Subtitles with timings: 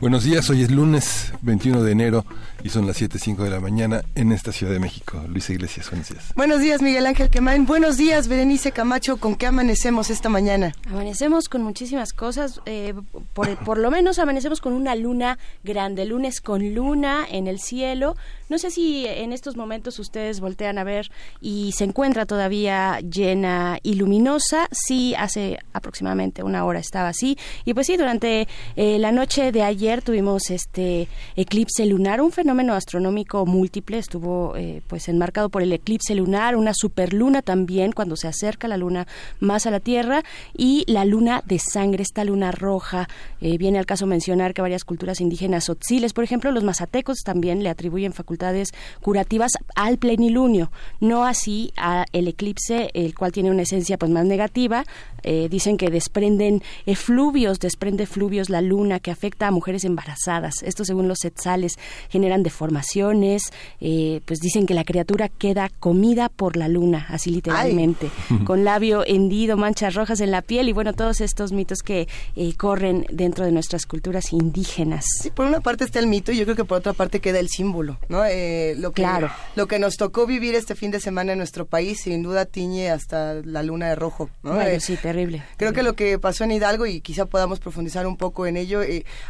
[0.00, 2.24] Buenos días, hoy es lunes 21 de enero
[2.62, 5.22] y son las 7.05 de la mañana en esta Ciudad de México.
[5.28, 6.32] Luisa Iglesias, buenos días.
[6.36, 7.66] Buenos días, Miguel Ángel Quemain.
[7.66, 9.16] Buenos días, Berenice Camacho.
[9.16, 10.74] ¿Con qué amanecemos esta mañana?
[10.88, 12.60] Amanecemos con muchísimas cosas.
[12.66, 12.94] Eh,
[13.32, 18.16] por, por lo menos amanecemos con una luna grande, lunes con luna en el cielo.
[18.48, 21.10] No sé si en estos momentos ustedes voltean a ver
[21.40, 24.68] y se encuentra todavía llena y luminosa.
[24.72, 27.38] Sí, hace aproximadamente una hora estaba así.
[27.64, 32.74] Y pues sí, durante eh, la noche de ayer tuvimos este eclipse lunar, un fenómeno
[32.74, 38.28] astronómico múltiple, estuvo eh, pues enmarcado por el eclipse lunar, una superluna también cuando se
[38.28, 39.06] acerca la luna
[39.40, 40.22] más a la Tierra
[40.56, 43.08] y la luna de sangre, esta luna roja.
[43.40, 47.62] Eh, viene al caso mencionar que varias culturas indígenas otziles, por ejemplo, los mazatecos también
[47.62, 53.98] le atribuyen facultades curativas al plenilunio, no así al eclipse, el cual tiene una esencia
[53.98, 54.84] pues más negativa.
[55.22, 60.62] Eh, dicen que desprenden efluvios, desprende fluvios la luna que afecta a mujeres embarazadas.
[60.62, 63.42] Esto según los setzales generan deformaciones,
[63.80, 68.10] eh, pues dicen que la criatura queda comida por la luna, así literalmente,
[68.44, 72.54] con labio hendido, manchas rojas en la piel y bueno, todos estos mitos que eh,
[72.56, 75.04] corren dentro de nuestras culturas indígenas.
[75.20, 77.38] Sí, por una parte está el mito y yo creo que por otra parte queda
[77.38, 78.24] el símbolo, ¿no?
[78.24, 79.30] Eh, lo que, claro.
[79.56, 82.90] Lo que nos tocó vivir este fin de semana en nuestro país sin duda tiñe
[82.90, 84.58] hasta la luna de rojo, ¿no?
[84.80, 85.42] sí, terrible.
[85.56, 88.80] Creo que lo que pasó en Hidalgo y quizá podamos profundizar un poco en ello,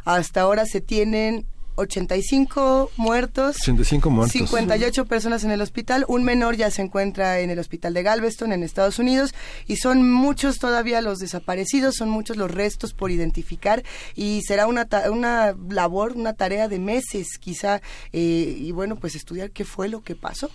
[0.05, 1.47] hasta ahora se tienen
[1.81, 3.57] 85 muertos.
[3.61, 4.33] 85 muertos.
[4.33, 6.05] 58 personas en el hospital.
[6.09, 9.35] Un menor ya se encuentra en el hospital de Galveston, en Estados Unidos.
[9.67, 13.83] Y son muchos todavía los desaparecidos, son muchos los restos por identificar.
[14.15, 17.81] Y será una, una labor, una tarea de meses, quizá.
[18.13, 20.51] Eh, y bueno, pues estudiar qué fue lo que pasó.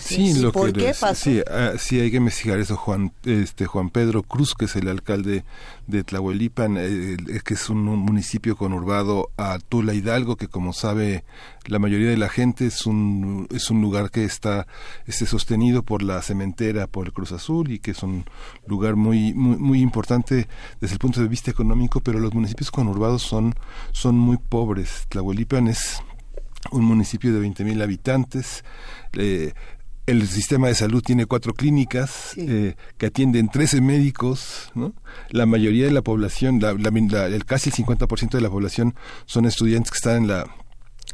[0.00, 2.76] Sí, lo que Sí, ah, sí, hay que investigar eso.
[2.76, 5.44] Juan, este, Juan Pedro Cruz, que es el alcalde
[5.86, 11.24] de Tlahuelipan, eh, que es un, municipio conurbado a Tula Hidalgo, que como sabe
[11.66, 14.66] la mayoría de la gente es un, es un lugar que está
[15.06, 18.24] este, sostenido por la cementera, por el Cruz Azul, y que es un
[18.66, 20.48] lugar muy, muy, muy importante
[20.80, 23.54] desde el punto de vista económico, pero los municipios conurbados son,
[23.92, 25.06] son muy pobres.
[25.08, 26.02] Tlahuelipan es
[26.70, 28.64] un municipio de 20.000 habitantes.
[29.14, 29.52] Eh,
[30.06, 34.70] el sistema de salud tiene cuatro clínicas eh, que atienden 13 médicos.
[34.74, 34.94] ¿no?
[35.30, 38.94] La mayoría de la población, la, el casi el 50% de la población
[39.26, 40.46] son estudiantes que están en la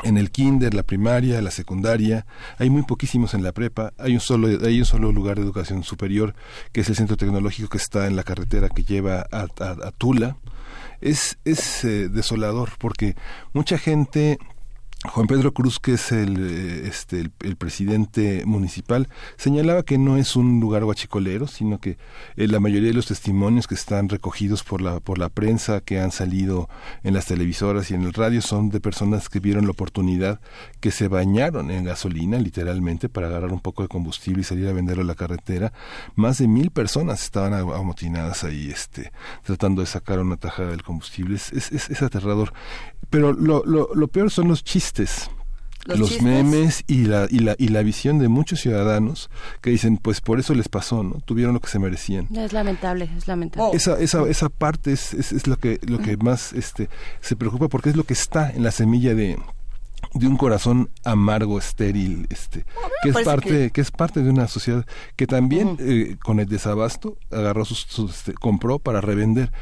[0.03, 2.27] en el kinder, la primaria, la secundaria,
[2.59, 5.85] hay muy poquísimos en la prepa, hay un solo, hay un solo lugar de educación
[5.85, 6.35] superior,
[6.73, 9.47] que es el centro tecnológico que está en la carretera que lleva a,
[9.97, 10.37] Tula.
[11.01, 13.15] Es, es eh, desolador porque
[13.53, 14.39] mucha gente
[15.07, 20.35] Juan Pedro Cruz, que es el, eh, este, el, presidente municipal, señalaba que no es
[20.35, 21.99] un lugar guachicolero, sino que
[22.37, 26.01] eh, la mayoría de los testimonios que están recogidos por la, por la prensa, que
[26.01, 26.71] han salido
[27.03, 30.41] en las televisoras y en el radio, son de personas que vieron la oportunidad,
[30.81, 34.73] que se bañaron en gasolina, literalmente, para agarrar un poco de combustible y salir a
[34.73, 35.75] venderlo a la carretera.
[36.15, 39.13] Más de mil personas estaban amotinadas ahí, este,
[39.43, 41.37] tratando de sacar una tajada del combustible.
[41.37, 42.55] Es, es, es aterrador.
[43.15, 45.31] Pero lo, lo, lo peor son los chistes.
[45.85, 49.31] Los, memes y la, y, la, y la visión de muchos ciudadanos
[49.61, 51.21] que dicen, pues por eso les pasó, ¿no?
[51.25, 52.27] Tuvieron lo que se merecían.
[52.35, 53.77] Es lamentable, es lamentable.
[53.77, 56.89] Esa, esa, esa parte es, es, lo que, lo que más este,
[57.21, 59.39] se preocupa porque es lo que está en la semilla de,
[60.15, 62.65] de un corazón amargo, estéril, este,
[63.05, 63.81] que es parte, que...
[63.81, 68.81] es parte de una sociedad que también eh, con el desabasto agarró sus, este, compró
[68.81, 69.53] para revender.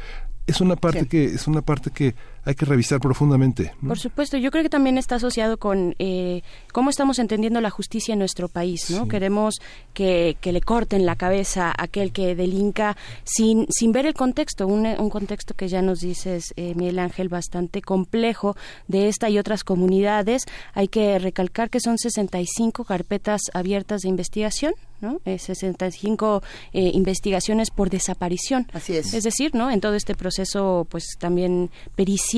[0.47, 2.15] Es una parte que, es una parte que
[2.45, 3.73] hay que revisar profundamente.
[3.85, 6.41] Por supuesto, yo creo que también está asociado con eh,
[6.73, 9.07] cómo estamos entendiendo la justicia en nuestro país, ¿no?
[9.07, 9.61] Queremos
[9.93, 14.67] que, que, le corten la cabeza a aquel que delinca sin, sin ver el contexto,
[14.67, 18.57] un, un contexto que ya nos dices, eh, Miguel Ángel, bastante complejo
[18.87, 20.43] de esta y otras comunidades.
[20.73, 25.21] Hay que recalcar que son 65 carpetas abiertas de investigación, ¿no?
[25.25, 28.67] 65 eh, eh, investigaciones por desaparición.
[28.73, 29.13] Así es.
[29.13, 29.71] Es decir, ¿no?
[29.71, 32.32] En todo este proceso, pues también pericial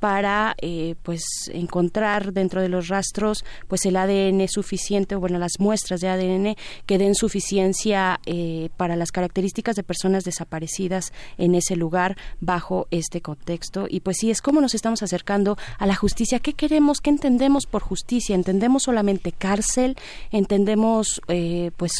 [0.00, 5.58] para eh, pues encontrar dentro de los rastros pues el ADN suficiente o bueno las
[5.58, 6.56] muestras de ADN
[6.86, 13.20] que den suficiencia eh, para las características de personas desaparecidas en ese lugar bajo este
[13.20, 13.86] contexto.
[13.88, 16.40] Y pues sí es como nos estamos acercando a la justicia.
[16.40, 19.96] Qué queremos qué entendemos por justicia entendemos solamente cárcel
[20.30, 21.92] entendemos eh, pues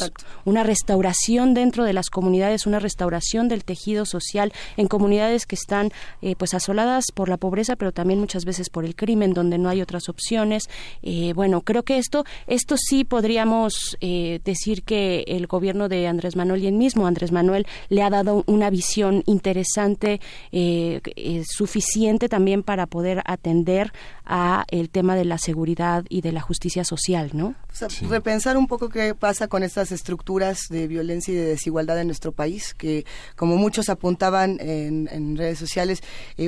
[0.45, 5.93] una restauración dentro de las comunidades una restauración del tejido social en comunidades que están
[6.39, 9.83] pues asoladas por la pobreza pero también muchas veces por el crimen, donde no hay
[9.83, 10.69] otras opciones.
[11.03, 16.37] Eh, bueno, creo que esto, esto sí podríamos eh, decir que el gobierno de Andrés
[16.37, 20.21] Manuel y el mismo Andrés Manuel le ha dado una visión interesante,
[20.53, 21.01] eh,
[21.49, 23.93] suficiente también para poder atender
[24.25, 27.55] a el tema de la seguridad y de la justicia social, ¿no?
[28.09, 32.33] Repensar un poco qué pasa con estas estructuras de violencia y de desigualdad en nuestro
[32.33, 33.05] país, que
[33.37, 36.03] como muchos apuntaban en, redes sociales,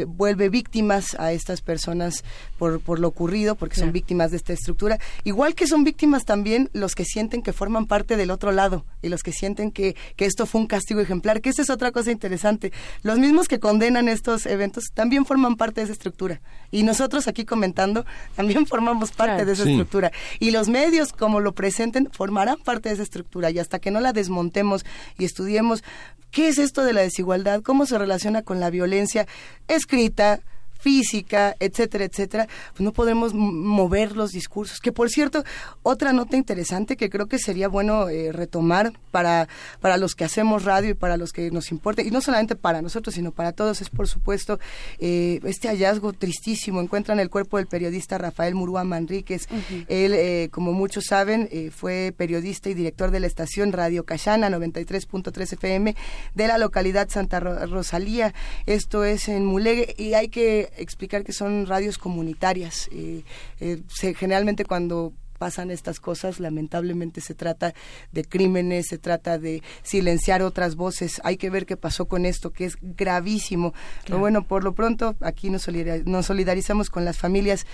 [0.06, 2.24] vuelve víctimas a estas personas
[2.58, 6.70] por, por lo ocurrido, porque son víctimas de esta estructura, igual que son víctimas también
[6.72, 10.24] los que sienten que forman parte del otro lado y los que sienten que, que
[10.26, 12.72] esto fue un castigo ejemplar, que esa es otra cosa interesante.
[13.02, 16.40] Los mismos que condenan estos eventos también forman parte de esa estructura.
[16.70, 18.04] Y nosotros aquí comentando
[18.36, 20.12] también formamos parte de esa estructura.
[20.38, 23.50] Y los medios, como lo presenten, formarán parte de esa estructura.
[23.50, 24.86] Y hasta que no la desmontemos
[25.18, 25.84] y estudiemos
[26.30, 29.26] qué es esto de la desigualdad, cómo se relaciona con la violencia
[29.68, 30.40] escrita,
[30.80, 34.80] física, etcétera, etcétera, pues no podemos mover los discursos.
[34.80, 35.44] Que por cierto,
[35.82, 39.48] otra nota interesante que creo que sería bueno eh, retomar para,
[39.80, 42.82] para los que hacemos radio y para los que nos importa, y no solamente para
[42.82, 44.58] nosotros, sino para todos, es por supuesto
[44.98, 46.80] eh, este hallazgo tristísimo.
[46.80, 49.46] Encuentran el cuerpo del periodista Rafael Murúa Manríquez.
[49.88, 55.52] Él, eh, como muchos saben, fue periodista y director de la estación Radio Cayana 93.3
[55.52, 55.94] FM
[56.34, 58.32] de la localidad Santa Rosalía.
[58.66, 62.88] Esto es en Mulegue y hay que explicar que son radios comunitarias.
[62.92, 63.22] Eh,
[63.60, 63.82] eh,
[64.16, 67.72] generalmente cuando pasan estas cosas, lamentablemente se trata
[68.12, 71.18] de crímenes, se trata de silenciar otras voces.
[71.24, 73.72] Hay que ver qué pasó con esto, que es gravísimo.
[74.04, 75.66] Pero bueno, por lo pronto aquí nos,
[76.04, 77.66] nos solidarizamos con las familias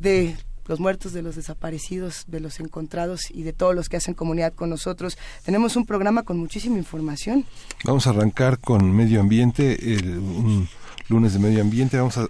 [0.00, 4.14] de los muertos, de los desaparecidos, de los encontrados y de todos los que hacen
[4.14, 5.16] comunidad con nosotros.
[5.44, 7.44] Tenemos un programa con muchísima información.
[7.84, 10.68] Vamos a arrancar con medio ambiente, el, un
[11.08, 12.26] lunes de medio ambiente, vamos a,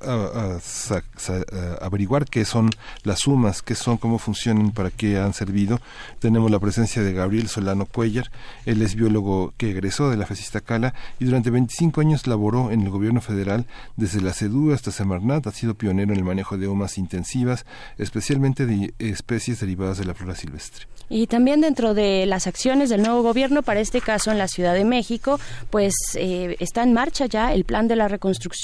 [1.80, 2.70] averiguar qué son
[3.02, 5.80] las sumas, qué son, cómo funcionan, para qué han servido.
[6.18, 8.30] Tenemos la presencia de Gabriel Solano Cuellar,
[8.66, 12.82] él es biólogo que egresó de la FESISTA Cala y durante 25 años laboró en
[12.82, 13.66] el gobierno federal
[13.96, 17.66] desde la CEDU hasta Semarnat, ha sido pionero en el manejo de humas intensivas,
[17.98, 20.86] especialmente de especies derivadas de la flora silvestre.
[21.08, 24.72] Y también dentro de las acciones del nuevo gobierno, para este caso en la Ciudad
[24.72, 25.38] de México,
[25.70, 28.61] pues eh, está en marcha ya el plan de la reconstrucción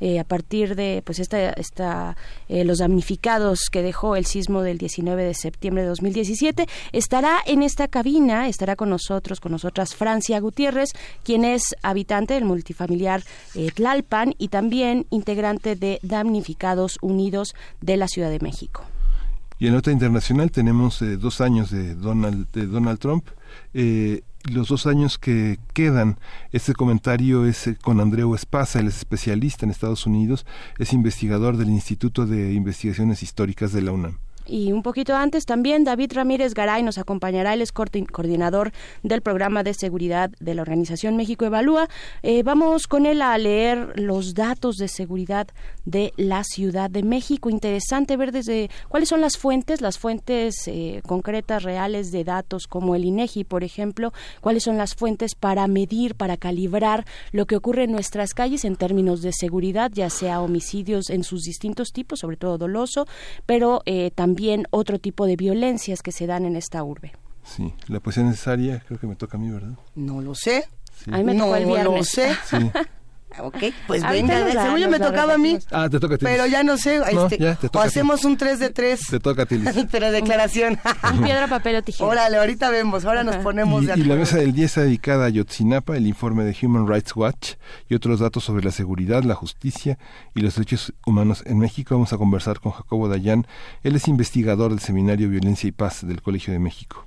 [0.00, 2.16] eh, a partir de pues esta, esta
[2.48, 6.66] eh, los damnificados que dejó el sismo del 19 de septiembre de 2017.
[6.92, 10.90] Estará en esta cabina, estará con nosotros, con nosotras Francia Gutiérrez,
[11.22, 13.22] quien es habitante del multifamiliar
[13.74, 18.82] Tlalpan y también integrante de Damnificados Unidos de la Ciudad de México.
[19.58, 23.26] Y en otra internacional tenemos eh, dos años de Donald, de Donald Trump.
[23.72, 24.22] Eh,
[24.52, 26.18] los dos años que quedan,
[26.52, 30.46] este comentario es eh, con Andreu Espasa, él es especialista en Estados Unidos,
[30.78, 34.18] es investigador del Instituto de Investigaciones Históricas de la UNAM.
[34.46, 38.72] Y un poquito antes también David Ramírez Garay nos acompañará, él es coordinador
[39.02, 41.88] del programa de seguridad de la Organización México Evalúa.
[42.22, 45.48] Eh, vamos con él a leer los datos de seguridad
[45.84, 47.50] de la Ciudad de México.
[47.50, 52.94] Interesante ver desde cuáles son las fuentes, las fuentes eh, concretas, reales de datos como
[52.94, 57.84] el INEGI, por ejemplo, cuáles son las fuentes para medir, para calibrar lo que ocurre
[57.84, 62.36] en nuestras calles en términos de seguridad, ya sea homicidios en sus distintos tipos, sobre
[62.36, 63.06] todo doloso,
[63.46, 67.12] pero eh, también también otro tipo de violencias que se dan en esta urbe.
[67.42, 69.78] Sí, la poesía necesaria creo que me toca a mí, ¿verdad?
[69.94, 70.68] No lo sé.
[71.10, 72.34] A mí me no el lo sé.
[72.44, 72.70] Sí.
[73.38, 73.56] Ok,
[73.86, 75.58] pues venga, según yo me tocaba a mí.
[75.70, 76.24] Ah, te toca a ti.
[76.24, 79.00] Pero ya no sé, este, o hacemos un 3 de 3.
[79.10, 79.62] Te toca a ti.
[79.90, 80.78] Pero declaración.
[81.22, 82.08] Piedra, papel o tijera.
[82.08, 84.06] Órale, ahorita vemos, ahora nos ponemos y, de acuerdo.
[84.06, 87.54] Y la mesa del día está dedicada a Yotzinapa, el informe de Human Rights Watch
[87.88, 89.98] y otros datos sobre la seguridad, la justicia
[90.34, 91.94] y los derechos humanos en México.
[91.94, 93.46] Vamos a conversar con Jacobo Dayan.
[93.82, 97.06] Él es investigador del Seminario Violencia y Paz del Colegio de México.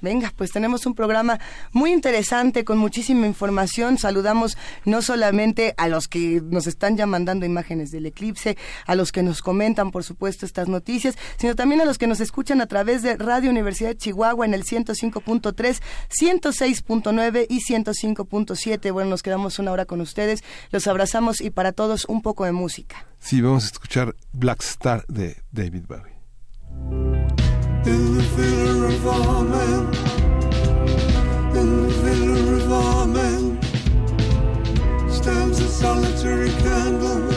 [0.00, 1.40] Venga, pues tenemos un programa
[1.72, 3.98] muy interesante con muchísima información.
[3.98, 9.12] Saludamos no solamente a los que nos están ya mandando imágenes del eclipse, a los
[9.12, 12.66] que nos comentan, por supuesto, estas noticias, sino también a los que nos escuchan a
[12.66, 18.92] través de Radio Universidad de Chihuahua en el 105.3, 106.9 y 105.7.
[18.92, 20.42] Bueno, nos quedamos una hora con ustedes.
[20.70, 23.06] Los abrazamos y para todos un poco de música.
[23.18, 27.47] Sí, vamos a escuchar Black Star de David Bowie.
[27.86, 29.86] In the villa of all men,
[31.56, 32.72] in the villa of
[35.10, 37.27] stands a solitary candle.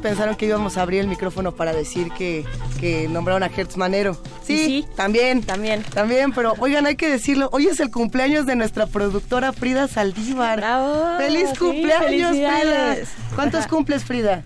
[0.00, 2.44] Pensaron que íbamos a abrir el micrófono para decir que,
[2.80, 4.20] que nombraron a Hertz Manero.
[4.42, 5.42] Sí, también.
[5.42, 5.82] También.
[5.82, 7.48] También, pero oigan, hay que decirlo.
[7.52, 10.58] Hoy es el cumpleaños de nuestra productora Frida Saldívar.
[10.58, 12.96] Bravo, ¡Feliz sí, cumpleaños, Frida!
[13.34, 14.42] ¿Cuántos cumples, Frida?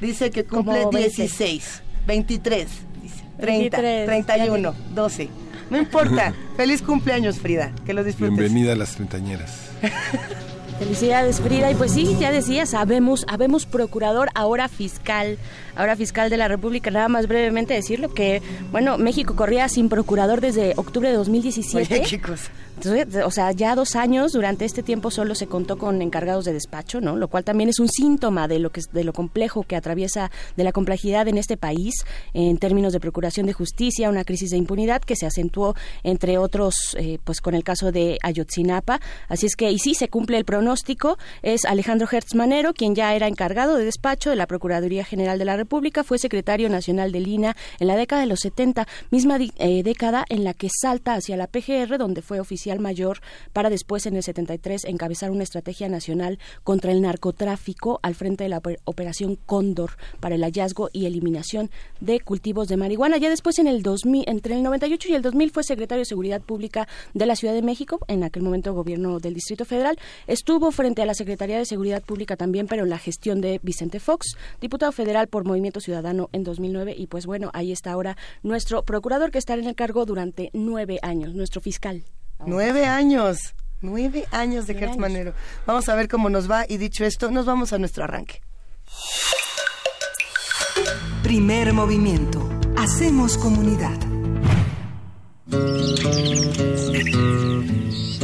[0.00, 1.22] Dice que cumple Como 20.
[1.22, 2.68] 16, 23,
[3.02, 5.28] dice, 30, 23, 31, 12.
[5.70, 6.34] No importa.
[6.56, 7.72] Feliz cumpleaños, Frida.
[7.86, 8.36] Que lo disfrutes.
[8.36, 9.70] Bienvenida a las treintañeras.
[10.82, 11.70] Felicidades, Frida.
[11.70, 15.38] Y pues sí, ya decía, sabemos, habemos procurador, ahora fiscal,
[15.76, 16.90] ahora fiscal de la República.
[16.90, 21.94] Nada más brevemente decirlo que, bueno, México corría sin procurador desde octubre de 2017.
[21.94, 22.50] Oye, chicos.
[22.74, 26.52] Entonces, o sea, ya dos años, durante este tiempo solo se contó con encargados de
[26.52, 27.16] despacho, ¿no?
[27.16, 30.64] Lo cual también es un síntoma de lo que de lo complejo que atraviesa, de
[30.64, 31.94] la complejidad en este país
[32.34, 36.96] en términos de procuración de justicia, una crisis de impunidad que se acentuó, entre otros,
[36.98, 39.00] eh, pues con el caso de Ayotzinapa.
[39.28, 40.71] Así es que, y sí, se cumple el pronóstico
[41.42, 45.44] es Alejandro Hertz Manero, quien ya era encargado de despacho de la Procuraduría General de
[45.44, 49.82] la República, fue secretario nacional del INA en la década de los 70, misma eh,
[49.82, 53.20] década en la que salta hacia la PGR, donde fue oficial mayor,
[53.52, 58.50] para después en el 73 encabezar una estrategia nacional contra el narcotráfico al frente de
[58.50, 63.18] la operación Cóndor para el hallazgo y eliminación de cultivos de marihuana.
[63.18, 66.40] Ya después en el 2000, entre el 98 y el 2000 fue secretario de Seguridad
[66.40, 69.98] Pública de la Ciudad de México, en aquel momento gobierno del Distrito Federal.
[70.26, 74.00] Estuvo frente a la Secretaría de Seguridad Pública también, pero en la gestión de Vicente
[74.00, 76.94] Fox, diputado federal por Movimiento Ciudadano en 2009.
[76.96, 80.98] Y pues bueno, ahí está ahora nuestro procurador que estará en el cargo durante nueve
[81.02, 82.04] años, nuestro fiscal.
[82.46, 83.54] Nueve años.
[83.80, 85.34] Nueve años de Gertz Manero.
[85.66, 88.40] Vamos a ver cómo nos va y dicho esto, nos vamos a nuestro arranque.
[91.22, 92.48] Primer movimiento.
[92.76, 93.98] Hacemos comunidad.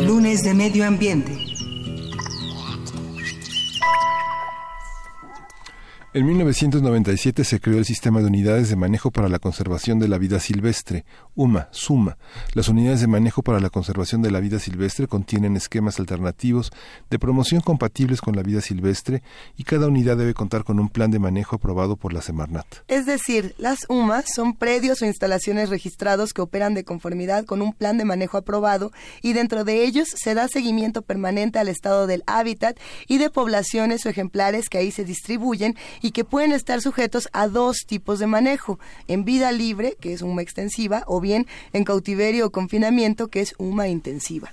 [0.03, 1.48] Lunes de Medio Ambiente.
[3.79, 4.38] Tchau, tchau.
[6.19, 10.19] En 1997 se creó el Sistema de Unidades de Manejo para la Conservación de la
[10.19, 11.05] Vida Silvestre,
[11.37, 12.19] UMA, SUMA.
[12.55, 16.73] Las unidades de manejo para la conservación de la vida silvestre contienen esquemas alternativos
[17.09, 19.23] de promoción compatibles con la vida silvestre
[19.57, 22.67] y cada unidad debe contar con un plan de manejo aprobado por la Semarnat.
[22.89, 27.73] Es decir, las UMA son predios o instalaciones registrados que operan de conformidad con un
[27.73, 28.91] plan de manejo aprobado
[29.23, 34.05] y dentro de ellos se da seguimiento permanente al estado del hábitat y de poblaciones
[34.05, 38.27] o ejemplares que ahí se distribuyen y que pueden estar sujetos a dos tipos de
[38.27, 43.41] manejo, en vida libre, que es UMA extensiva, o bien en cautiverio o confinamiento, que
[43.41, 44.53] es UMA intensiva.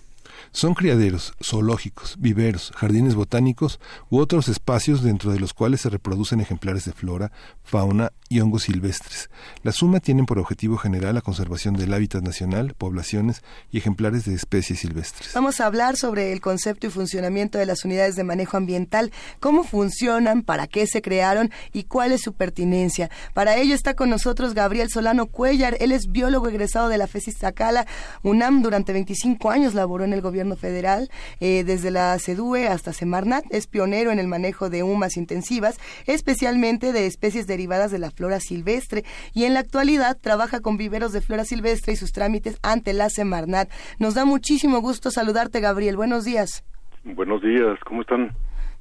[0.55, 6.39] Son criaderos, zoológicos, viveros, jardines botánicos u otros espacios dentro de los cuales se reproducen
[6.39, 9.29] ejemplares de flora, fauna y hongos silvestres.
[9.63, 14.33] La suma tienen por objetivo general la conservación del hábitat nacional, poblaciones y ejemplares de
[14.33, 15.33] especies silvestres.
[15.33, 19.65] Vamos a hablar sobre el concepto y funcionamiento de las unidades de manejo ambiental, cómo
[19.65, 23.11] funcionan, para qué se crearon y cuál es su pertinencia.
[23.33, 27.39] Para ello está con nosotros Gabriel Solano Cuellar, él es biólogo egresado de la FESIS
[27.39, 27.85] Zacala,
[28.23, 31.09] UNAM durante 25 años laboró en el gobierno federal,
[31.39, 36.93] eh, desde la CEDUE hasta Semarnat, es pionero en el manejo de humas intensivas, especialmente
[36.93, 41.21] de especies derivadas de la flora silvestre y en la actualidad trabaja con viveros de
[41.21, 43.69] flora silvestre y sus trámites ante la Semarnat.
[43.97, 45.97] Nos da muchísimo gusto saludarte, Gabriel.
[45.97, 46.63] Buenos días.
[47.03, 48.31] Buenos días, ¿cómo están?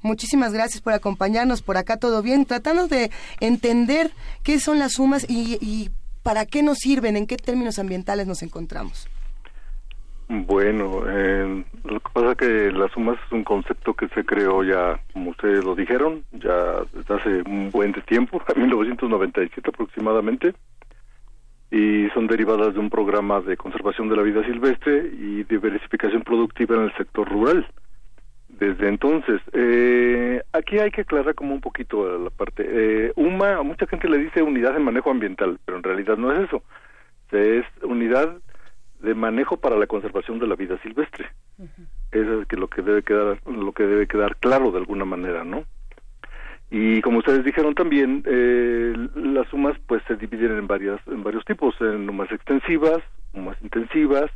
[0.01, 4.11] Muchísimas gracias por acompañarnos por acá todo bien, tratando de entender
[4.43, 5.89] qué son las sumas y, y
[6.21, 9.07] para qué nos sirven, en qué términos ambientales nos encontramos.
[10.27, 14.63] Bueno, eh, lo que pasa es que las sumas es un concepto que se creó
[14.63, 20.53] ya, como ustedes lo dijeron, ya desde hace un buen tiempo, en 1997 aproximadamente,
[21.69, 26.75] y son derivadas de un programa de conservación de la vida silvestre y diversificación productiva
[26.75, 27.67] en el sector rural.
[28.49, 32.65] Desde entonces, eh, aquí hay que aclarar como un poquito la parte.
[32.65, 36.31] Eh, UMA, a mucha gente le dice unidad de manejo ambiental, pero en realidad no
[36.31, 36.63] es eso.
[37.31, 38.37] Es unidad
[39.05, 41.29] de manejo para la conservación de la vida silvestre.
[42.11, 45.43] Eso es que lo que debe quedar lo que debe quedar claro de alguna manera,
[45.43, 45.63] ¿no?
[46.71, 51.45] Y como ustedes dijeron también, eh, las sumas pues se dividen en varias en varios
[51.45, 52.97] tipos, en umas extensivas,
[53.33, 54.31] umas intensivas,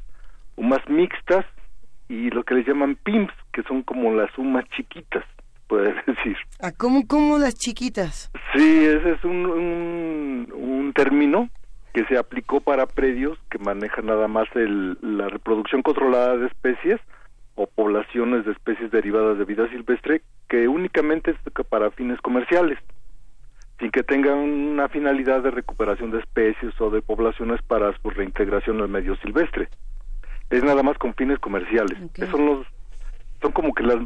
[0.55, 1.45] umas mixtas
[2.07, 5.25] y lo que le llaman PIMS, que son como las sumas chiquitas,
[5.67, 6.37] puedes decir.
[6.61, 8.31] ¿A cómo, cómo las chiquitas?
[8.53, 11.49] Sí, ese es un, un, un término
[11.99, 16.97] que se aplicó para predios que manejan nada más el, la reproducción controlada de especies
[17.55, 22.79] o poblaciones de especies derivadas de vida silvestre que únicamente es para fines comerciales,
[23.79, 28.79] sin que tengan una finalidad de recuperación de especies o de poblaciones para su reintegración
[28.79, 29.67] al medio silvestre.
[30.49, 31.97] Es nada más con fines comerciales.
[32.31, 32.67] Son los
[33.41, 33.97] son como que las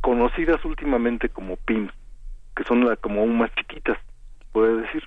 [0.00, 1.92] conocidas últimamente como PIMS,
[2.56, 3.98] que son la, como aún más chiquitas,
[4.50, 5.02] puede decir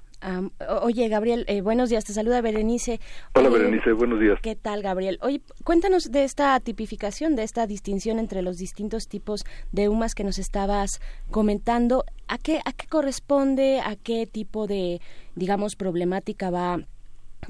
[0.82, 3.00] oye, Gabriel, eh, buenos días, te saluda Berenice.
[3.34, 4.40] Hola, Berenice, buenos días.
[4.42, 5.18] ¿Qué tal, Gabriel?
[5.22, 10.24] Oye, cuéntanos de esta tipificación, de esta distinción entre los distintos tipos de humas que
[10.24, 12.06] nos estabas comentando.
[12.28, 15.02] ¿A qué, a qué corresponde, a qué tipo de,
[15.36, 16.80] digamos, problemática va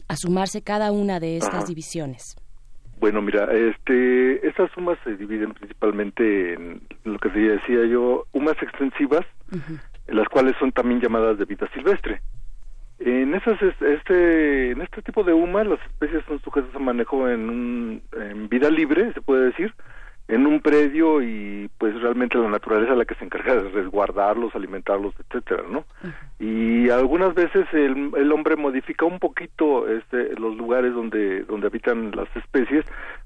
[0.07, 2.35] a sumarse cada una de estas divisiones?
[3.01, 9.25] Bueno, mira, este, estas sumas se dividen principalmente en lo que decía yo, humas extensivas,
[10.07, 12.21] las cuales son también llamadas de vida silvestre.
[13.03, 17.49] En esas, este, en este tipo de humas las especies son sujetas a manejo en,
[17.49, 19.73] un, en vida libre, se puede decir,
[20.27, 24.55] en un predio y pues realmente la naturaleza es la que se encarga de resguardarlos,
[24.55, 25.83] alimentarlos, etcétera, ¿no?
[26.39, 32.11] Y algunas veces el, el, hombre modifica un poquito este, los lugares donde donde habitan
[32.11, 32.85] las especies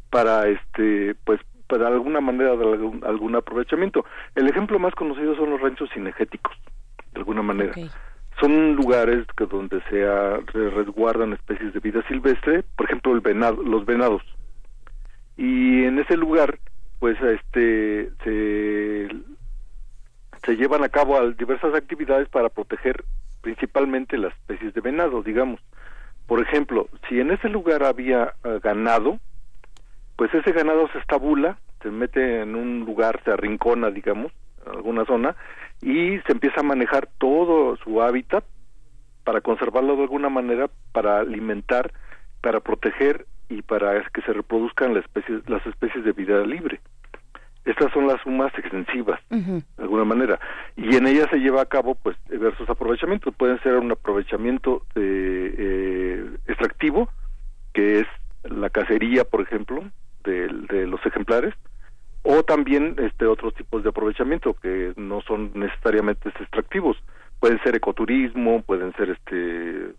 [0.10, 2.64] para este pues para alguna manera de
[3.04, 4.06] algún, aprovechamiento.
[4.36, 6.56] El ejemplo más conocido son los ranchos cinegéticos,
[7.14, 7.74] de alguna manera.
[8.40, 10.06] Son lugares que donde se,
[10.70, 14.22] resguardan especies de vida silvestre, por ejemplo el venado, los venados.
[15.38, 16.60] Y en ese lugar,
[17.00, 19.10] pues este se,
[20.58, 23.04] llevan a cabo diversas actividades para proteger
[23.42, 25.62] principalmente las especies de venado, digamos.
[26.28, 29.20] Por ejemplo, si en ese lugar había eh, ganado,
[30.16, 34.32] pues ese ganado se estabula, se mete en un lugar, se arrincona, digamos,
[34.72, 35.36] alguna zona,
[35.82, 38.44] y se empieza a manejar todo su hábitat
[39.24, 41.92] para conservarlo de alguna manera, para alimentar,
[42.42, 46.80] para proteger y para que se reproduzcan las especies, las especies de vida libre.
[47.66, 50.40] Estas son las sumas extensivas, de alguna manera,
[50.76, 53.34] y en ellas se lleva a cabo pues diversos aprovechamientos.
[53.34, 57.10] Pueden ser un aprovechamiento eh, extractivo,
[57.74, 58.08] que es
[58.44, 59.84] la cacería, por ejemplo,
[60.24, 60.48] de,
[60.86, 61.56] los ejemplares
[62.26, 66.98] o también este otros tipos de aprovechamiento que no son necesariamente extractivos.
[67.40, 69.94] Pueden ser ecoturismo pueden ser este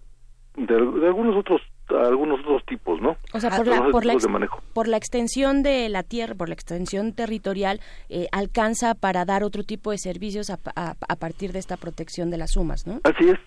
[0.56, 3.16] de algunos otros algunos otros tipos, ¿no?
[3.32, 4.16] O sea, por la, por la,
[4.72, 9.62] por la, extensión de la tierra, por la extensión territorial, eh, alcanza para dar otro
[9.62, 13.00] tipo de servicios a, a, partir de esta protección de las sumas, ¿no?
[13.04, 13.38] Así es.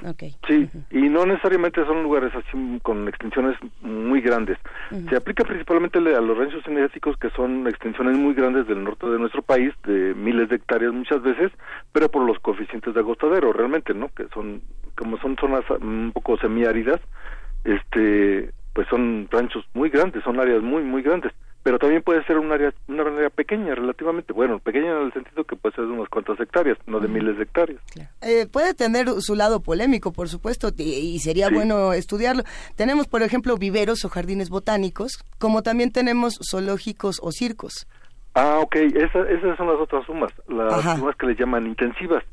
[0.47, 4.57] Sí, y no necesariamente son lugares así con extensiones muy grandes.
[5.09, 9.19] Se aplica principalmente a los ranchos energéticos que son extensiones muy grandes del norte de
[9.19, 11.51] nuestro país, de miles de hectáreas muchas veces,
[11.91, 14.09] pero por los coeficientes de agostadero, realmente, ¿no?
[14.09, 14.61] Que son,
[14.95, 16.99] como son zonas un poco semiáridas,
[17.63, 22.37] este pues son ranchos muy grandes, son áreas muy muy grandes, pero también puede ser
[22.37, 25.91] un área una área pequeña relativamente, bueno, pequeña en el sentido que puede ser de
[25.91, 27.81] unas cuantas hectáreas, no de miles de hectáreas.
[28.21, 32.43] Eh, puede tener su lado polémico, por supuesto, y, sería bueno estudiarlo.
[32.75, 37.87] Tenemos, por ejemplo, viveros o jardines botánicos, como también tenemos zoológicos o circos.
[38.35, 42.23] Ah, ok, esas son las otras sumas, las sumas que le llaman intensivas.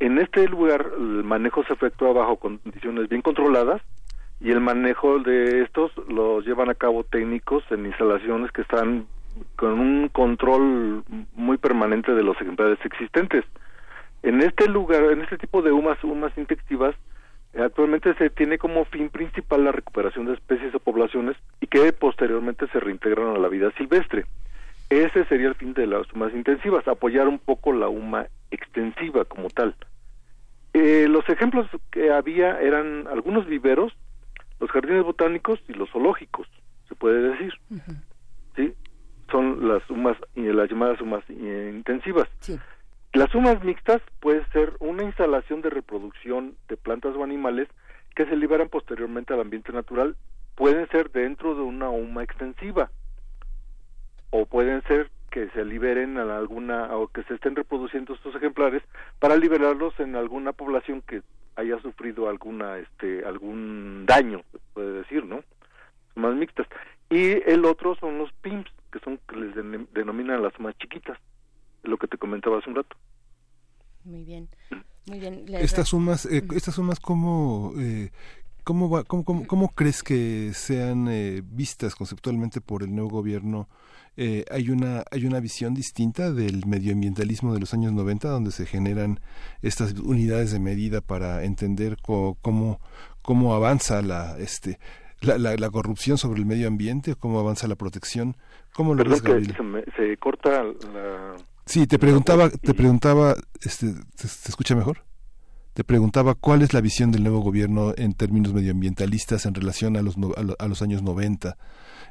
[0.00, 3.80] En este lugar el manejo se efectúa bajo condiciones bien controladas,
[4.40, 9.06] y el manejo de estos los llevan a cabo técnicos en instalaciones que están
[9.56, 13.44] con un control muy permanente de los ejemplares existentes.
[14.22, 16.94] En este lugar, en este tipo de humas, humas intensivas,
[17.58, 22.66] actualmente se tiene como fin principal la recuperación de especies o poblaciones y que posteriormente
[22.68, 24.26] se reintegran a la vida silvestre.
[24.90, 29.48] Ese sería el fin de las humas intensivas, apoyar un poco la huma extensiva como
[29.48, 29.74] tal.
[30.74, 33.92] Eh, los ejemplos que había eran algunos viveros
[34.60, 36.46] los jardines botánicos y los zoológicos,
[36.88, 37.52] se puede decir.
[38.56, 38.74] ¿Sí?
[39.30, 42.28] Son las sumas, las llamadas sumas intensivas.
[43.12, 47.68] Las sumas mixtas puede ser una instalación de reproducción de plantas o animales
[48.14, 50.16] que se liberan posteriormente al ambiente natural.
[50.54, 52.90] Pueden ser dentro de una huma extensiva
[54.30, 58.82] o pueden ser que se liberen en alguna o que se estén reproduciendo estos ejemplares
[59.18, 61.20] para liberarlos en alguna población que
[61.56, 65.42] haya sufrido alguna este algún daño se puede decir no
[66.14, 66.66] más mixtas.
[67.10, 69.54] Y el otro son los pimps que son que les
[69.92, 71.18] denominan las más chiquitas
[71.82, 72.96] lo que te comentaba hace un rato.
[74.04, 74.48] Muy bien.
[75.04, 78.10] Muy bien estas sumas eh, estas sumas cómo eh,
[78.66, 83.68] ¿Cómo, va, cómo, cómo, crees que sean eh, vistas conceptualmente por el nuevo gobierno
[84.16, 88.66] eh, hay una hay una visión distinta del medioambientalismo de los años 90 donde se
[88.66, 89.20] generan
[89.62, 92.80] estas unidades de medida para entender cómo
[93.22, 94.80] cómo avanza la este
[95.20, 98.36] la, la, corrupción sobre el medio ambiente cómo avanza la protección.
[98.74, 99.22] Cómo lo ves
[99.96, 105.04] se, corta la sí te preguntaba te preguntaba este ¿te, escucha mejor
[105.76, 110.02] te preguntaba cuál es la visión del nuevo gobierno en términos medioambientalistas en relación a
[110.02, 110.16] los,
[110.58, 111.54] a los años 90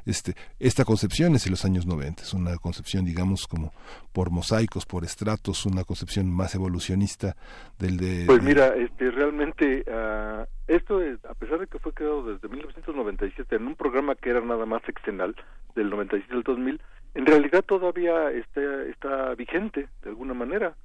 [0.06, 3.72] este, esta concepción es de los años 90, es una concepción, digamos, como
[4.12, 7.34] por mosaicos, por estratos, una concepción más evolucionista
[7.76, 8.22] del de...
[8.26, 13.56] Pues mira, este, realmente uh, esto, es, a pesar de que fue creado desde 1997
[13.56, 15.34] en un programa que era nada más sexenal,
[15.74, 16.80] del 97 al 2000,
[17.14, 20.76] en realidad todavía está, está vigente, de alguna manera.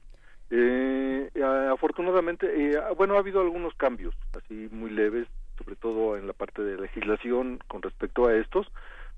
[0.54, 1.30] Eh,
[1.72, 6.62] afortunadamente, eh, bueno, ha habido algunos cambios, así muy leves, sobre todo en la parte
[6.62, 8.68] de legislación con respecto a estos,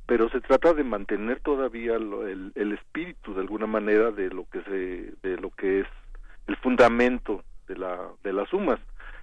[0.05, 4.61] pero se trata de mantener todavía el, el, espíritu de alguna manera de lo que
[4.63, 5.87] se de lo que es
[6.47, 8.79] el fundamento de la de las sumas.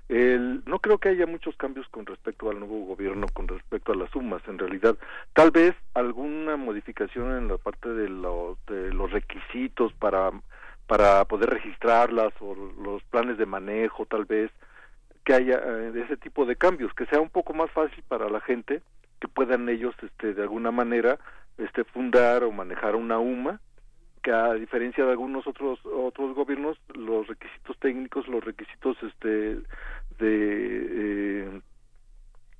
[0.09, 3.96] El, no creo que haya muchos cambios con respecto al nuevo gobierno con respecto a
[3.96, 4.96] las sumas en realidad.
[5.35, 10.33] Tal vez alguna modificación en la parte de los de los requisitos para
[10.90, 14.50] para poder registrarlas o los planes de manejo tal vez
[15.24, 18.40] que haya eh, ese tipo de cambios que sea un poco más fácil para la
[18.40, 18.83] gente
[19.20, 21.20] que puedan ellos este de alguna manera
[21.59, 23.61] este fundar o manejar una UMA
[24.24, 29.61] que a diferencia de algunos otros otros gobiernos los requisitos técnicos los requisitos este
[30.18, 31.61] de eh,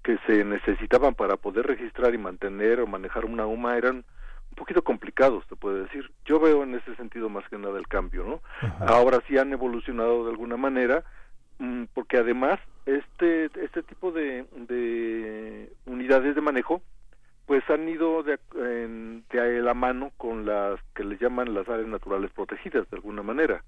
[0.05, 4.05] que se necesitaban para poder registrar y mantener o manejar una UMA eran
[4.51, 6.11] un poquito complicados, te puedo decir.
[6.25, 8.41] Yo veo en ese sentido más que nada el cambio, ¿no?
[8.87, 11.05] Ahora sí han evolucionado de alguna manera,
[11.59, 16.83] mm, porque además este este tipo de, de unidades de manejo
[17.51, 22.31] pues han ido de, de, la mano con las que les llaman las áreas naturales
[22.31, 23.65] protegidas de alguna manera.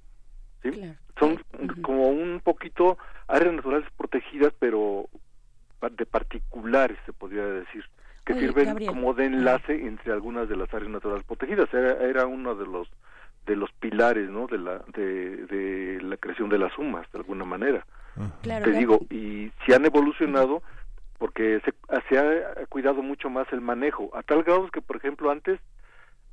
[0.62, 0.70] ¿sí?
[1.18, 1.36] Son
[1.82, 5.08] como un poquito áreas naturales protegidas, pero
[5.90, 7.84] de particulares, se podría decir,
[8.24, 11.72] que sirven como de enlace entre algunas de las áreas naturales protegidas.
[11.72, 12.88] Era, era uno de los
[13.46, 14.46] de los pilares, ¿no?
[14.46, 17.84] De la de, de la creación de las sumas, de alguna manera.
[18.42, 20.62] Te digo, y si han evolucionado
[21.18, 21.72] porque se,
[22.08, 25.60] se, ha cuidado mucho más el manejo, a tal grado que, por ejemplo, antes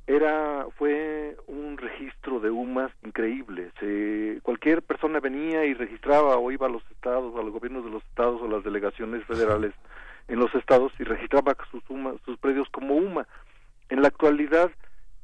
[0.08, 3.70] era fue un registro de UMAS increíble.
[3.78, 7.90] Se, cualquier persona venía y registraba o iba a los estados, a los gobiernos de
[7.90, 9.72] los estados o las delegaciones federales
[10.30, 11.82] en los estados y registraba sus,
[12.24, 13.26] sus predios como UMA.
[13.88, 14.70] En la actualidad,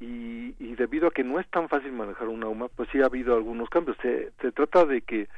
[0.00, 3.06] y, y, debido a que no es tan fácil manejar una UMA, pues sí ha
[3.06, 3.96] habido algunos cambios.
[4.02, 5.28] Se, se trata de que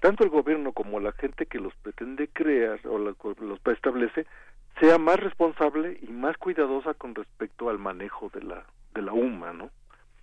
[0.00, 3.16] tanto el gobierno como la gente que los pretende crear o los
[3.66, 4.26] establece
[4.80, 9.52] sea más responsable y más cuidadosa con respecto al manejo de la de la UMA,
[9.52, 9.70] ¿no?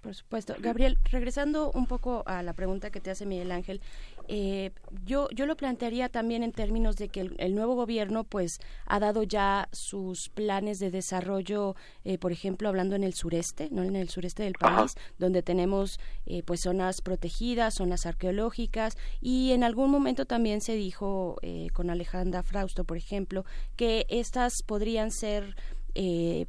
[0.01, 0.55] Por supuesto.
[0.59, 3.81] Gabriel, regresando un poco a la pregunta que te hace Miguel Ángel,
[4.29, 4.71] eh,
[5.05, 9.23] yo, yo lo plantearía también en términos de que el, nuevo gobierno pues ha dado
[9.23, 14.07] ya sus planes de desarrollo, eh, por ejemplo, hablando en el sureste, no en el
[14.07, 20.25] sureste del país, donde tenemos eh, pues zonas protegidas, zonas arqueológicas y en algún momento
[20.25, 21.35] también se dijo
[21.73, 23.43] con Alejandra Frausto, por ejemplo,
[23.75, 25.55] que estas podrían ser
[25.95, 26.45] eh,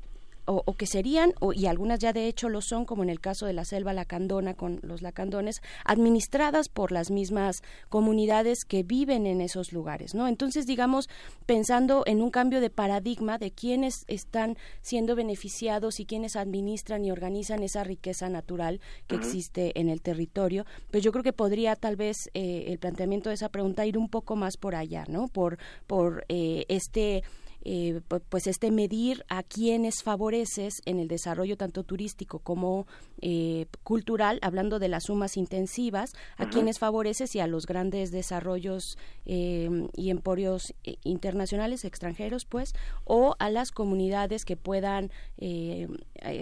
[0.51, 3.53] o, que serían, y algunas ya de hecho lo son, como en el caso de
[3.53, 9.73] la selva lacandona con los lacandones, administradas por las mismas comunidades que viven en esos
[9.73, 10.29] lugares, ¿no?
[10.29, 11.09] Entonces, digamos,
[11.47, 17.11] pensando en un cambio de paradigma de quiénes están siendo beneficiados y quiénes administran y
[17.11, 21.97] organizan esa riqueza natural que existe en el territorio, pues yo creo que podría tal
[21.97, 25.29] vez eh, el planteamiento de esa pregunta ir un poco más por allá, ¿no?
[25.29, 27.23] Por, por eh, este
[27.63, 32.87] eh, pues este medir a quienes favoreces en el desarrollo tanto turístico como
[33.21, 38.97] eh, cultural, hablando de las sumas intensivas, a quienes favoreces y a los grandes desarrollos
[39.27, 45.11] em, y emporios eh, internacionales, extranjeros, pues, o a las comunidades que puedan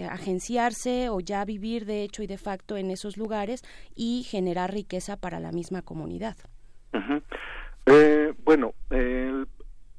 [0.09, 3.63] agenciarse o ya vivir de hecho y de facto en esos lugares
[3.95, 6.37] y generar riqueza para la misma comunidad.
[8.45, 9.47] bueno, el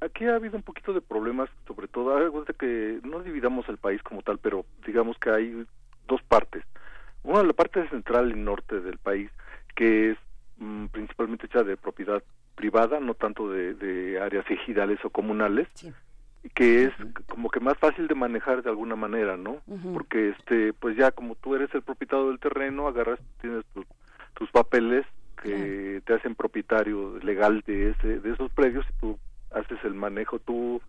[0.00, 3.76] aquí ha habido un poquito de problemas, sobre todo, algo de que no dividamos el
[3.76, 5.66] país como tal, pero digamos que hay
[6.08, 6.64] dos partes.
[7.22, 9.30] Una, la parte central y norte del país,
[9.74, 10.18] que es
[10.58, 12.22] mm, principalmente hecha de propiedad
[12.54, 15.68] privada, no tanto de, áreas ejidales o comunales,
[16.54, 16.92] que es
[17.26, 19.58] como que más fácil de manejar de alguna manera, ¿no?
[19.92, 23.64] Porque, este, pues ya como tú eres el propietario del terreno, agarras, tienes
[24.34, 25.06] tus papeles
[25.42, 29.18] que te hacen propietario legal de ese de esos predios y tú
[29.52, 30.80] haces el manejo tú,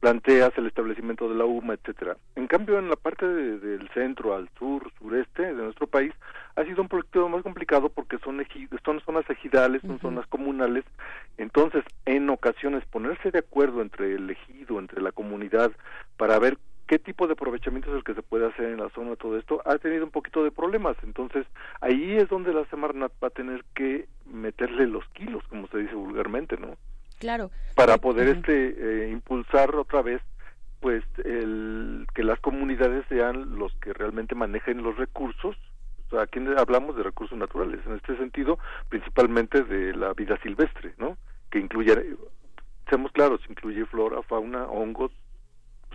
[0.00, 2.16] planteas el establecimiento de la UMA, etcétera.
[2.36, 6.12] En cambio, en la parte del centro al sur, sureste de nuestro país,
[6.56, 8.44] ha sido un proyecto más complicado porque son,
[8.84, 10.84] son zonas ejidales, son zonas comunales.
[11.36, 15.72] Entonces, en ocasiones, ponerse de acuerdo entre el ejido, entre la comunidad,
[16.16, 19.16] para ver qué tipo de aprovechamiento es el que se puede hacer en la zona,
[19.16, 20.96] todo esto, ha tenido un poquito de problemas.
[21.02, 21.44] Entonces,
[21.80, 25.94] ahí es donde la Semarnat va a tener que meterle los kilos, como se dice
[25.94, 26.76] vulgarmente, ¿no?
[27.18, 27.50] Claro.
[27.74, 30.22] Para poder este eh, impulsar otra vez
[30.80, 35.56] pues el que las comunidades sean los que realmente manejen los recursos
[36.08, 40.94] o sea, aquí hablamos de recursos naturales, en este sentido, principalmente de la vida silvestre,
[40.96, 41.18] ¿no?
[41.50, 42.16] Que incluye,
[42.88, 45.12] seamos claros, incluye flora, fauna, hongos,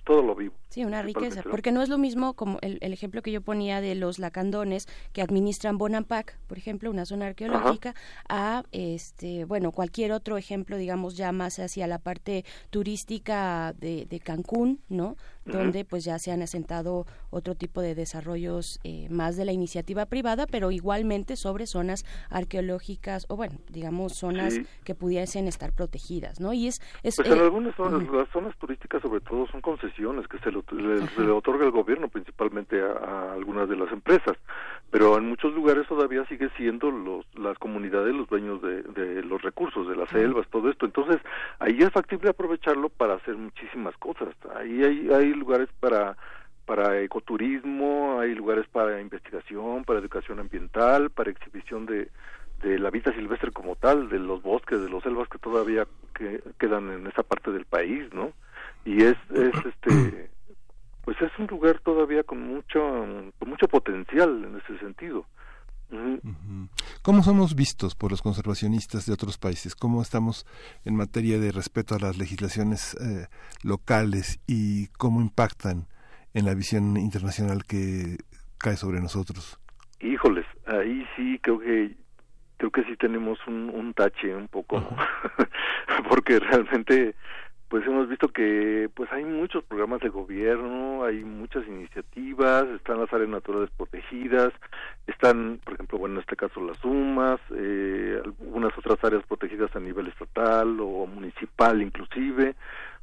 [0.04, 0.56] todo lo vivo.
[0.70, 3.96] Sí, una riqueza, porque no es lo mismo como el, ejemplo que yo ponía de
[3.96, 7.96] los lacandones que administran Bonampak, por ejemplo, una zona arqueológica,
[8.28, 14.20] a este, bueno, cualquier otro ejemplo, digamos, ya más hacia la parte turística de, de
[14.20, 15.16] Cancún, ¿no?
[15.46, 20.06] Donde pues ya se han asentado otro tipo de desarrollos eh, más de la iniciativa
[20.06, 26.54] privada, pero igualmente sobre zonas arqueológicas o bueno, digamos zonas que pudiesen estar protegidas, ¿no?
[26.54, 30.28] Y es, es pues en eh, algunas zonas, las zonas turísticas sobre todo son concesiones
[30.28, 34.38] que se le, otorga el gobierno principalmente a, algunas de las empresas,
[34.94, 39.42] pero en muchos lugares todavía sigue siendo los, las comunidades los dueños de, de los
[39.42, 40.86] recursos, de las selvas, todo esto.
[40.86, 41.18] Entonces,
[41.58, 44.30] ahí es factible aprovecharlo para hacer muchísimas cosas.
[44.56, 46.16] Ahí hay, hay lugares para
[46.68, 52.10] para ecoturismo, hay lugares para investigación, para educación ambiental, para exhibición de,
[52.62, 56.40] de la vida silvestre como tal, de los bosques, de los selvas que todavía que,
[56.60, 58.32] quedan en esa parte del país, ¿no?
[58.86, 60.30] Y es, es este,
[61.04, 62.80] pues es un lugar todavía con mucho,
[63.40, 65.26] con mucho potencial en ese sentido.
[67.04, 69.76] ¿Cómo somos vistos por los conservacionistas de otros países?
[69.76, 70.46] ¿Cómo estamos
[70.86, 73.28] en materia de respeto a las legislaciones eh,
[73.64, 75.86] locales y cómo impactan
[76.34, 78.18] en la visión internacional que
[78.58, 79.60] cae sobre nosotros?
[80.00, 81.96] Híjoles, ahí sí creo que
[82.58, 84.82] creo que sí tenemos un, un tache un poco,
[86.10, 87.14] porque realmente
[87.74, 93.12] pues hemos visto que pues hay muchos programas de gobierno, hay muchas iniciativas, están las
[93.12, 94.54] áreas naturales protegidas,
[95.08, 99.80] están, por ejemplo, bueno, en este caso las UMAS, eh, algunas otras áreas protegidas a
[99.80, 102.54] nivel estatal o municipal inclusive,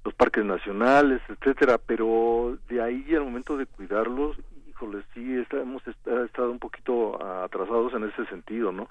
[0.05, 4.37] los parques nacionales, etcétera, pero de ahí al momento de cuidarlos,
[4.69, 8.89] híjole, sí hemos estado un poquito atrasados en ese sentido, ¿no?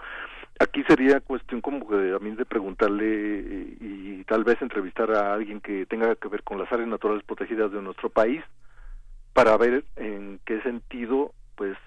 [0.60, 5.34] Aquí sería cuestión como que a mí de preguntarle eh, y, tal vez entrevistar a
[5.34, 8.44] alguien que tenga que ver con las áreas naturales protegidas de nuestro país
[9.34, 11.78] para ver en qué sentido pues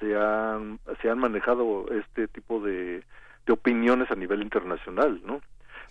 [0.00, 3.02] se han, se han manejado este tipo de,
[3.44, 5.40] de opiniones a nivel internacional, ¿no?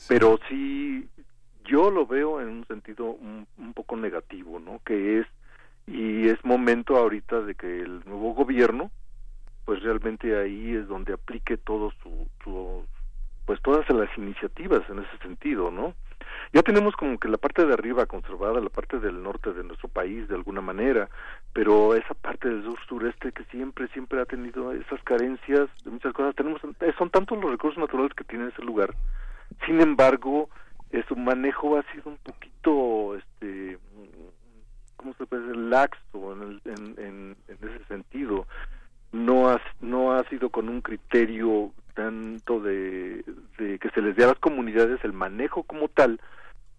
[0.07, 1.07] Pero sí
[1.65, 4.79] yo lo veo en un sentido un, poco negativo, ¿no?
[4.85, 5.27] Que es
[5.87, 8.89] y es momento ahorita de que el nuevo gobierno,
[9.65, 12.85] pues realmente ahí es donde aplique todo su,
[13.45, 15.93] pues todas las iniciativas en ese sentido, ¿no?
[16.53, 19.89] Ya tenemos como que la parte de arriba conservada, la parte del norte de nuestro
[19.89, 21.09] país de alguna manera,
[21.53, 26.13] pero esa parte del sur sureste que siempre, siempre ha tenido esas carencias de muchas
[26.13, 26.61] cosas, tenemos,
[26.97, 28.93] son tantos los recursos naturales que tiene ese lugar.
[29.65, 30.49] Sin embargo,
[31.07, 33.77] su manejo ha sido un poquito, este,
[34.95, 35.57] ¿cómo se puede decir?
[35.57, 38.47] Laxo en, en, en, ese sentido.
[39.15, 43.23] No ha, no ha sido con un criterio tanto de,
[43.57, 46.19] de que se les dé a las comunidades el manejo como tal,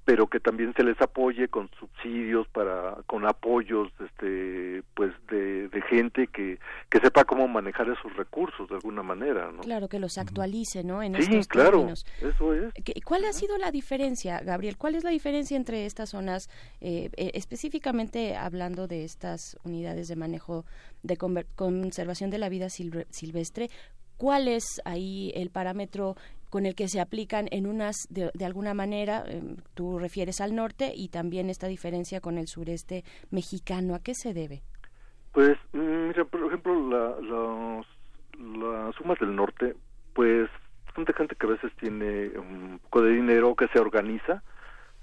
[0.07, 5.83] pero que también se les apoye con subsidios para con apoyos este pues de, de
[5.83, 9.63] gente que, que sepa cómo manejar esos recursos de alguna manera ¿no?
[9.63, 12.73] claro que los actualice no en sí, estos claro eso es.
[13.05, 16.49] Cuál ha sido la diferencia Gabriel cuál es la diferencia entre estas zonas
[16.81, 20.65] eh, eh, específicamente hablando de estas unidades de manejo
[21.03, 23.71] de conservación de la vida silvestre
[24.17, 26.17] cuál es ahí el parámetro
[26.51, 30.93] con el que se aplican en unas de, alguna manera, em, tú refieres al norte
[30.95, 34.63] y también esta diferencia con el sureste mexicano, ¿a qué se debe?
[35.33, 37.85] Pues, mm, mira, por ejemplo, la,
[38.39, 39.75] las sumas del norte,
[40.15, 40.49] pues
[40.97, 44.43] de gente que a veces tiene un poco de dinero que se organiza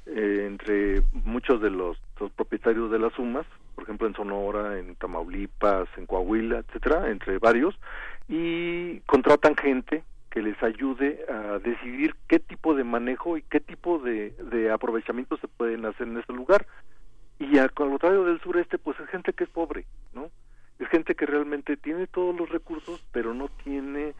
[0.06, 1.98] eh, entre muchos de los,
[2.36, 7.78] propietarios de las sumas, por ejemplo en Sonora, en Tamaulipas, en Coahuila, etcétera, entre varios,
[8.28, 14.00] y contratan gente que les ayude a decidir qué tipo de manejo y qué tipo
[14.00, 16.66] de, de aprovechamiento se pueden hacer en ese lugar.
[17.40, 20.30] Y al contrario del sureste, pues es gente que es pobre, ¿no?
[20.80, 24.14] Es gente que realmente tiene todos los recursos, pero no tiene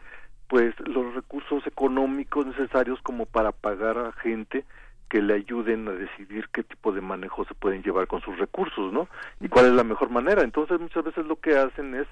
[0.48, 4.64] pues los recursos económicos necesarios como para pagar a gente
[5.08, 8.92] que le ayuden a decidir qué tipo de manejo se pueden llevar con sus recursos,
[8.92, 9.08] ¿no?
[9.40, 10.42] Y cuál es la mejor manera.
[10.42, 12.06] Entonces muchas veces lo que hacen es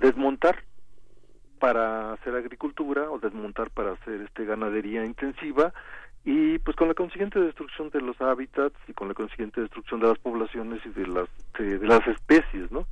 [0.00, 0.62] desmontar
[1.58, 5.72] para hacer agricultura o desmontar para hacer este ganadería intensiva
[6.24, 10.08] y pues con la consiguiente destrucción de los hábitats y con la consiguiente destrucción de
[10.08, 12.86] las poblaciones y de las de, las especies, ¿no?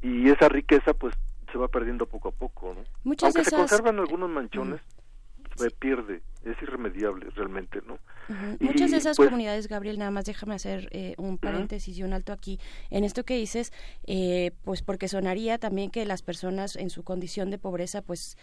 [0.00, 1.14] Y esa riqueza pues
[1.50, 2.84] se va perdiendo poco a poco, ¿no?
[3.04, 4.80] Muchas Aunque se conservan algunos manchones,
[5.56, 6.20] se pierde,
[6.52, 7.98] es irremediable realmente, ¿no?
[8.60, 12.12] Muchas de esas pues comunidades, Gabriel, nada más déjame hacer eh, un paréntesis y un
[12.12, 12.58] alto aquí
[12.90, 13.72] en esto que dices,
[14.06, 18.36] eh, pues porque sonaría también que las personas en su condición de pobreza, pues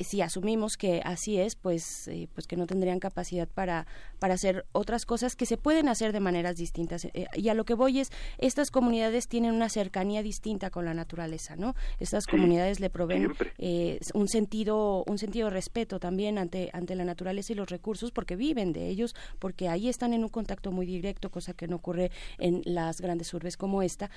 [0.00, 3.86] si asumimos que así es, pues, eh, pues que no tendrían capacidad para,
[4.18, 7.04] para hacer otras cosas que se pueden hacer de maneras distintas.
[7.04, 10.94] Eh, y a lo que voy es, estas comunidades tienen una cercanía distinta con la
[10.94, 11.74] naturaleza, ¿no?
[12.00, 17.04] Estas comunidades le proveen eh, un sentido, un sentido de respeto también ante, ante la
[17.04, 20.86] naturaleza y los recursos porque viven de ellos, porque ahí están en un contacto muy
[20.86, 24.10] directo, cosa que no ocurre en las grandes urbes como esta.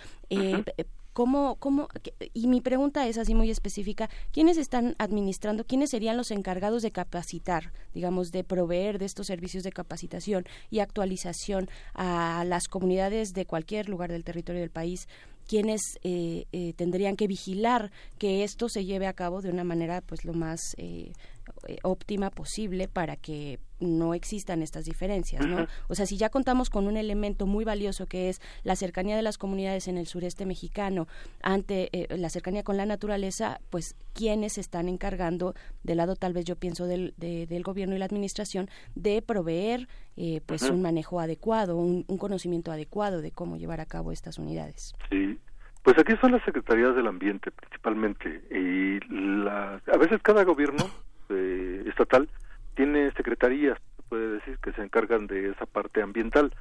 [1.19, 1.89] ¿Cómo, cómo,
[2.34, 6.91] y mi pregunta es así muy específica, ¿quiénes están administrando, quiénes serían los encargados de
[6.91, 13.45] capacitar, digamos, de proveer de estos servicios de capacitación y actualización a las comunidades de
[13.45, 15.10] cualquier lugar del territorio del país?
[15.45, 20.01] quienes eh, eh, tendrían que vigilar que esto se lleve a cabo de una manera
[20.01, 21.12] pues lo más eh,
[21.83, 25.67] óptima posible para que no existan estas diferencias, ¿no?
[25.88, 29.21] O sea, si ya contamos con un elemento muy valioso que es la cercanía de
[29.21, 31.07] las comunidades en el sureste mexicano
[31.41, 36.45] ante eh, la cercanía con la naturaleza, pues quienes están encargando del lado tal vez
[36.45, 39.87] yo pienso del, del gobierno y la administración de proveer
[40.17, 44.93] eh, pues un manejo adecuado, un, conocimiento adecuado de cómo llevar a cabo estas unidades.
[45.10, 45.39] Sí,
[45.83, 50.89] pues aquí son las secretarías del ambiente principalmente y la, a veces cada gobierno
[51.30, 52.30] eh, estatal
[52.75, 56.54] tiene secretarías, se puede decir, que se encargan de esa parte ambiental.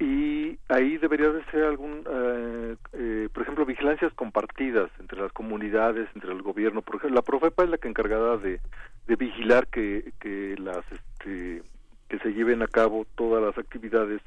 [0.00, 6.08] Y ahí debería de ser algún, eh, eh, por ejemplo, vigilancias compartidas entre las comunidades,
[6.14, 6.82] entre el gobierno.
[6.82, 8.60] Por ejemplo, la Profepa es la que encargada de,
[9.06, 11.62] de vigilar que, que las, este,
[12.08, 14.20] que se lleven a cabo todas las actividades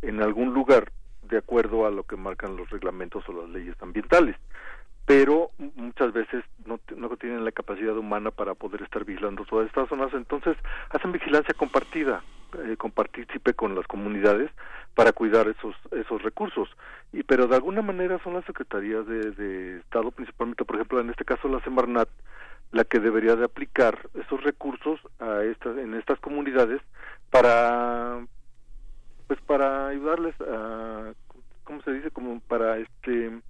[0.00, 0.90] en algún lugar
[1.28, 4.36] de acuerdo a lo que marcan los reglamentos o las leyes ambientales
[5.06, 9.88] pero muchas veces no, no tienen la capacidad humana para poder estar vigilando todas estas
[9.88, 10.56] zonas, entonces
[10.90, 12.22] hacen vigilancia compartida,
[12.64, 12.76] eh,
[13.56, 14.50] con las comunidades
[14.94, 16.68] para cuidar esos esos recursos.
[17.12, 21.10] Y pero de alguna manera son las secretarías de, de Estado principalmente por ejemplo en
[21.10, 22.08] este caso la Semarnat
[22.72, 26.80] la que debería de aplicar esos recursos a estas en estas comunidades
[27.30, 28.24] para
[29.26, 31.12] pues para ayudarles a
[31.64, 33.40] cómo se dice como para este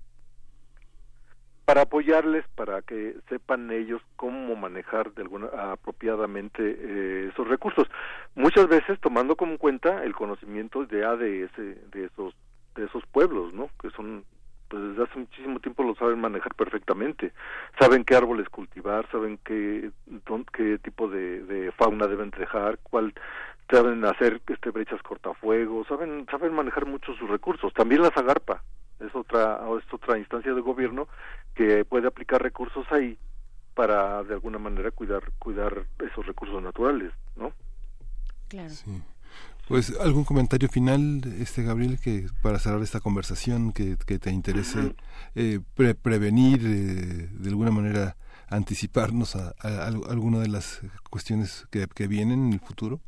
[1.65, 7.89] para apoyarles para que sepan ellos cómo manejar de alguna apropiadamente eh, esos recursos.
[8.35, 12.35] Muchas veces tomando como cuenta el conocimiento de ADS de esos
[12.75, 14.25] de esos pueblos no que son
[14.69, 17.33] pues desde hace muchísimo tiempo lo saben manejar perfectamente.
[17.79, 19.91] Saben qué árboles cultivar saben qué
[20.53, 23.15] qué tipo de, de fauna deben dejar cuál
[23.71, 27.73] saben hacer este brechas cortafuegos saben saben manejar mucho sus recursos.
[27.75, 28.63] También la Zagarpa
[29.07, 31.09] es otra es otra instancia de gobierno
[31.55, 33.19] que puede aplicar recursos ahí
[33.75, 37.53] para de alguna manera cuidar cuidar esos recursos naturales, ¿no?
[38.49, 38.75] Claro.
[39.69, 44.95] Pues algún comentario final, este Gabriel, que para cerrar esta conversación que, que te interese
[45.35, 45.61] eh,
[46.03, 48.17] prevenir, eh, de alguna manera
[48.49, 53.01] anticiparnos a, a, alguna de las cuestiones que, que vienen en el futuro.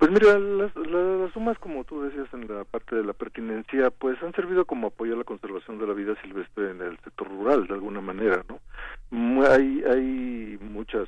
[0.00, 4.16] Pues mira, las, las, sumas, como tú decías en la parte de la pertinencia, pues
[4.22, 7.66] han servido como apoyo a la conservación de la vida silvestre en el sector rural,
[7.66, 8.60] de alguna manera, ¿no?
[9.46, 11.06] Hay, hay muchas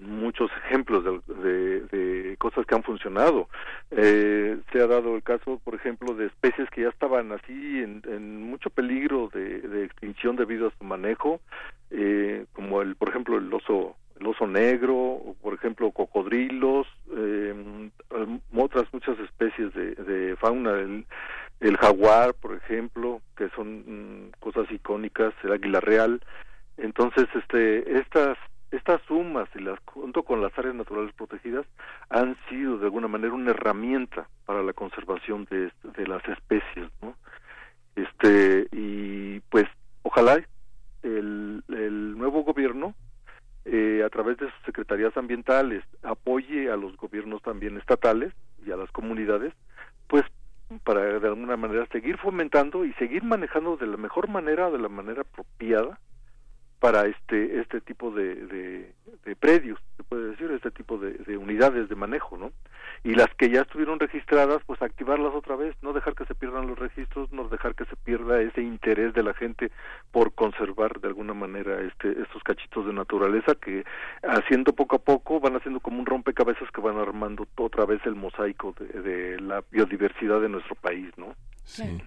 [0.00, 3.50] muchos ejemplos de, de, cosas que han funcionado.
[3.90, 8.40] Eh, se ha dado el caso, por ejemplo, de especies que ya estaban así en,
[8.40, 11.42] mucho peligro de, de, extinción debido a su manejo,
[11.90, 17.90] eh, como el, por ejemplo, el oso el oso negro, por ejemplo cocodrilos, eh,
[18.54, 21.06] otras muchas especies de, de fauna, el,
[21.60, 26.20] el, jaguar, por ejemplo, que son mm, cosas icónicas, el águila real.
[26.76, 28.36] Entonces, este, estas
[28.70, 31.66] estas sumas y las junto con las áreas naturales protegidas
[32.08, 37.16] han sido de alguna manera una herramienta para la conservación de, de las especies, ¿no?
[37.96, 39.66] Este y pues
[40.02, 40.40] ojalá
[41.02, 42.94] el, el nuevo gobierno
[43.64, 48.32] eh, a través de sus secretarías ambientales apoye a los gobiernos también estatales
[48.64, 49.52] y a las comunidades,
[50.08, 50.24] pues
[50.84, 54.88] para de alguna manera seguir fomentando y seguir manejando de la mejor manera, de la
[54.88, 55.98] manera apropiada,
[56.80, 58.92] para este este tipo de, de,
[59.24, 62.52] de predios, se puede decir, este tipo de, de, unidades de manejo, ¿no?
[63.04, 66.66] Y las que ya estuvieron registradas, pues activarlas otra vez, no dejar que se pierdan
[66.66, 69.70] los registros, no dejar que se pierda ese interés de la gente
[70.10, 73.84] por conservar de alguna manera este estos cachitos de naturaleza que
[74.22, 78.14] haciendo poco a poco van haciendo como un rompecabezas que van armando otra vez el
[78.14, 81.34] mosaico de, de la biodiversidad de nuestro país, ¿no?
[81.64, 82.02] Sí.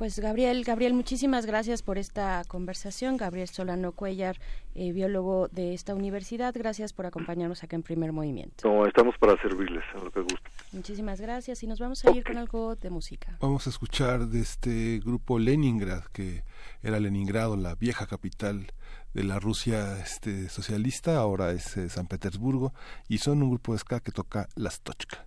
[0.00, 3.18] Pues Gabriel, Gabriel, muchísimas gracias por esta conversación.
[3.18, 4.38] Gabriel Solano Cuellar,
[4.74, 8.66] eh, biólogo de esta universidad, gracias por acompañarnos acá en Primer Movimiento.
[8.66, 10.50] No, estamos para servirles en lo que guste.
[10.72, 13.36] Muchísimas gracias y nos vamos a ir con algo de música.
[13.42, 16.44] Vamos a escuchar de este grupo Leningrad, que
[16.82, 18.72] era Leningrado, la vieja capital
[19.12, 22.72] de la Rusia este, socialista, ahora es eh, San Petersburgo,
[23.06, 25.26] y son un grupo de ska que toca las tochka.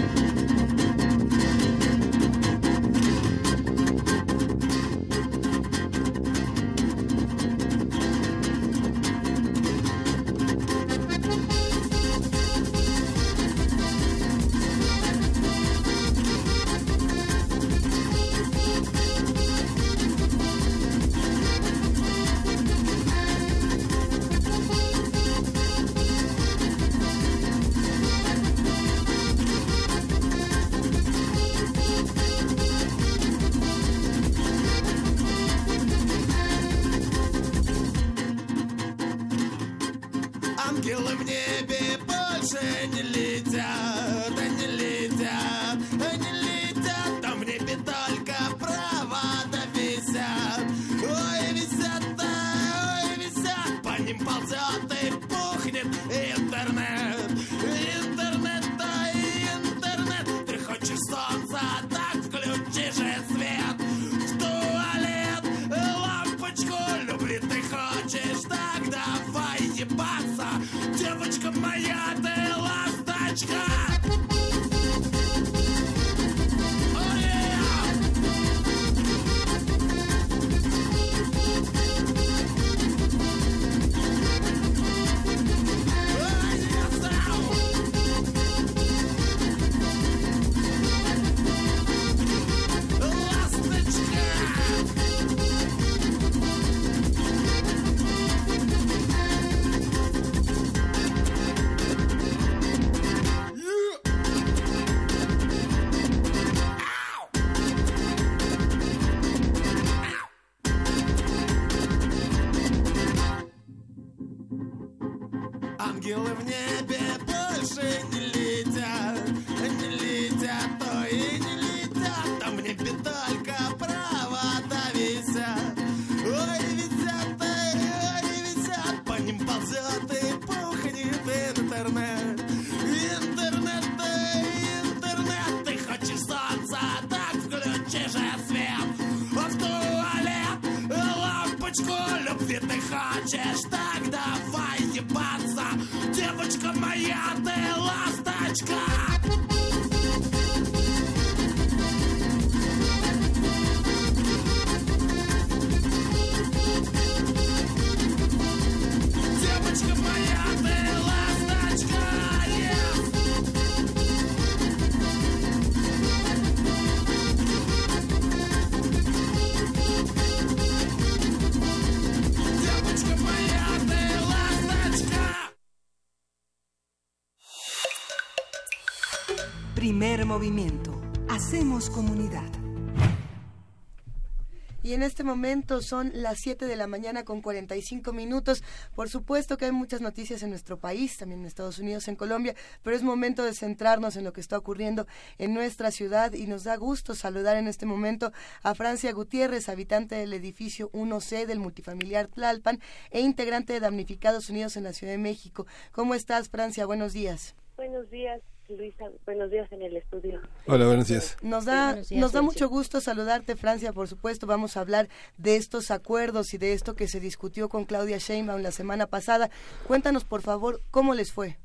[185.01, 188.63] en este momento son las 7 de la mañana con 45 minutos.
[188.93, 192.53] Por supuesto que hay muchas noticias en nuestro país, también en Estados Unidos, en Colombia,
[192.83, 195.07] pero es momento de centrarnos en lo que está ocurriendo
[195.39, 198.31] en nuestra ciudad y nos da gusto saludar en este momento
[198.61, 202.79] a Francia Gutiérrez, habitante del edificio 1C del multifamiliar Tlalpan
[203.09, 205.65] e integrante de Damnificados Unidos en la Ciudad de México.
[205.91, 206.85] ¿Cómo estás, Francia?
[206.85, 207.55] Buenos días.
[207.75, 208.50] Buenos días.
[208.77, 210.39] Luisa, buenos días en el estudio.
[210.67, 211.37] Hola, buenos días.
[211.41, 214.47] Nos da, nos da mucho gusto saludarte, Francia, por supuesto.
[214.47, 215.07] Vamos a hablar
[215.37, 219.49] de estos acuerdos y de esto que se discutió con Claudia Sheinbaum la semana pasada.
[219.87, 221.57] Cuéntanos, por favor, cómo les fue.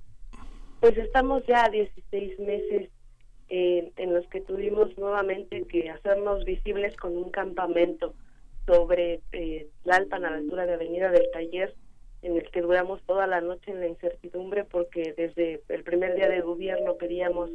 [0.80, 2.90] Pues estamos ya 16 meses
[3.48, 8.14] eh, en los que tuvimos nuevamente que hacernos visibles con un campamento
[8.66, 11.74] sobre eh, Lalpan a la altura de Avenida del Taller
[12.26, 16.28] en el que duramos toda la noche en la incertidumbre porque desde el primer día
[16.28, 17.50] de gobierno pedíamos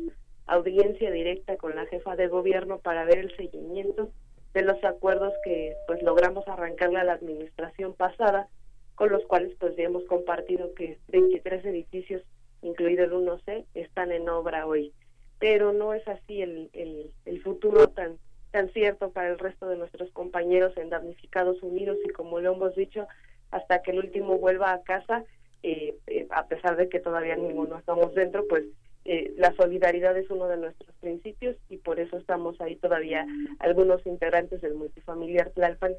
[0.48, 4.10] audiencia directa con la jefa de gobierno para ver el seguimiento
[4.54, 8.48] de los acuerdos que pues logramos arrancarle a la administración pasada
[8.96, 12.22] con los cuales pues ya hemos compartido que 23 edificios
[12.62, 14.94] incluido el 1C están en obra hoy.
[15.40, 18.18] Pero no es así el, el, el futuro tan
[18.52, 22.76] tan cierto para el resto de nuestros compañeros en damnificados unidos y como lo hemos
[22.76, 23.08] dicho
[23.52, 25.24] hasta que el último vuelva a casa,
[25.64, 28.66] eh, eh, a pesar de que todavía ninguno estamos dentro, pues
[29.06, 33.26] eh, la solidaridad es uno de nuestros principios y por eso estamos ahí todavía
[33.60, 35.94] algunos integrantes del multifamiliar Tlalpan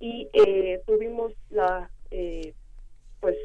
[0.00, 0.28] y
[0.86, 1.90] tuvimos la
[3.20, 3.36] pues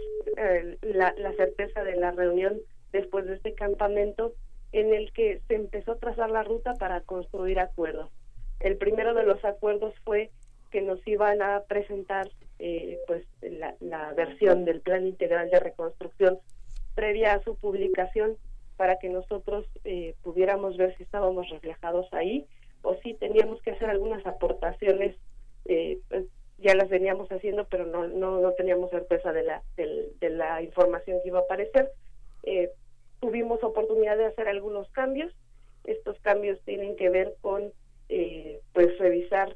[0.82, 2.60] la, la certeza de la reunión
[2.92, 4.34] después de este campamento
[4.72, 8.10] en el que se empezó a trazar la ruta para construir acuerdos.
[8.60, 10.32] El primero de los acuerdos fue
[10.74, 16.40] que nos iban a presentar eh, pues la, versión del plan integral de reconstrucción
[16.96, 18.38] previa a su publicación
[18.76, 22.48] para que nosotros eh, pudiéramos ver si estábamos reflejados ahí
[22.82, 25.16] o si teníamos que hacer algunas aportaciones
[25.66, 26.26] eh, pues,
[26.58, 31.20] ya las veníamos haciendo pero no no, no teníamos certeza de la de, la información
[31.22, 31.92] que iba a aparecer.
[33.20, 35.32] Tuvimos oportunidad de hacer algunos cambios.
[35.84, 37.72] Estos cambios tienen que ver con
[38.74, 39.56] pues revisar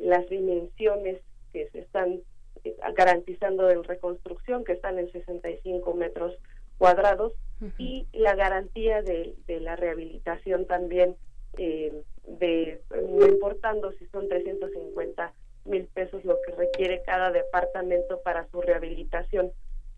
[0.00, 1.20] las dimensiones
[1.52, 2.20] que se están
[2.64, 6.34] eh, garantizando en reconstrucción, que están en 65 metros
[6.78, 7.32] cuadrados,
[7.78, 11.16] y la garantía de, la rehabilitación también,
[11.56, 15.32] eh, de no importando si son 350
[15.66, 19.52] mil pesos lo que requiere cada departamento para su rehabilitación.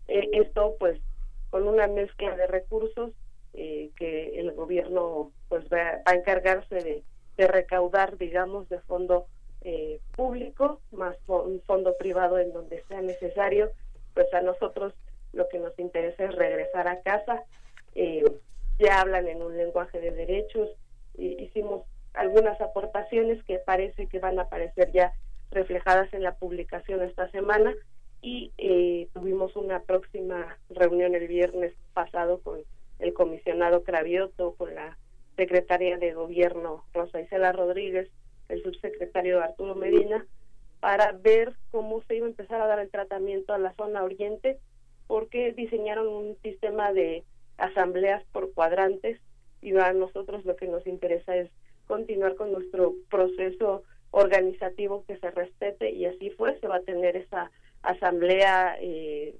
[0.07, 1.01] Eh, esto, pues,
[1.49, 3.11] con una mezcla de recursos
[3.53, 7.03] que el gobierno pues va, a encargarse de,
[7.37, 9.25] de recaudar, digamos, de fondo
[9.69, 13.69] eh, público más un fondo privado en donde sea necesario,
[14.13, 14.93] pues a nosotros
[15.33, 17.43] lo que nos interesa es regresar a casa.
[17.93, 18.23] Eh,
[18.79, 20.69] ya hablan en un lenguaje de derechos,
[21.17, 25.11] hicimos algunas aportaciones que parece que van a aparecer ya
[25.51, 27.73] reflejadas en la publicación esta semana
[28.21, 32.61] y eh, tuvimos una próxima reunión el viernes pasado con
[32.99, 34.97] el comisionado Cravioto, con la
[35.35, 38.09] secretaria de gobierno Rosa Isela Rodríguez,
[38.49, 40.25] el subsecretario Arturo Medina,
[40.79, 44.59] para ver cómo se iba a empezar a dar el tratamiento a la zona oriente,
[45.07, 47.23] porque diseñaron un sistema de
[47.57, 49.19] asambleas por cuadrantes
[49.61, 51.49] y a nosotros lo que nos interesa es
[51.87, 57.15] continuar con nuestro proceso organizativo que se respete y así fue, se va a tener
[57.15, 59.35] esa asamblea eh,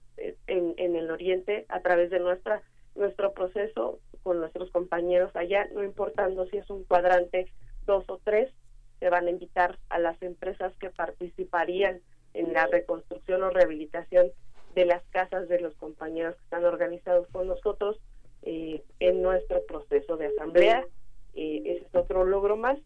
[0.48, 2.62] en, en, el oriente a través de nuestra
[2.96, 7.52] nuestro proceso con nuestros compañeros allá, no importando si es un cuadrante
[7.86, 8.52] dos o tres,
[9.00, 12.02] se van a invitar a las empresas que participarían
[12.34, 14.32] en la reconstrucción o rehabilitación
[14.76, 18.00] de las casas de los compañeros que están organizados con nosotros
[18.44, 20.86] eh, en nuestro proceso de asamblea.
[21.34, 22.78] Eh, ese es otro logro más.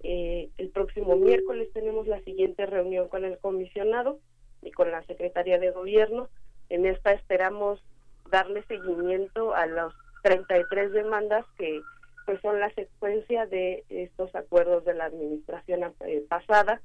[0.00, 4.20] Eh, el próximo miércoles tenemos la siguiente reunión con el comisionado
[4.62, 6.28] y con la Secretaría de Gobierno.
[6.68, 7.82] En esta esperamos
[8.30, 9.92] darle seguimiento a las
[10.22, 11.80] 33 demandas que
[12.28, 16.82] pues son la secuencia de estos acuerdos de la administración eh, pasada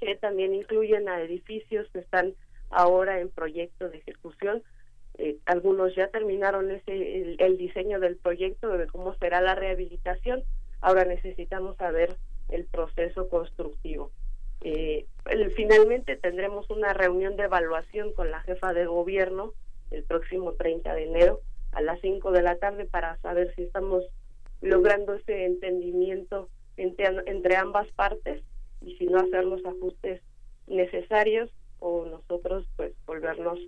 [0.00, 2.32] que también incluyen a edificios que están
[2.70, 4.62] ahora en proyecto de ejecución.
[5.18, 10.44] Eh, algunos ya terminaron ese el, diseño del proyecto de cómo será la rehabilitación.
[10.80, 12.16] Ahora necesitamos saber
[12.48, 14.12] el proceso constructivo.
[14.62, 15.04] Eh,
[15.56, 19.52] finalmente tendremos una reunión de evaluación con la jefa de gobierno
[19.90, 21.42] el próximo 30 de enero
[21.72, 24.02] a las 5 de la tarde para saber si estamos
[24.60, 28.42] logrando ese entendimiento entre, entre ambas partes
[28.80, 30.22] y si no hacer los ajustes
[30.66, 33.58] necesarios o nosotros pues volvernos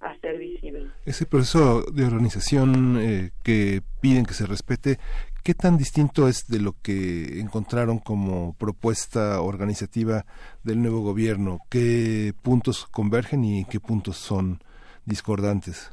[0.00, 0.90] a ser visibles.
[1.04, 4.98] Ese proceso de organización eh, que piden que se respete,
[5.42, 10.24] ¿qué tan distinto es de lo que encontraron como propuesta organizativa
[10.62, 11.58] del nuevo gobierno?
[11.68, 14.62] ¿Qué puntos convergen y qué puntos son
[15.04, 15.90] discordantes?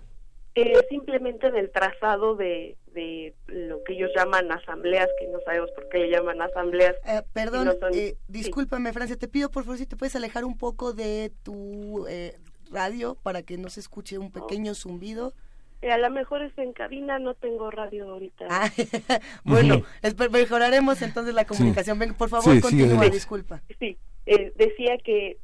[0.56, 5.90] Eh, simplemente del trazado de, de lo que ellos llaman asambleas, que no sabemos por
[5.90, 6.96] qué le llaman asambleas.
[7.06, 10.94] Eh, perdón, eh, discúlpame, Francia, te pido por favor si te puedes alejar un poco
[10.94, 12.38] de tu eh,
[12.72, 15.34] radio para que no se escuche un pequeño zumbido.
[15.82, 18.48] Eh, a lo mejor es en cabina, no tengo radio ahorita.
[18.50, 18.72] Ah,
[19.44, 19.84] bueno,
[20.32, 22.00] mejoraremos entonces la comunicación.
[22.00, 23.62] Ven, por favor, continúa, disculpa.
[23.78, 25.38] Sí, decía que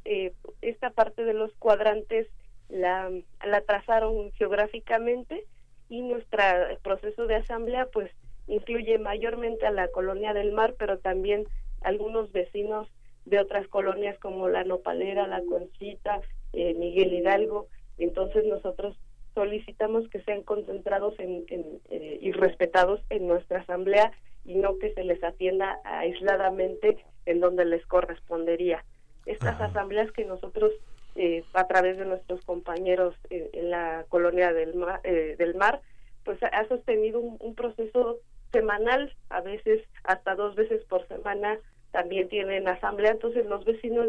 [0.62, 2.28] esta parte de los cuadrantes
[2.72, 3.10] la,
[3.44, 5.44] la trazaron geográficamente
[5.88, 6.42] y nuestro
[6.82, 8.10] proceso de asamblea pues
[8.46, 11.44] incluye mayormente a la colonia del mar, pero también
[11.82, 12.88] algunos vecinos
[13.26, 16.20] de otras colonias como la Nopalera, la Conchita,
[16.54, 17.68] eh, Miguel Hidalgo.
[17.98, 18.98] Entonces nosotros
[19.34, 21.44] solicitamos que sean concentrados en,
[21.90, 24.12] eh, y respetados en nuestra asamblea
[24.44, 28.84] y no que se les atienda aisladamente en donde les correspondería.
[29.26, 30.72] Estas asambleas que nosotros
[31.14, 35.80] eh, a través de nuestros compañeros en, la colonia del mar, eh, del mar
[36.24, 38.20] pues ha sostenido un, proceso
[38.52, 41.58] semanal, a veces hasta dos veces por semana
[41.90, 44.08] también tienen asamblea, entonces los vecinos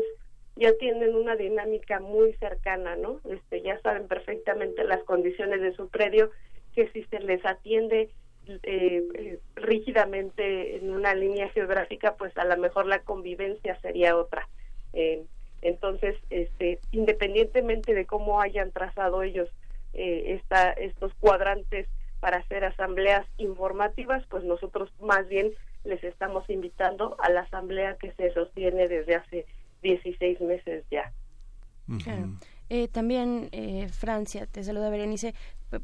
[0.56, 3.20] ya tienen una dinámica muy cercana, ¿no?
[3.30, 6.30] Este, ya saben perfectamente las condiciones de su predio,
[6.76, 8.10] que si se les atiende
[8.48, 14.48] eh, eh rígidamente en una línea geográfica, pues a lo mejor la convivencia sería otra.
[14.94, 15.26] Eh,
[15.64, 19.50] entonces, este, independientemente de cómo hayan trazado ellos
[19.94, 21.88] eh, esta, estos cuadrantes
[22.20, 25.52] para hacer asambleas informativas, pues nosotros más bien
[25.84, 29.46] les estamos invitando a la asamblea que se sostiene desde hace
[29.82, 31.12] 16 meses ya.
[32.76, 35.36] Eh, también, eh, Francia, te saluda Berenice.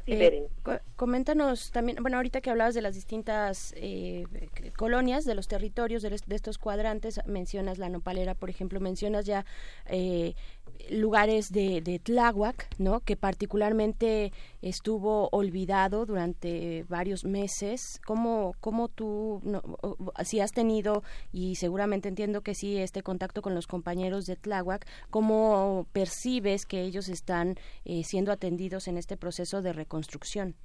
[0.08, 0.48] Eh,
[0.96, 4.26] coméntanos también, bueno, ahorita que hablabas de las distintas eh,
[4.76, 9.46] colonias, de los territorios de, estos cuadrantes, mencionas la nopalera, por ejemplo, mencionas ya
[9.88, 10.34] eh,
[10.90, 13.02] lugares de, de Tláhuac, ¿no?
[13.02, 18.00] Que particularmente estuvo olvidado durante varios meses.
[18.06, 19.42] ¿Cómo, cómo tú,
[20.24, 24.86] si has tenido, y seguramente entiendo que sí, este contacto con los compañeros de Tláhuac,
[25.10, 27.56] cómo percibes que ellos están
[28.04, 30.56] siendo atendidos en este proceso de reconstrucción.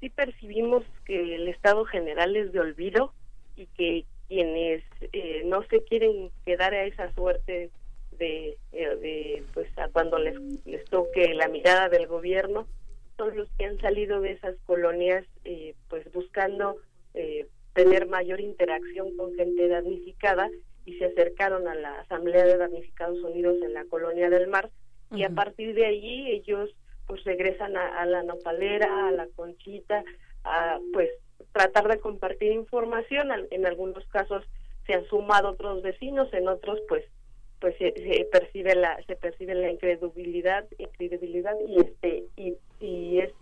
[0.00, 3.12] Sí percibimos que el estado general es de olvido
[3.56, 7.70] y que quienes eh, no se quieren quedar a esa suerte
[8.20, 12.68] de, eh, de pues a cuando les, les toque la mirada del gobierno
[13.16, 16.76] son los que han salido de esas colonias eh, pues buscando
[17.74, 20.48] tener mayor interacción con gente damnificada
[20.86, 24.70] y se acercaron a la Asamblea de Damnificados Unidos en la Colonia del Mar
[25.12, 26.70] y a partir de allí ellos
[27.06, 30.04] pues regresan a, la nopalera, a la conchita,
[30.44, 31.10] a pues
[31.52, 33.30] tratar de compartir información.
[33.50, 34.44] En algunos casos
[34.86, 37.04] se han sumado otros vecinos, en otros pues
[37.60, 37.92] pues se,
[38.32, 43.32] percibe la se percibe la incredulidad incredulidad y este y, y es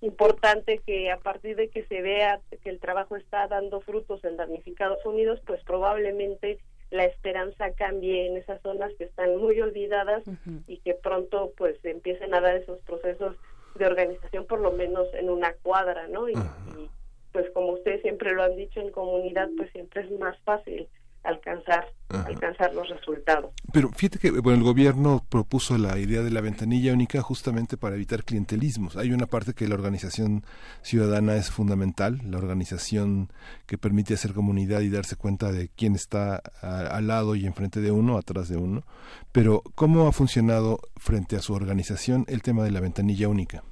[0.00, 4.36] importante que a partir de que se vea que el trabajo está dando frutos en
[4.36, 6.58] damnificados unidos pues probablemente
[6.90, 10.22] la esperanza cambie en esas zonas que están muy olvidadas
[10.66, 13.36] y que pronto pues empiecen a dar esos procesos
[13.74, 16.34] de organización por lo menos en una cuadra no y
[17.32, 20.88] pues como ustedes siempre lo han dicho en comunidad pues siempre es más fácil
[21.24, 23.52] alcanzar alcanzar los resultados.
[23.72, 27.96] Pero fíjate que bueno, el gobierno propuso la idea de la ventanilla única justamente para
[27.96, 28.96] evitar clientelismos.
[28.96, 30.42] Hay una parte que la organización
[30.82, 33.30] ciudadana es fundamental, la organización
[33.66, 37.90] que permite hacer comunidad y darse cuenta de quién está al lado y enfrente de
[37.90, 38.84] uno, atrás de uno.
[39.32, 43.62] Pero ¿cómo ha funcionado frente a su organización el tema de la ventanilla única?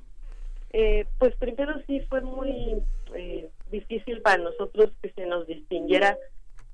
[0.72, 2.82] Eh, pues primero sí fue muy
[3.14, 6.18] eh, difícil para nosotros que se nos distinguiera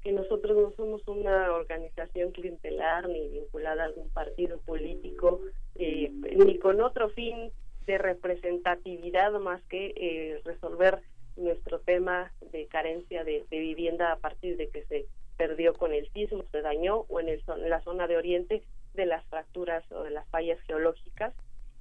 [0.03, 5.41] que nosotros no somos una organización clientelar ni vinculada a algún partido político,
[5.77, 7.53] eh, ni con otro fin
[7.87, 11.01] de representatividad más que eh, resolver
[11.37, 16.45] nuestro tema de carencia de, vivienda a partir de que se perdió con el sismo,
[16.51, 18.63] se dañó o en, el, en la zona de oriente
[18.95, 21.33] de las fracturas o de las fallas geológicas.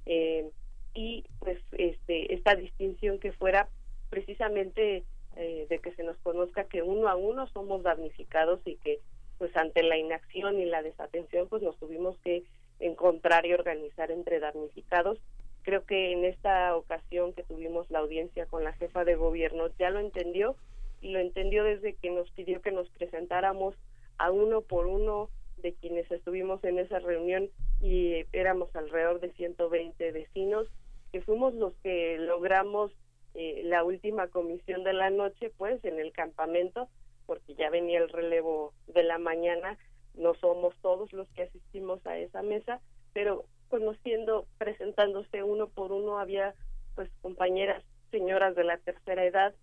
[0.06, 0.48] Eh,
[0.94, 3.68] y pues este esta distinción que fuera
[4.10, 5.04] precisamente
[5.36, 9.00] eh, de que se nos conozca que uno a uno somos damnificados y que
[9.38, 12.44] pues ante la inacción y la desatención pues nos tuvimos que
[12.80, 15.18] encontrar y organizar entre damnificados.
[15.62, 19.90] Creo que en esta ocasión que tuvimos la audiencia con la jefa de gobierno ya
[19.90, 20.56] lo entendió
[21.00, 23.74] y lo entendió desde que nos pidió que nos presentáramos
[24.18, 25.28] a uno por uno
[25.58, 27.48] de quienes estuvimos en esa reunión
[27.80, 30.68] y éramos alrededor de 120 vecinos
[31.12, 32.90] que fuimos los que logramos
[33.34, 36.88] eh, la última comisión de la noche, pues en el campamento,
[37.26, 39.78] porque ya venía el relevo de la mañana,
[40.14, 42.80] no somos todos los que asistimos a esa mesa,
[43.12, 46.54] pero conociendo, presentándose uno por uno, había
[46.94, 49.54] pues compañeras, señoras de la tercera edad,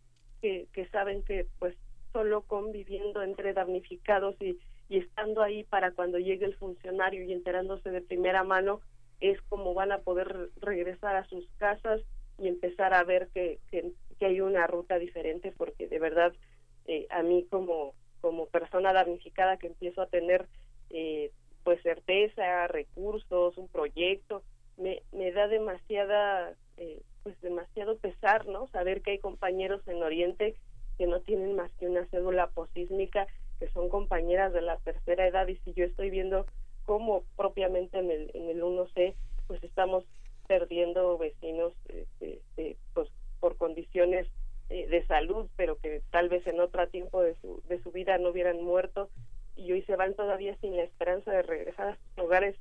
[0.41, 1.75] que, que saben que pues
[2.11, 4.57] solo conviviendo entre damnificados y,
[4.87, 8.81] y estando ahí para cuando llegue el funcionario y enterándose de primera mano,
[9.19, 12.01] es como van a poder regresar a sus casas
[12.39, 16.33] y empezar a ver que, que, hay una ruta diferente porque de verdad
[16.87, 20.45] eh, a mí como como persona damnificada que empiezo a tener
[20.89, 21.31] eh,
[21.63, 24.43] pues certeza recursos un proyecto
[24.75, 30.55] me, me da demasiada eh, pues demasiado pesar no saber que hay compañeros en Oriente
[30.97, 33.25] que no tienen más que una cédula posísmica
[33.59, 36.45] que son compañeras de la tercera edad y si yo estoy viendo
[36.85, 39.15] cómo propiamente en el en el 1C
[39.47, 40.03] pues estamos
[40.49, 43.07] perdiendo vecinos este, pues,
[43.39, 44.25] por condiciones
[44.69, 48.17] eh, de salud, pero que tal vez en otro tiempo de su, de su vida
[48.17, 49.11] no hubieran muerto
[49.55, 52.55] y hoy se van todavía sin la esperanza de regresar a sus hogares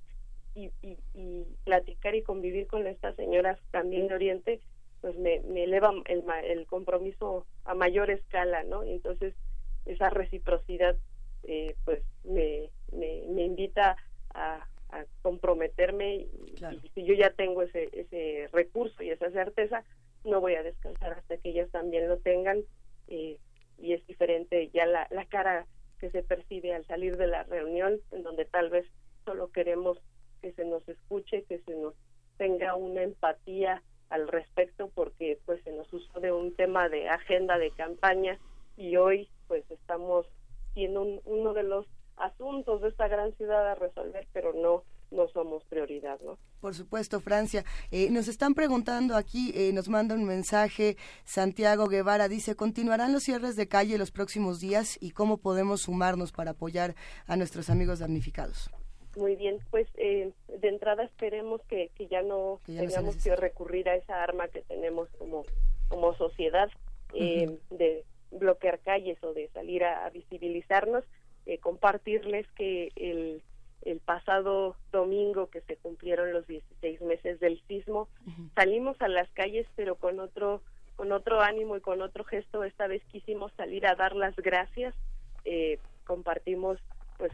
[0.54, 4.60] y, y, platicar y convivir con estas señoras también de Oriente,
[5.00, 8.82] pues me, me eleva el, el compromiso a mayor escala, ¿no?
[8.82, 9.34] Entonces
[9.86, 10.96] esa reciprocidad
[11.44, 13.96] eh, pues me, me, me invita
[14.34, 16.56] a, a comprometerme y,
[16.94, 19.84] si yo ya tengo ese, ese recurso y esa certeza,
[20.24, 22.62] no voy a descansar hasta que ellas también lo tengan
[23.08, 23.38] eh,
[23.78, 25.66] y es diferente ya la, la cara
[26.00, 28.86] que se percibe al salir de la reunión en donde tal vez
[29.24, 29.98] solo queremos
[30.40, 31.94] que se nos escuche, que se nos
[32.36, 37.58] tenga una empatía al respecto porque pues se nos usó de un tema de agenda
[37.58, 38.38] de campaña
[38.76, 40.26] y hoy pues estamos
[40.74, 41.86] siendo uno de los
[42.20, 46.38] asuntos de esta gran ciudad a resolver, pero no no somos prioridad, ¿no?
[46.60, 47.64] Por supuesto, Francia.
[47.90, 53.22] Eh, nos están preguntando aquí, eh, nos manda un mensaje, Santiago Guevara dice, ¿continuarán los
[53.24, 56.94] cierres de calle los próximos días y cómo podemos sumarnos para apoyar
[57.26, 58.70] a nuestros amigos damnificados?
[59.16, 63.96] Muy bien, pues eh, de entrada esperemos que, que ya no tengamos que recurrir a
[63.96, 65.44] esa arma que tenemos como,
[65.88, 66.68] como sociedad
[67.14, 71.04] de bloquear calles o de salir a visibilizarnos
[71.48, 73.42] eh, compartirles que el,
[73.82, 78.06] el pasado domingo que se cumplieron los 16 meses del sismo,
[78.54, 80.60] salimos a las calles pero con otro
[80.94, 82.64] con otro ánimo y con otro gesto.
[82.64, 84.94] Esta vez quisimos salir a dar las gracias.
[85.44, 86.78] Eh, compartimos
[87.16, 87.32] pues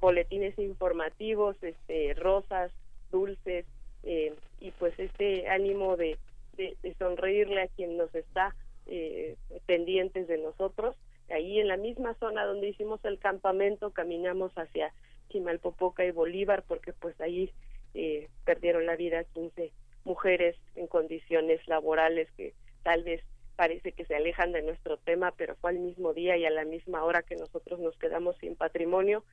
[0.00, 2.70] boletines informativos, este, rosas,
[3.10, 3.64] dulces
[4.04, 6.18] eh, y pues este ánimo de,
[6.56, 8.54] de, de, sonreírle a quien nos está
[8.86, 9.36] eh,
[9.66, 10.94] pendientes de nosotros
[11.30, 14.92] ahí en la misma zona donde hicimos el campamento caminamos hacia
[15.28, 17.50] Chimalpopoca y Bolívar porque pues ahí
[17.94, 19.72] eh, perdieron la vida 15
[20.04, 23.22] mujeres en condiciones laborales que tal vez
[23.56, 26.64] parece que se alejan de nuestro tema, pero fue al mismo día y a la
[26.64, 29.24] misma hora que nosotros nos quedamos sin patrimonio.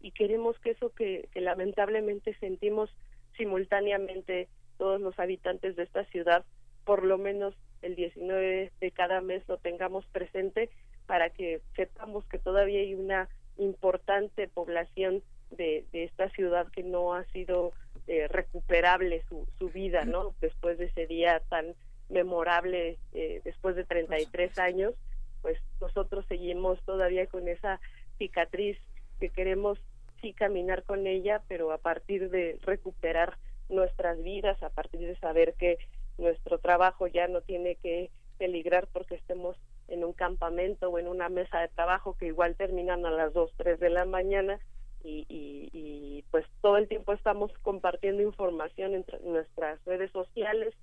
[0.00, 2.90] Y queremos que eso que, lamentablemente sentimos
[3.36, 4.48] simultáneamente
[4.78, 6.44] todos los habitantes de esta ciudad,
[6.84, 10.70] por lo menos el 19 de cada mes lo tengamos presente
[11.06, 13.28] para que sepamos que todavía hay una
[13.58, 17.72] importante población de, esta ciudad que no ha sido
[18.06, 20.34] eh, recuperable su, su vida, ¿no?
[20.40, 21.74] Después de ese día tan
[22.08, 24.94] memorable eh, después de 33 años,
[25.40, 27.80] pues nosotros seguimos todavía con esa
[28.18, 28.78] cicatriz
[29.20, 29.78] que queremos
[30.20, 33.36] sí caminar con ella, pero a partir de recuperar
[33.68, 35.78] nuestras vidas, a partir de saber que
[36.18, 39.56] nuestro trabajo ya no tiene que peligrar porque estemos
[39.88, 43.52] en un campamento o en una mesa de trabajo que igual terminan a las 2,
[43.56, 44.58] 3 de la mañana
[45.04, 50.74] y, y, y pues todo el tiempo estamos compartiendo información entre nuestras redes sociales,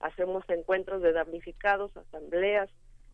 [0.00, 2.68] hacemos encuentros de damnificados, asambleas,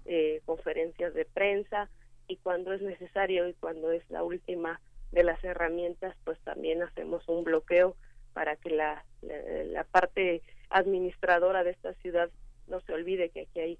[0.06, 1.88] eh, conferencias de prensa
[2.28, 4.80] y cuando es necesario y cuando es la última
[5.12, 7.96] de las herramientas, pues también hacemos un bloqueo
[8.32, 12.30] para que la, la, parte administradora de esta ciudad
[12.66, 13.78] no se olvide que aquí hay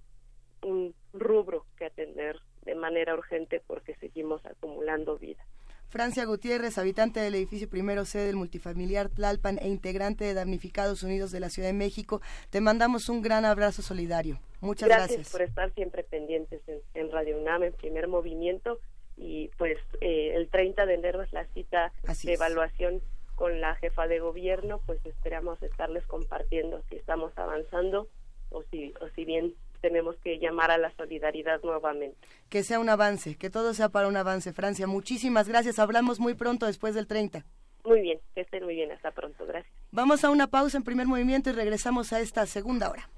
[0.62, 5.44] un rubro que atender de manera urgente porque seguimos acumulando vida.
[5.88, 11.30] Francia Gutiérrez, habitante del edificio primero C del multifamiliar Tlalpan e integrante de Damnificados Unidos
[11.30, 12.20] de la Ciudad de México,
[12.50, 14.40] te mandamos un gran abrazo solidario.
[14.60, 15.10] Muchas gracias.
[15.10, 16.62] Gracias por estar siempre pendientes
[16.94, 18.80] en, Radio UNAM, en primer movimiento.
[19.16, 21.92] Y pues eh, el 30 de enero es la cita
[22.24, 23.00] de evaluación
[23.34, 28.08] con la jefa de gobierno, pues esperamos estarles compartiendo si estamos avanzando
[28.50, 32.16] o si, o si bien tenemos que llamar a la solidaridad nuevamente.
[32.48, 34.86] Que sea un avance, que todo sea para un avance, Francia.
[34.86, 35.78] Muchísimas gracias.
[35.78, 37.44] Hablamos muy pronto después del 30.
[37.84, 38.90] Muy bien, que estén muy bien.
[38.92, 39.44] Hasta pronto.
[39.44, 39.72] Gracias.
[39.90, 43.10] Vamos a una pausa en primer movimiento y regresamos a esta segunda hora.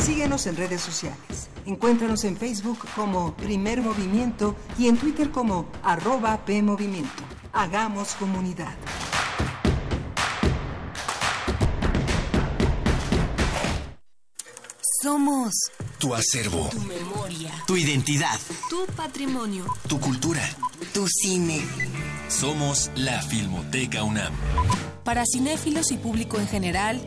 [0.00, 1.48] Síguenos en redes sociales.
[1.66, 7.22] Encuéntranos en Facebook como Primer Movimiento y en Twitter como arroba PMovimiento.
[7.52, 8.74] Hagamos comunidad.
[15.02, 15.52] Somos
[15.98, 18.38] tu acervo, tu memoria, tu identidad,
[18.68, 20.42] tu patrimonio, tu cultura,
[20.92, 21.62] tu cine.
[22.28, 24.32] Somos la Filmoteca UNAM.
[25.04, 27.06] Para cinéfilos y público en general,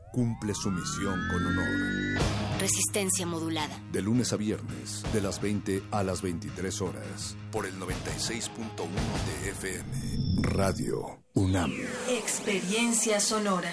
[0.11, 2.21] cumple su misión con honor.
[2.59, 3.75] Resistencia modulada.
[3.91, 8.87] De lunes a viernes, de las 20 a las 23 horas, por el 96.1
[9.43, 10.43] de FM.
[10.43, 11.71] Radio UNAM.
[12.09, 13.71] Experiencia sonora.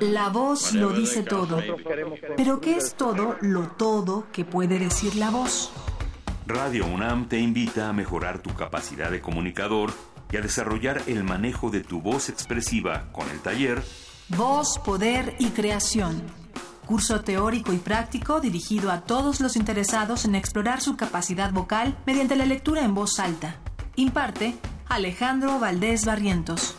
[0.00, 1.62] La voz lo dice todo.
[2.36, 5.72] Pero ¿qué es todo lo todo que puede decir la voz?
[6.46, 9.92] Radio UNAM te invita a mejorar tu capacidad de comunicador
[10.30, 13.82] y a desarrollar el manejo de tu voz expresiva con el taller
[14.28, 16.22] Voz, Poder y Creación.
[16.86, 22.36] Curso teórico y práctico dirigido a todos los interesados en explorar su capacidad vocal mediante
[22.36, 23.56] la lectura en voz alta.
[23.96, 24.54] Imparte
[24.88, 26.76] Alejandro Valdés Barrientos.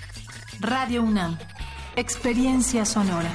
[0.59, 1.37] Radio UNAM.
[1.95, 3.31] Experiencia sonora.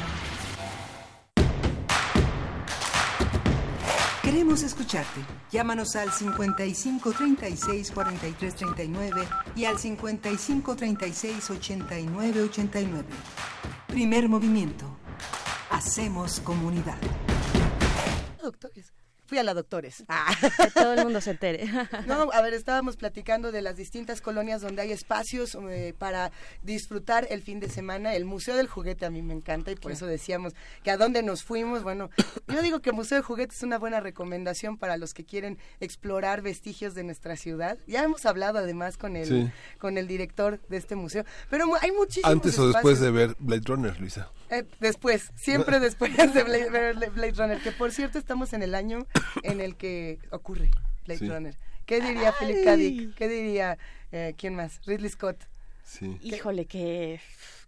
[4.22, 5.20] Queremos escucharte.
[5.52, 13.06] Llámanos al 55 36 43 39 y al 55 36 89 89.
[13.96, 14.84] Primer movimiento.
[15.70, 16.98] Hacemos comunidad.
[18.42, 18.92] Doctores.
[19.26, 20.04] Fui a la doctores.
[20.08, 20.34] Ah.
[20.40, 21.66] Que todo el mundo se entere.
[22.06, 26.30] No, a ver, estábamos platicando de las distintas colonias donde hay espacios eh, para
[26.62, 28.14] disfrutar el fin de semana.
[28.14, 31.22] El Museo del Juguete a mí me encanta y por eso decíamos que a dónde
[31.22, 31.82] nos fuimos.
[31.82, 32.10] Bueno,
[32.48, 35.58] yo digo que el Museo del Juguete es una buena recomendación para los que quieren
[35.80, 37.78] explorar vestigios de nuestra ciudad.
[37.86, 39.50] Ya hemos hablado además con el, Sí.
[39.78, 41.24] con el director de este museo.
[41.50, 44.30] Pero hay muchísimos Antes o después de ver Blade Runner, Luisa.
[44.50, 48.74] Eh, después, siempre después de Blade, ver Blade Runner, que por cierto estamos en el
[48.74, 49.06] año
[49.42, 50.70] en el que ocurre
[51.06, 51.28] Blade Sí.
[51.28, 51.56] Runner.
[51.86, 52.76] ¿Qué diría Philip K.
[52.76, 53.14] Dick?
[53.14, 53.78] ¿Qué diría,
[54.12, 54.80] eh, quién más?
[54.86, 55.36] Ridley Scott.
[55.84, 56.18] Sí.
[56.22, 57.20] Híjole, qué,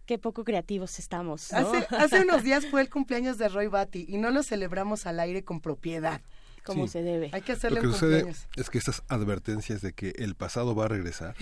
[0.05, 1.51] qué poco creativos estamos.
[1.53, 1.57] ¿no?
[1.59, 5.19] Hace, hace unos días fue el cumpleaños de Roy Batty y no lo celebramos al
[5.21, 6.21] aire con propiedad.
[6.65, 6.93] Como Sí.
[6.93, 7.29] se debe.
[7.31, 8.47] Hay que Lo hacerle que un sucede cumpleaños.
[8.57, 11.33] es que estas advertencias de que el pasado va a regresar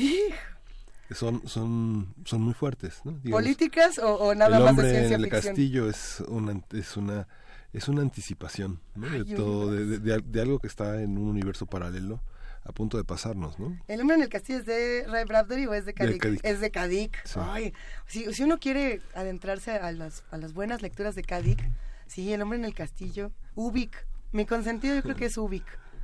[1.12, 3.14] son son son muy fuertes, ¿no?
[3.14, 5.54] Digamos, ¿Políticas o, o nada el más de hombre ciencia en el ficción?
[5.56, 7.28] castillo es una es una
[7.74, 9.08] es una anticipación ¿no?
[9.10, 12.22] de Ay, todo de, de- de- de algo que está en un universo paralelo
[12.64, 13.80] a punto de pasarnos, ¿no?
[13.88, 16.22] ¿El hombre en el castillo es de Ray Bradbury o es de Kadik?
[16.22, 16.40] Kadik.
[16.44, 17.18] Es de Kadik.
[17.26, 17.40] Sí.
[17.42, 17.74] Ay,
[18.08, 21.64] si, si uno quiere adentrarse a las, a las buenas lecturas de Kadik,
[22.08, 24.06] sí, El hombre en el castillo, Ubik.
[24.34, 25.64] Mi consentido yo creo que es Ubik,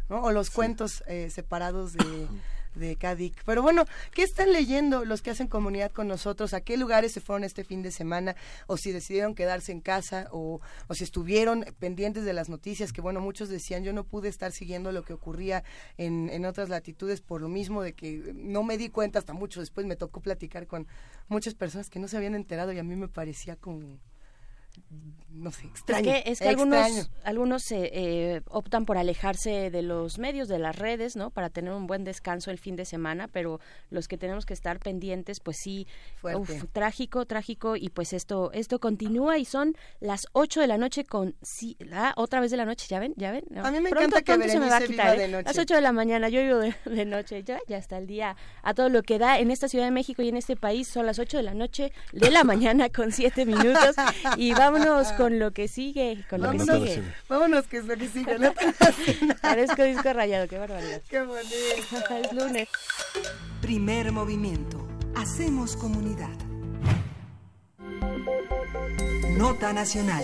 [0.09, 0.21] ¿no?
[0.21, 2.27] O los cuentos eh, separados de,
[2.75, 3.43] de Kadik.
[3.45, 6.53] Pero bueno, ¿qué están leyendo los que hacen comunidad con nosotros?
[6.53, 8.35] ¿A qué lugares se fueron este fin de semana?
[8.67, 10.27] ¿O si decidieron quedarse en casa?
[10.31, 12.93] ¿O, o si estuvieron pendientes de las noticias?
[12.93, 15.63] Que bueno, muchos decían, yo no pude estar siguiendo lo que ocurría
[15.97, 19.59] en, en otras latitudes por lo mismo de que no me di cuenta hasta mucho
[19.59, 19.85] después.
[19.85, 20.87] Me tocó platicar con
[21.27, 23.99] muchas personas que no se habían enterado y a mí me parecía como
[25.33, 26.11] no sé, extraño.
[26.11, 26.73] Es que, es que extraño.
[26.77, 31.31] algunos, algunos eh, eh, optan por alejarse de los medios, de las redes, ¿no?
[31.31, 33.59] Para tener un buen descanso el fin de semana, pero
[33.89, 35.87] los que tenemos que estar pendientes, pues sí,
[36.21, 41.03] uf, trágico, trágico, y pues esto esto continúa y son las 8 de la noche
[41.03, 41.35] con...
[41.41, 43.13] Sí, ah, otra vez de la noche, ¿ya ven?
[43.17, 43.43] ¿Ya ven?
[43.49, 45.21] No, A mí me pronto, encanta que pronto se me va a quitar, ¿eh?
[45.23, 45.45] de noche.
[45.45, 48.35] Las 8 de la mañana, yo vivo de, de noche, ya, ya está el día
[48.61, 51.05] a todo lo que da en esta Ciudad de México y en este país, son
[51.05, 53.95] las 8 de la noche de la mañana con 7 minutos,
[54.37, 57.03] y vámonos con lo que sigue, con lo que Vámonos, sigue.
[57.27, 58.39] vámonos, que es lo que sigue.
[58.39, 58.53] ¿no?
[59.41, 61.01] Parezco disco rayado, qué barbaridad.
[61.09, 61.45] Qué bonito.
[62.23, 62.69] es lunes.
[63.61, 64.87] Primer movimiento.
[65.15, 66.29] Hacemos comunidad.
[69.37, 70.23] Nota nacional.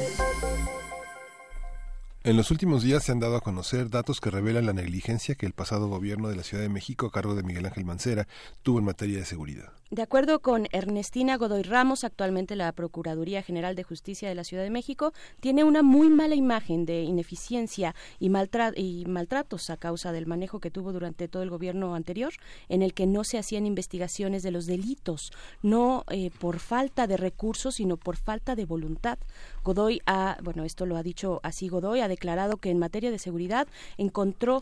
[2.24, 5.46] En los últimos días se han dado a conocer datos que revelan la negligencia que
[5.46, 8.28] el pasado gobierno de la Ciudad de México, a cargo de Miguel Ángel Mancera,
[8.62, 9.72] tuvo en materia de seguridad.
[9.92, 14.62] De acuerdo con Ernestina Godoy Ramos, actualmente la Procuraduría General de Justicia de la Ciudad
[14.62, 20.12] de México tiene una muy mala imagen de ineficiencia y, maltra- y maltratos a causa
[20.12, 22.32] del manejo que tuvo durante todo el gobierno anterior,
[22.68, 25.32] en el que no se hacían investigaciones de los delitos,
[25.64, 29.18] no eh, por falta de recursos, sino por falta de voluntad.
[29.64, 33.18] Godoy ha, bueno, esto lo ha dicho así Godoy, ha declarado que en materia de
[33.18, 33.68] seguridad
[33.98, 34.60] encontró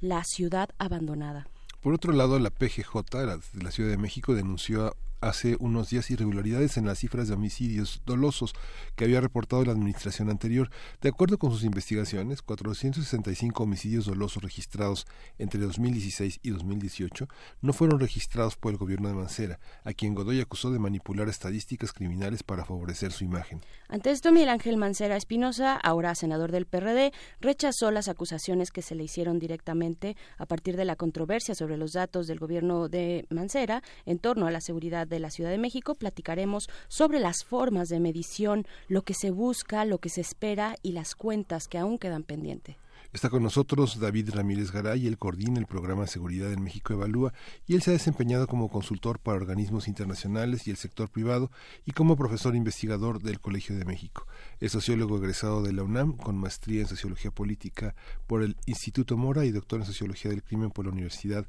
[0.00, 1.48] la ciudad abandonada.
[1.80, 2.94] Por otro lado, la PGJ
[3.26, 7.34] la- de la Ciudad de México denunció hace unos días irregularidades en las cifras de
[7.34, 8.54] homicidios dolosos
[8.96, 10.70] que había reportado la administración anterior.
[11.00, 15.06] De acuerdo con sus investigaciones, 465 homicidios dolosos registrados
[15.38, 17.28] entre 2016 y 2018
[17.60, 21.92] no fueron registrados por el gobierno de Mancera, a quien Godoy acusó de manipular estadísticas
[21.92, 23.60] criminales para favorecer su imagen.
[23.88, 28.94] Ante esto, Miguel Ángel Mancera Espinosa, ahora senador del PRD, rechazó las acusaciones que se
[28.94, 33.82] le hicieron directamente a partir de la controversia sobre los datos del gobierno de Mancera
[34.06, 35.96] en torno a la seguridad de la Ciudad de México.
[35.96, 40.92] Platicaremos sobre las formas de medición, lo que se busca, lo que se espera y
[40.92, 42.76] las cuentas que aún quedan pendientes.
[43.12, 47.32] Está con nosotros David Ramírez Garay, él coordina el programa seguridad en México Evalúa
[47.66, 51.50] y él se ha desempeñado como consultor para organismos internacionales y el sector privado
[51.84, 54.28] y como profesor investigador del Colegio de México.
[54.60, 57.96] Es sociólogo egresado de la UNAM con maestría en sociología política
[58.28, 61.48] por el Instituto Mora y doctor en sociología del crimen por la Universidad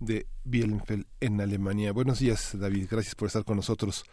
[0.00, 1.92] de Bielefeld en Alemania.
[1.92, 2.88] Buenos días, David.
[2.90, 4.04] Gracias por estar con nosotros.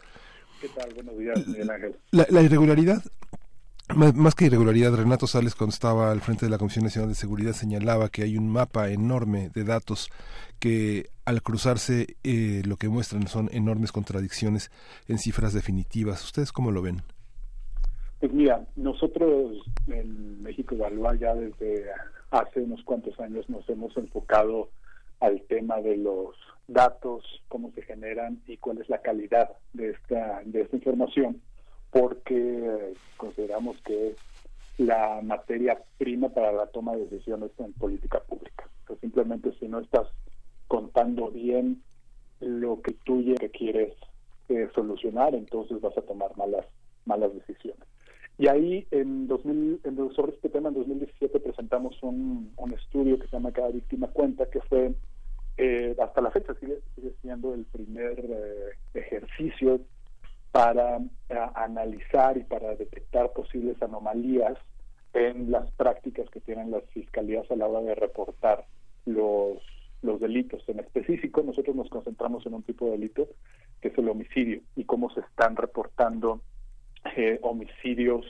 [0.60, 0.92] ¿Qué tal?
[0.94, 1.96] Buenos días, Miguel Ángel.
[2.12, 3.02] la irregularidad
[3.96, 7.52] más, que irregularidad, Renato Sales, cuando estaba al frente de la Comisión Nacional de Seguridad,
[7.52, 10.10] señalaba que hay un mapa enorme de datos
[10.58, 14.70] que al cruzarse eh, lo que muestran son enormes contradicciones
[15.08, 16.22] en cifras definitivas.
[16.22, 17.02] ¿Ustedes cómo lo ven?
[18.20, 21.86] Pues mira, nosotros en México Evalúa ya desde
[22.30, 24.68] hace unos cuantos años nos hemos enfocado
[25.20, 30.42] al tema de los datos, cómo se generan y cuál es la calidad de esta,
[30.44, 31.40] de esta información
[31.90, 34.16] porque consideramos que es
[34.78, 38.68] la materia prima para la toma de decisiones en política pública.
[39.00, 40.06] simplemente si no estás
[40.68, 41.82] contando bien
[42.40, 43.94] lo que tú quieres
[44.48, 46.66] eh, solucionar, entonces vas a tomar malas
[47.04, 47.88] malas decisiones.
[48.38, 53.26] Y ahí, en 2000, en, sobre este tema, en 2017 presentamos un, un estudio que
[53.26, 54.94] se llama Cada víctima cuenta, que fue,
[55.56, 59.80] eh, hasta la fecha sigue, sigue siendo el primer eh, ejercicio
[60.52, 64.56] para eh, analizar y para detectar posibles anomalías
[65.14, 68.66] en las prácticas que tienen las fiscalías a la hora de reportar
[69.04, 69.58] los,
[70.02, 70.62] los delitos.
[70.68, 73.28] En específico, nosotros nos concentramos en un tipo de delito
[73.80, 76.40] que es el homicidio y cómo se están reportando
[77.16, 78.24] eh, homicidios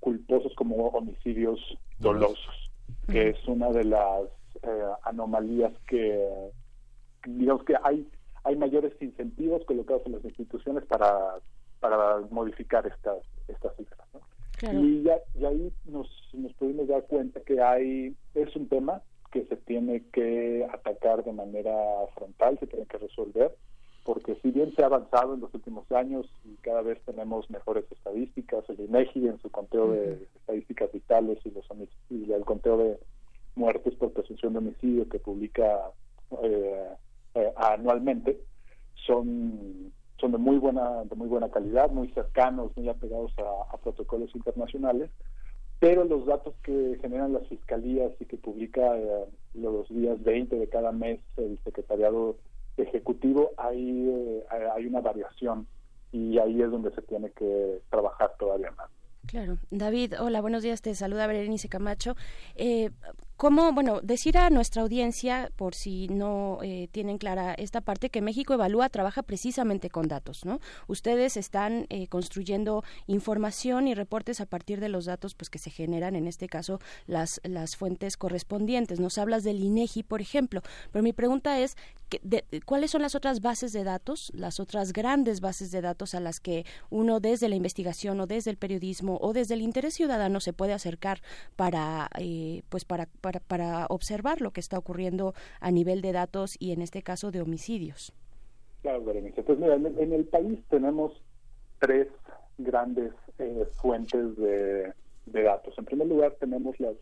[0.00, 1.60] culposos como homicidios
[1.98, 2.70] dolosos,
[3.06, 4.24] que es una de las
[4.62, 6.50] eh, anomalías que
[7.26, 8.06] digamos que hay
[8.44, 11.36] hay mayores incentivos colocados en las instituciones para,
[11.80, 13.18] para modificar estas,
[13.48, 14.08] estas cifras.
[14.72, 19.02] Y, ya, y ahí nos, nos pudimos dar cuenta que hay es un tema
[19.32, 21.72] que se tiene que atacar de manera
[22.14, 23.54] frontal, se tiene que resolver,
[24.04, 27.84] porque si bien se ha avanzado en los últimos años y cada vez tenemos mejores
[27.90, 31.66] estadísticas, el INEGI en su conteo de estadísticas vitales y, los,
[32.08, 32.98] y el conteo de
[33.54, 35.90] muertes por presunción de homicidio que publica
[36.42, 36.88] eh,
[37.34, 38.40] eh, anualmente
[39.06, 44.34] son son de muy buena de muy buena calidad muy cercanos muy apegados a, protocolos
[44.34, 45.10] internacionales
[45.78, 50.68] pero los datos que generan las fiscalías y que publica eh, los días 20 de
[50.68, 52.36] cada mes el secretariado
[52.76, 54.44] ejecutivo hay eh,
[54.74, 55.66] hay una variación
[56.12, 58.88] y ahí es donde se tiene que trabajar todavía más
[59.26, 59.58] Claro.
[59.70, 60.82] David, hola, buenos días.
[60.82, 62.16] Te saluda Berenice Camacho.
[62.56, 62.90] Eh,
[63.40, 68.20] ¿Cómo, bueno, decir a nuestra audiencia, por si no eh, tienen clara esta parte, que
[68.20, 70.60] México Evalúa trabaja precisamente con datos, ¿no?
[70.88, 75.70] Ustedes están eh, construyendo información y reportes a partir de los datos pues que se
[75.70, 79.00] generan, en este caso, las, las fuentes correspondientes.
[79.00, 80.60] Nos hablas del INEGI, por ejemplo,
[80.92, 81.78] pero mi pregunta es,
[82.66, 86.40] ¿cuáles son las otras bases de datos, las otras grandes bases de datos a las
[86.40, 90.52] que uno desde la investigación o desde el periodismo o desde el interés ciudadano se
[90.52, 91.22] puede acercar
[91.56, 93.29] para, eh, pues para para,
[93.88, 98.12] observar lo que está ocurriendo a nivel de datos y en este caso de homicidios.
[98.82, 99.42] Claro, Berenice.
[99.42, 101.12] Pues mira, en, el país tenemos
[101.80, 102.08] tres
[102.58, 104.94] grandes eh, fuentes de,
[105.26, 105.74] datos.
[105.78, 106.96] En primer lugar, tenemos las,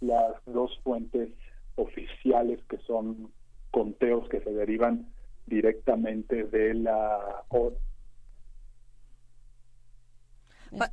[0.00, 1.30] las dos fuentes
[1.76, 3.30] oficiales que son
[3.70, 5.06] conteos que se derivan
[5.46, 7.42] directamente de la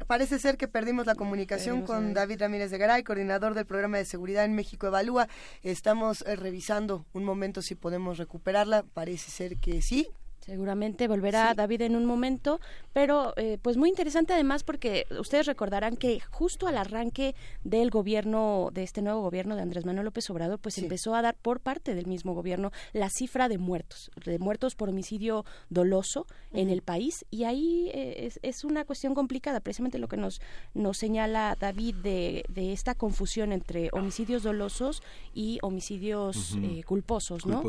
[0.08, 4.06] parece ser que perdimos la comunicación con David Ramírez de Garay, coordinador del programa de
[4.06, 5.28] seguridad en México Evalúa.
[5.64, 8.84] Estamos eh, revisando un momento si podemos recuperarla.
[8.94, 10.08] Parece ser que sí.
[10.45, 12.59] Seguramente volverá David en un momento,
[12.93, 18.69] pero eh, pues muy interesante además porque ustedes recordarán que justo al arranque del gobierno,
[18.73, 21.93] de este nuevo gobierno de Andrés Manuel López Obrador, pues empezó a dar por parte
[21.93, 27.26] del mismo gobierno la cifra de muertos, de muertos por homicidio doloso en el país.
[27.30, 30.41] Y ahí eh, es, una cuestión complicada, precisamente lo que nos,
[30.73, 35.03] nos señala David de, de esta confusión entre homicidios dolosos
[35.34, 37.63] y homicidios eh, culposos, ¿no?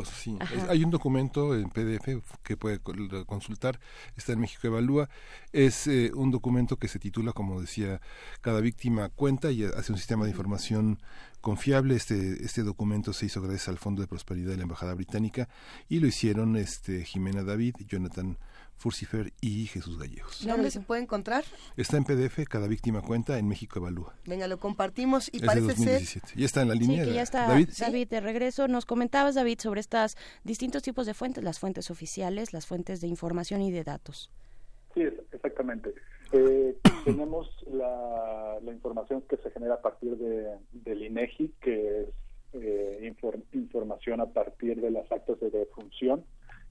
[0.69, 2.07] Hay un documento en PDF
[2.43, 2.79] que puede
[3.25, 3.77] consultar,
[4.15, 5.09] está en México Evalúa.
[5.51, 7.99] Es eh, un documento que se titula, como decía,
[8.39, 11.01] Cada víctima cuenta y hace un sistema de información
[11.41, 11.95] confiable.
[11.95, 15.49] Este, este documento se hizo gracias al Fondo de Prosperidad de la Embajada Británica
[15.89, 18.37] y lo hicieron este, Jimena David, Jonathan
[18.77, 20.45] Furcifer y Jesús Gallegos.
[20.45, 21.43] ¿Dónde se puede encontrar?
[21.77, 24.15] Está en PDF, cada víctima cuenta en México Evalúa.
[24.25, 26.21] Venga, lo compartimos y parece ser...
[26.35, 27.03] Ya está en la línea.
[27.03, 27.69] Sí, que ya está David.
[27.79, 28.67] David, de regreso.
[28.67, 33.07] Nos comentabas, David, sobre estos distintos tipos de fuentes, las fuentes oficiales, las fuentes de
[33.07, 34.29] información y de datos.
[34.93, 35.01] Sí,
[35.31, 35.93] exactamente.
[36.31, 42.09] Eh, tenemos la, información que se genera a partir de, del INEGI, que es
[42.53, 43.13] eh,
[43.53, 46.23] información a partir de las actas de defunción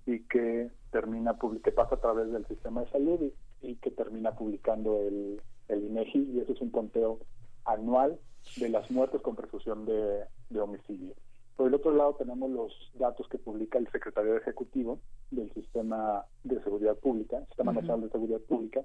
[0.06, 5.00] y que termina que pasa a través del sistema de salud y, que termina publicando
[5.00, 7.20] el, el, INEGI y eso es un conteo
[7.64, 8.18] anual
[8.56, 10.24] de las muertes con presunción de,
[10.60, 11.14] homicidio.
[11.56, 14.98] Por el otro lado tenemos los datos que publica el secretario ejecutivo
[15.30, 18.82] del Sistema de Seguridad Pública, Sistema Nacional de Seguridad Pública,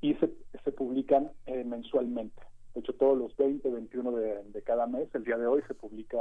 [0.00, 0.30] y se,
[0.62, 2.42] se publican eh, mensualmente.
[2.76, 6.18] De hecho, todos los 20, 21 de, cada mes, el día de hoy se publica,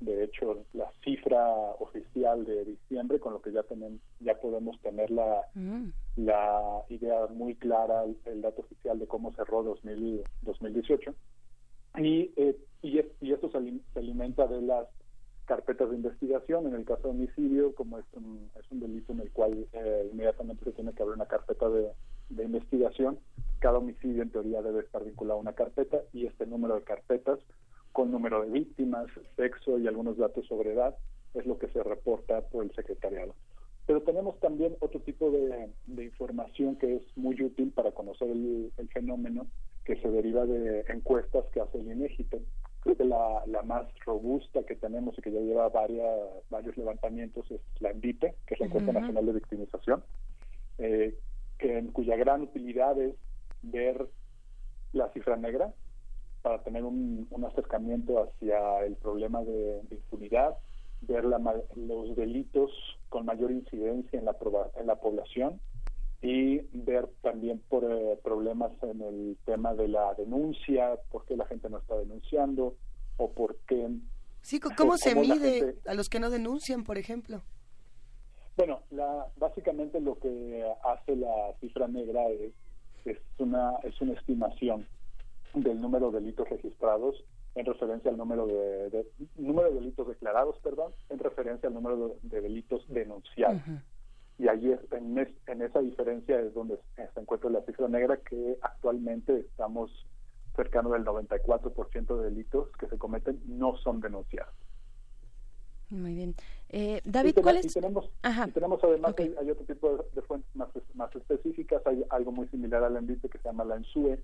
[0.00, 1.48] de hecho, la cifra
[1.78, 5.90] oficial de diciembre, con lo que ya tenemos, ya podemos tener la, mm.
[6.16, 11.14] la idea muy clara, el, dato oficial de cómo cerró 2000, 2018.
[11.98, 13.58] Y, eh, y, y esto se,
[13.96, 14.88] alimenta de las
[15.44, 16.66] carpetas de investigación.
[16.66, 20.08] En el caso de homicidio, como es un, es un delito en el cual eh,
[20.12, 21.92] inmediatamente se tiene que abrir una carpeta de,
[22.36, 23.18] de investigación,
[23.60, 27.38] cada homicidio en teoría debe estar vinculado a una carpeta y este número de carpetas
[27.92, 29.06] con número de víctimas,
[29.36, 30.96] sexo y algunos datos sobre edad
[31.34, 33.34] es lo que se reporta por el secretariado.
[33.86, 35.70] Pero tenemos también otro tipo de,
[36.02, 39.46] información que es muy útil para conocer el, fenómeno
[39.84, 42.26] que se deriva de encuestas que hace el INEGI.
[42.80, 46.18] Creo que la, más robusta que tenemos y que ya lleva varias,
[46.50, 50.04] varios levantamientos es la ENVIPE, que es la Encuesta Nacional de Victimización,
[50.78, 51.16] eh,
[51.62, 53.14] en cuya gran utilidad es
[53.62, 54.08] ver
[54.92, 55.72] la cifra negra
[56.42, 60.56] para tener un, acercamiento hacia el problema de, impunidad,
[61.02, 62.70] ver los delitos
[63.08, 64.36] con mayor incidencia en la,
[64.78, 65.60] en la población
[66.20, 71.46] y ver también por eh, problemas en el tema de la denuncia, por qué la
[71.46, 72.76] gente no está denunciando
[73.16, 73.88] o por qué...
[74.40, 77.42] Sí, ¿cómo se mide a los que no denuncian, por ejemplo?
[78.56, 82.52] Bueno, la, básicamente lo que hace la cifra negra es,
[83.04, 84.86] es, una, es una estimación
[85.54, 87.24] del número de delitos registrados
[87.54, 89.06] en referencia al número de,
[89.36, 93.60] número de delitos declarados, perdón, en referencia al número de, delitos denunciados.
[94.38, 99.40] Y ahí en, en esa diferencia es donde se encuentra la cifra negra que actualmente
[99.40, 99.90] estamos
[100.56, 104.54] cercano del 94% de delitos que se cometen no son denunciados.
[105.92, 106.34] Muy bien.
[106.70, 107.66] Eh, David, ¿cuál es?
[107.66, 108.10] Y tenemos,
[108.54, 112.96] tenemos además, hay, otro tipo de, fuentes más, más específicas, hay algo muy similar al
[112.96, 114.18] envite que se llama la ENSUE,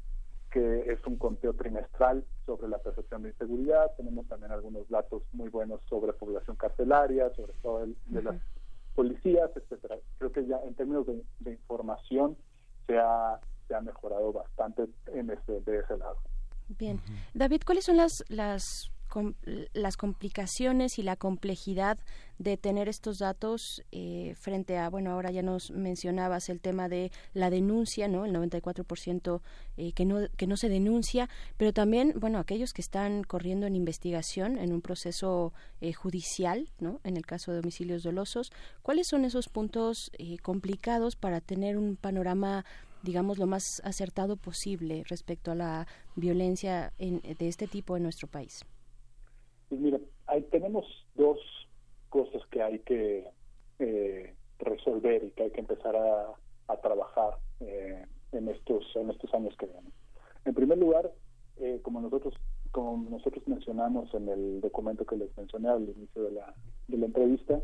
[0.51, 5.51] que es un conteo trimestral sobre la percepción de inseguridad, tenemos también algunos datos muy
[5.51, 8.37] buenos sobre población carcelaria, sobre todo el, de las
[8.95, 9.97] policías, etcétera.
[10.17, 12.35] Creo que ya en términos de, información
[12.87, 13.39] se ha,
[13.69, 16.17] se ha mejorado bastante en ese, de ese lado.
[16.79, 16.99] Bien.
[17.35, 18.91] David, ¿cuáles son las, las
[19.73, 21.99] las complicaciones y la complejidad
[22.39, 27.11] de tener estos datos eh, frente a, bueno, ahora ya nos mencionabas el tema de
[27.35, 28.25] la denuncia, ¿no?
[28.25, 29.41] El 94%
[29.77, 33.75] eh, que, no, que no se denuncia, pero también, bueno, aquellos que están corriendo en
[33.75, 37.01] investigación en un proceso eh, judicial, ¿no?
[37.03, 38.53] En el caso de homicidios dolosos,
[38.83, 40.13] ¿cuáles son esos puntos
[40.43, 42.65] complicados para tener un panorama
[43.03, 45.87] digamos, lo más acertado posible respecto a la
[46.17, 48.65] violencia de este tipo en nuestro país?
[49.69, 50.85] Pues mira, ahí tenemos
[51.15, 51.39] dos
[52.09, 53.29] cosas que hay que
[53.79, 56.35] eh, resolver y que hay que empezar a,
[56.83, 59.93] trabajar eh, en estos en estos años que vienen.
[60.45, 61.11] En primer lugar,
[61.57, 62.35] eh, como nosotros
[62.71, 66.55] como nosotros mencionamos en el documento que les mencioné al inicio de la,
[66.87, 67.61] de la entrevista,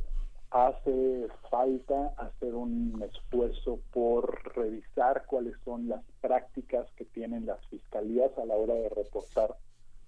[0.50, 8.30] hace falta hacer un esfuerzo por revisar cuáles son las prácticas que tienen las fiscalías
[8.38, 9.56] a la hora de reportar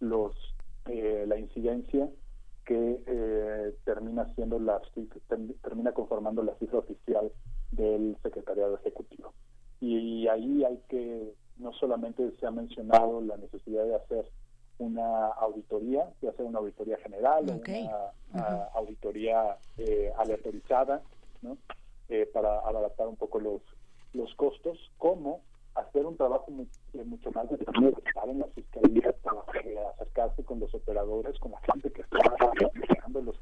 [0.01, 0.35] los
[0.88, 2.08] eh, la incidencia
[2.64, 4.80] que eh, termina siendo la
[5.62, 7.30] termina conformando la cifra oficial
[7.70, 9.32] del secretariado ejecutivo.
[9.80, 14.26] Y ahí hay que no solamente se ha mencionado la necesidad de hacer
[14.78, 17.62] una auditoría, de hacer una auditoría general,
[18.32, 21.02] una auditoría eh, aleatorizada,
[21.42, 21.56] ¿no?
[22.08, 23.62] Eh, para adaptar un poco los
[24.12, 25.42] los costos, como
[25.76, 29.14] hacer un trabajo mucho más de estar en la fiscalía,
[29.94, 32.18] acercarse con los operadores, con la gente que está
[32.62, 33.36] investigando los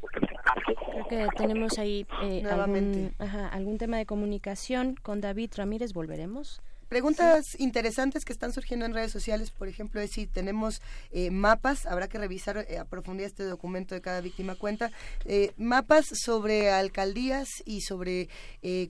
[1.08, 5.92] Creo que tenemos ahí eh, algún, algún tema de comunicación con David Ramírez.
[5.92, 6.60] Volveremos.
[6.88, 10.82] Preguntas interesantes que están surgiendo en redes sociales, por ejemplo, es si tenemos
[11.12, 14.90] eh, mapas, habrá que revisar eh, a profundidad este documento de cada víctima cuenta,
[15.24, 18.28] eh, mapas sobre alcaldías y sobre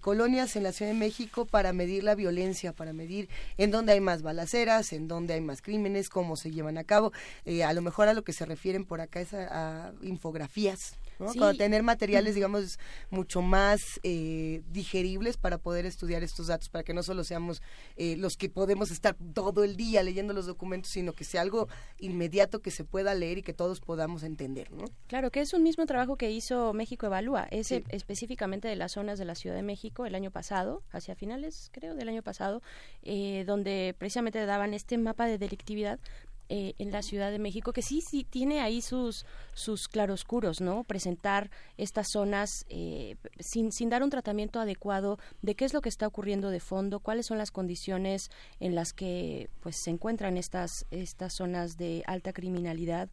[0.00, 4.00] colonias en la Ciudad de México para medir la violencia, para medir en dónde hay
[4.00, 7.12] más balaceras, en dónde hay más crímenes, cómo se llevan a cabo.
[7.64, 10.96] a lo mejor a lo que se refieren por acá es a infografías
[11.56, 12.78] tener materiales, digamos,
[13.10, 17.62] mucho más eh, digeribles para poder estudiar estos datos, para que no solo seamos
[17.96, 21.68] eh, los que podemos estar todo el día leyendo los documentos, sino que sea algo
[21.98, 24.84] inmediato que se pueda leer y que todos podamos entender, ¿no?
[25.06, 29.18] Claro, que es un mismo trabajo que hizo México Evalúa, es específicamente de las zonas
[29.18, 32.62] de la Ciudad de México el año pasado, hacia finales, creo, del año pasado,
[33.02, 35.98] eh, donde precisamente daban este mapa de delictividad
[36.50, 40.84] eh, en la Ciudad de México, que sí, sí tiene ahí sus, sus claroscuros, ¿no?
[40.84, 45.88] Presentar estas zonas eh, sin, sin dar un tratamiento adecuado de qué es lo que
[45.88, 48.30] está ocurriendo de fondo, cuáles son las condiciones
[48.60, 53.08] en las que pues se encuentran estas, estas zonas de alta criminalidad,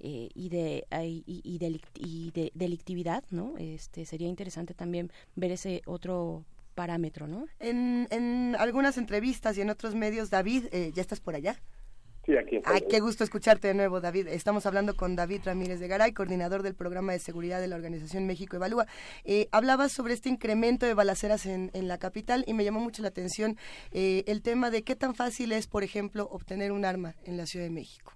[0.00, 3.56] eh, y de y, y, de delictividad, ¿no?
[3.58, 6.44] Este sería interesante también ver ese otro
[6.74, 7.46] parámetro, ¿no?
[7.60, 11.62] En, en algunas entrevistas y en otros medios, David, ¿ya estás por allá?
[12.24, 14.28] Sí, aquí Ay, qué gusto escucharte de nuevo, David.
[14.28, 18.28] Estamos hablando con David Ramírez de Garay, coordinador del programa de seguridad de la Organización
[18.28, 18.86] México Evalúa.
[19.24, 23.08] Eh, hablabas sobre este incremento de balaceras en, la capital y me llamó mucho la
[23.08, 23.56] atención
[23.90, 27.46] eh, el tema de qué tan fácil es, por ejemplo, obtener un arma en la
[27.46, 28.12] Ciudad de México.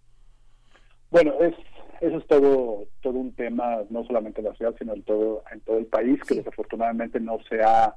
[1.11, 1.55] Bueno, es,
[2.01, 5.61] eso es todo, todo un tema, no solamente en la ciudad, sino en todo, en
[5.62, 7.97] todo el país, que desafortunadamente no se ha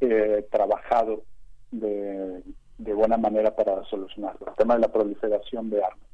[0.00, 1.24] eh, trabajado
[1.72, 2.42] de
[2.84, 4.48] de buena manera para solucionarlo.
[4.48, 6.08] El tema de la proliferación de armas.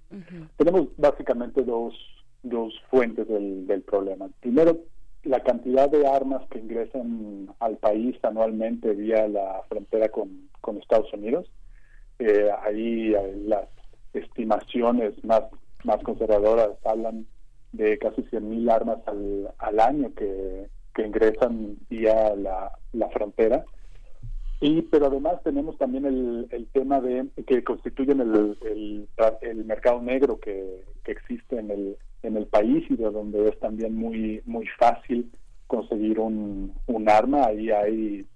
[0.57, 1.95] Tenemos básicamente dos,
[2.43, 4.29] dos fuentes del, del problema.
[4.41, 4.79] Primero,
[5.25, 11.13] la cantidad de armas que ingresan al país anualmente vía la frontera con, con Estados
[11.13, 11.51] Unidos.
[12.19, 13.69] Eh, ahí eh, las
[14.13, 15.43] estimaciones más,
[15.85, 17.27] más conservadoras hablan
[17.73, 23.65] de casi 100.000 armas al, al año que, que ingresan vía la, la frontera.
[24.61, 28.59] Y, pero además tenemos también el, el tema de que constituyen el,
[29.43, 33.95] el, mercado negro que, existe en el, en el país y de donde es también
[33.95, 35.31] muy, muy fácil
[35.67, 37.47] conseguir un, un arma.
[37.47, 38.27] Ahí hay,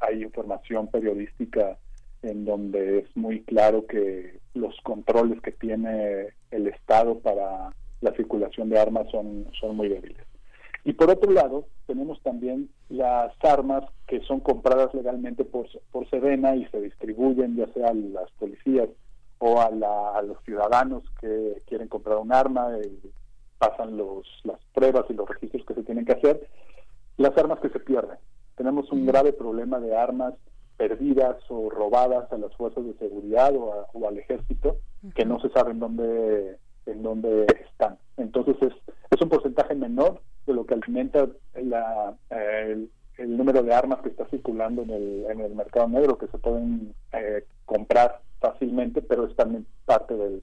[0.00, 1.78] hay información periodística
[2.22, 8.70] en donde es muy claro que los controles que tiene el Estado para la circulación
[8.70, 10.29] de armas son, son muy débiles.
[10.84, 16.56] Y por otro lado, tenemos también las armas que son compradas legalmente por, por Sedena
[16.56, 18.88] y se distribuyen ya sea a las policías
[19.38, 19.70] o a,
[20.22, 23.10] los ciudadanos que quieren comprar un arma y
[23.58, 26.46] pasan los, las pruebas y los registros que se tienen que hacer,
[27.16, 28.18] las armas que se pierden.
[28.56, 30.34] Tenemos un grave problema de armas
[30.76, 34.76] perdidas o robadas a las fuerzas de seguridad o, o al ejército
[35.14, 37.98] que no se sabe en dónde, en dónde están.
[38.16, 38.72] Entonces es,
[39.10, 42.88] es un porcentaje menor de lo que alimenta la, el,
[43.36, 46.94] número de armas que está circulando en el, en el mercado negro, que se pueden
[47.12, 50.42] eh, comprar fácilmente, pero es también parte del,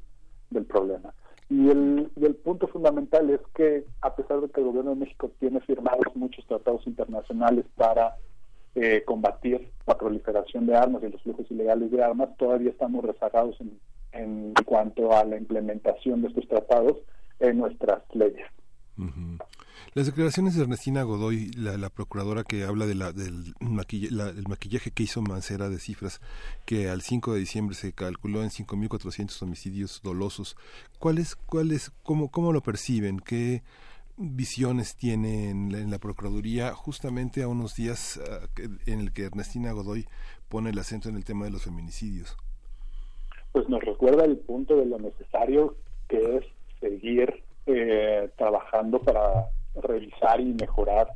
[0.52, 1.14] del problema.
[1.50, 5.32] Y el, el punto fundamental es que, a pesar de que el gobierno de México
[5.40, 8.18] tiene firmados muchos tratados internacionales para
[8.76, 13.60] eh, combatir la proliferación de armas y los flujos ilegales de armas, todavía estamos rezagados
[13.62, 13.80] en,
[14.12, 16.98] en cuanto a la implementación de estos tratados
[17.40, 18.46] en nuestras leyes.
[19.94, 25.22] Las declaraciones de Ernestina Godoy, la, procuradora que habla de la, del maquillaje que hizo
[25.22, 26.22] Mancera de cifras,
[26.66, 30.56] que al 5 de diciembre se calculó en 5.400 homicidios dolosos,
[31.00, 33.20] ¿cuáles, cuáles, cómo, cómo lo perciben?
[33.20, 33.64] ¿Qué
[34.18, 38.48] visiones tiene en la, Procuraduría justamente a unos días ah,
[38.86, 40.06] en el que Ernestina Godoy
[40.50, 42.36] pone el acento en el tema de los feminicidios?
[43.52, 45.76] Pues nos recuerda el punto de lo necesario
[46.08, 46.46] que es
[46.80, 49.50] seguir eh, trabajando para
[49.82, 51.08] revisar y mejorar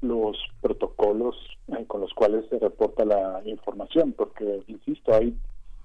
[0.00, 1.36] los protocolos
[1.68, 5.36] eh, con los cuales se reporta la información, porque, insisto, hay,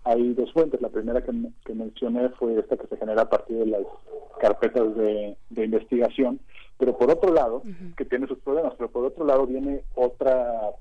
[0.03, 0.81] hay dos fuentes.
[0.81, 1.33] La primera que,
[1.73, 3.81] mencioné fue esta que se genera a partir de las
[4.39, 6.39] carpetas de, investigación,
[6.77, 7.63] pero por otro lado,
[7.97, 10.71] que tiene sus problemas, pero por otro lado viene otra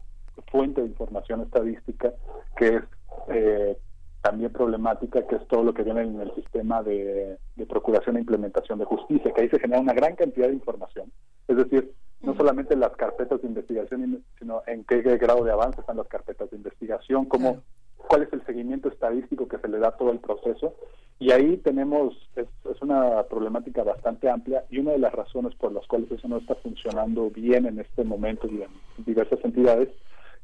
[0.51, 2.13] fuente de información estadística
[2.57, 2.83] que es
[3.29, 3.79] eh,
[4.25, 7.37] también problemática, que es todo lo que viene en el sistema de,
[7.69, 11.13] procuración e implementación de justicia, que ahí se genera una gran cantidad de información.
[11.47, 11.93] Es decir,
[12.23, 16.51] no solamente las carpetas de investigación, sino en qué grado de avance están las carpetas
[16.51, 17.61] de investigación, cómo,
[17.99, 20.75] cuál es el seguimiento estadístico que se le da a todo el proceso.
[21.19, 25.71] Y ahí tenemos, es, es una problemática bastante amplia y una de las razones por
[25.71, 29.91] las cuales eso no está funcionando bien en este momento y en diversas entidades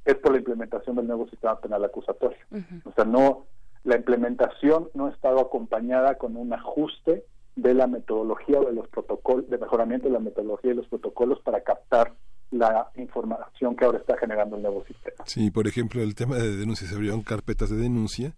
[0.05, 2.39] es por la implementación del nuevo sistema penal acusatorio.
[2.85, 3.47] O sea, no
[3.85, 7.25] la implementación no ha estado acompañada con un ajuste
[7.57, 11.41] de la metodología o de los protocolos, de mejoramiento de la metodología y los protocolos
[11.41, 12.15] para captar
[12.51, 15.25] la información que ahora está generando el nuevo sistema.
[15.25, 18.35] Sí, por ejemplo, el tema de denuncia, se abrieron carpetas de denuncia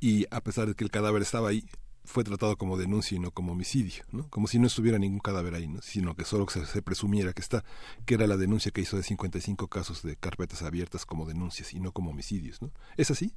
[0.00, 1.64] y a pesar de que el cadáver estaba ahí,
[2.04, 4.28] fue tratado como denuncia y no como homicidio, ¿no?
[4.28, 5.80] Como si no estuviera ningún cadáver ahí, ¿no?
[5.82, 7.62] Sino que solo se, se, presumiera que está,
[8.04, 11.78] que era la denuncia que hizo de 55 casos de carpetas abiertas como denuncias y
[11.78, 12.72] no como homicidios, ¿no?
[12.96, 13.32] ¿Es así?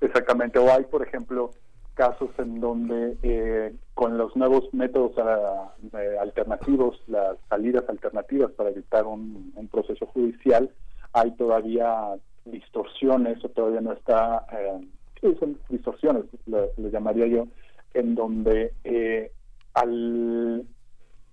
[0.00, 0.58] Exactamente.
[0.58, 1.50] O hay, por ejemplo,
[1.94, 9.06] casos en donde eh, con los nuevos métodos eh, alternativos, las salidas alternativas para evitar
[9.06, 10.70] un, proceso judicial,
[11.12, 12.14] hay todavía
[12.44, 17.48] distorsiones o todavía no está, eh, son distorsiones, le, llamaría yo,
[17.94, 19.32] en donde eh,
[19.72, 20.64] al,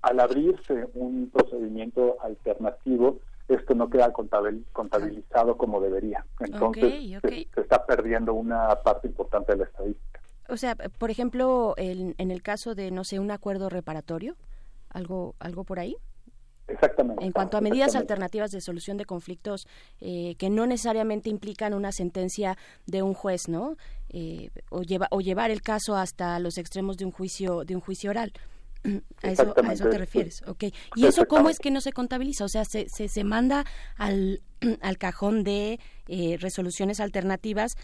[0.01, 6.25] al abrirse un procedimiento alternativo, esto no queda contabilizado como debería.
[6.39, 10.21] Entonces se, está perdiendo una parte importante de la estadística.
[10.49, 14.35] O sea, por ejemplo, en, en el caso de, no sé, un acuerdo reparatorio,
[14.89, 15.97] algo, algo por ahí.
[16.67, 17.25] Exactamente.
[17.25, 19.67] En cuanto a medidas alternativas de solución de conflictos
[19.99, 23.75] eh, que no necesariamente implican una sentencia de un juez, ¿no?
[24.09, 27.81] Eh, o, lleva, o llevar el caso hasta los extremos de un juicio de un
[27.81, 28.31] juicio oral.
[29.23, 30.65] A eso, a eso te refieres, ok.
[30.95, 32.43] ¿Y eso cómo es que no se contabiliza?
[32.43, 33.63] O sea, se, se, se manda
[33.97, 34.41] al,
[34.81, 37.77] al cajón de eh, resoluciones alternativas,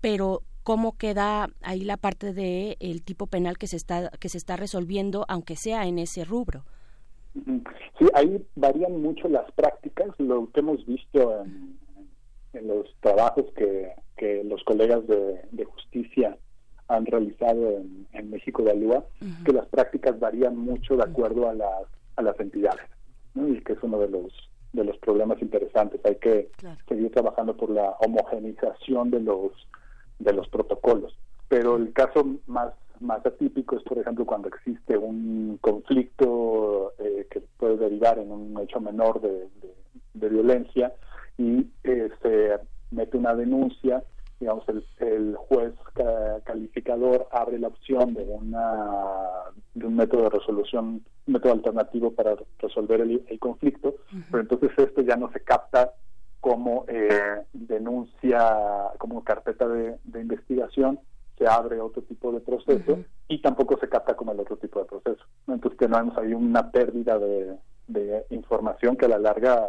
[0.00, 4.38] pero cómo queda ahí la parte de el tipo penal que se está que se
[4.38, 6.64] está resolviendo, aunque sea en ese rubro.
[7.98, 10.08] Sí, ahí varían mucho las prácticas.
[10.18, 11.78] Lo que hemos visto en,
[12.66, 16.38] los trabajos que, que los colegas de, justicia
[16.88, 17.70] han realizado
[18.12, 19.04] en, México de Alúa,
[19.44, 21.84] que las prácticas varían mucho de acuerdo a las,
[22.16, 22.86] a las entidades,
[23.34, 24.32] y que es uno de los
[24.72, 26.00] de los problemas interesantes.
[26.04, 26.50] Hay que
[26.88, 29.52] seguir trabajando por la homogenización de los
[30.18, 31.16] de los protocolos.
[31.48, 37.40] Pero el caso más más atípico es, por ejemplo, cuando existe un conflicto eh, que
[37.58, 39.48] puede derivar en un hecho menor de,
[40.14, 40.92] violencia
[41.36, 42.58] y eh, se
[42.90, 44.02] mete una denuncia,
[44.40, 44.64] digamos,
[44.98, 45.72] el, juez
[46.44, 48.62] calificador abre la opción de, una,
[49.74, 53.94] de un método de resolución, un método alternativo para resolver el, conflicto,
[54.30, 55.92] pero entonces esto ya no se capta
[56.40, 60.98] como eh, denuncia, como carpeta de investigación,
[61.36, 62.98] se abre otro tipo de proceso
[63.28, 65.24] y tampoco se capta como el otro tipo de proceso.
[65.48, 67.56] Entonces tenemos ahí una pérdida de,
[68.30, 69.68] información que a la larga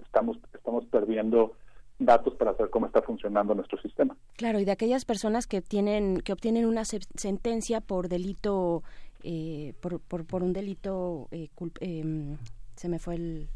[0.00, 1.52] estamos, estamos perdiendo
[1.98, 4.16] datos para saber cómo está funcionando nuestro sistema.
[4.36, 8.82] Claro, y de aquellas personas que tienen que obtienen una sentencia por delito
[9.22, 11.48] eh, por, por, por, un delito eh,
[11.80, 12.36] em,
[12.76, 13.48] se me fue el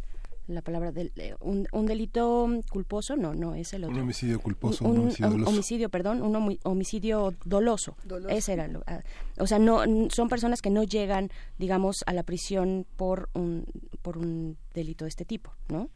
[0.46, 4.40] la palabra del eh, un, un, delito culposo no no es el otro un homicidio
[4.40, 5.50] culposo un, homicidio, doloso.
[5.50, 7.96] homicidio perdón un homicidio doloso,
[8.28, 9.00] ese era lo, ah,
[9.38, 13.64] o sea no son personas que no llegan digamos a la prisión por un
[14.02, 15.88] por un delito de este tipo no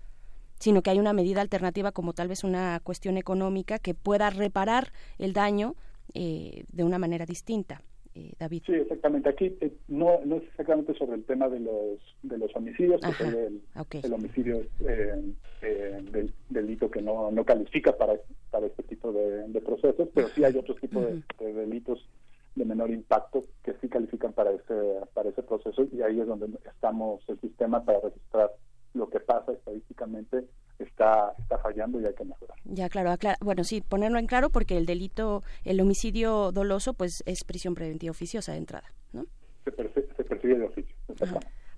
[0.65, 4.93] sino que hay una medida alternativa como tal vez una cuestión económica que pueda reparar
[5.19, 5.75] el daño
[6.15, 7.83] eh, de una manera distinta
[8.15, 8.63] eh, David.
[8.65, 9.29] Sí, exactamente.
[9.29, 13.99] Aquí eh, no, no es exactamente sobre el tema de los de los homicidios, que
[13.99, 18.15] es el, homicidio eh, del delito que no, no califica para,
[18.51, 22.09] para este tipo de, procesos, pero sí hay otros tipos de, delitos
[22.55, 24.75] de menor impacto que sí califican para ese
[25.13, 28.51] para ese proceso y ahí es donde estamos el sistema para registrar
[28.95, 30.47] lo que pasa estadísticamente
[30.79, 32.57] está, está fallando y hay que mejorar.
[32.65, 37.45] Ya, claro, bueno, sí, ponerlo en claro porque el delito, el homicidio doloso, pues es
[37.45, 39.27] prisión preventiva oficiosa de entrada, ¿no?
[39.65, 40.95] Se, persigue de oficio,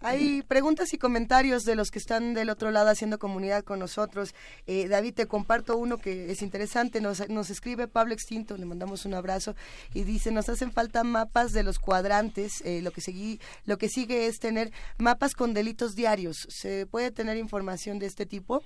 [0.07, 4.37] Hay preguntas y comentarios de los que están del otro lado haciendo comunidad con nosotros.
[4.69, 7.01] Eh, David, te comparto uno que es interesante.
[7.01, 9.57] Nos, nos escribe Pablo Extinto, le mandamos un abrazo
[9.95, 12.65] y dice: Nos hacen falta mapas de los cuadrantes.
[12.65, 16.47] Eh, lo, que seguí, lo que sigue es tener mapas con delitos diarios.
[16.51, 18.63] ¿Se puede tener información de este tipo?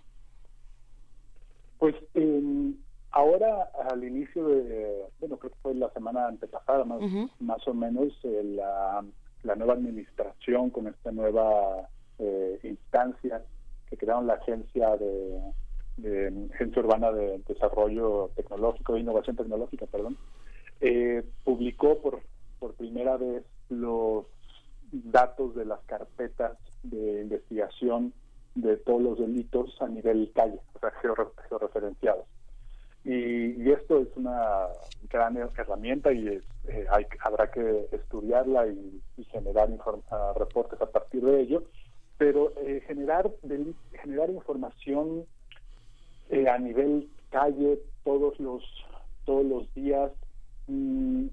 [1.79, 2.75] Pues eh,
[3.13, 7.01] ahora al inicio de, bueno, creo que fue la semana antepasada más,
[7.39, 9.03] más o menos, eh, la,
[9.43, 11.89] la, nueva administración con esta nueva
[12.19, 13.43] eh, instancia
[13.89, 15.41] que crearon la agencia de,
[15.97, 20.17] de, agencia urbana de desarrollo tecnológico, de innovación tecnológica, perdón,
[20.81, 22.21] eh, publicó por,
[22.59, 24.27] por primera vez los
[24.93, 28.13] datos de las carpetas de investigación
[28.55, 30.93] de todos los delitos a nivel calle, o sea,
[31.49, 32.27] georreferenciados.
[33.05, 34.67] Y, y, esto es una
[35.09, 39.01] gran herramienta y es, eh, hay, habrá que estudiarla y,
[39.31, 39.69] generar
[40.11, 41.65] ah, reportes a partir de ello,
[42.19, 43.31] pero eh, generar,
[44.03, 45.25] generar información
[46.31, 48.63] eh, a nivel calle todos los,
[49.25, 50.11] todos los días,
[50.67, 51.27] mm,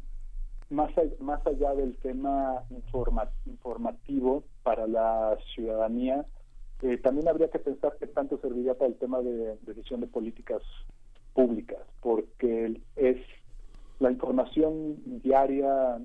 [0.69, 2.63] más, más allá del tema
[3.45, 6.25] informativo para la ciudadanía,
[7.01, 10.61] también habría que pensar qué tanto serviría para el tema de decisión de políticas
[11.37, 13.17] públicas, porque es
[13.99, 15.99] la información diaria,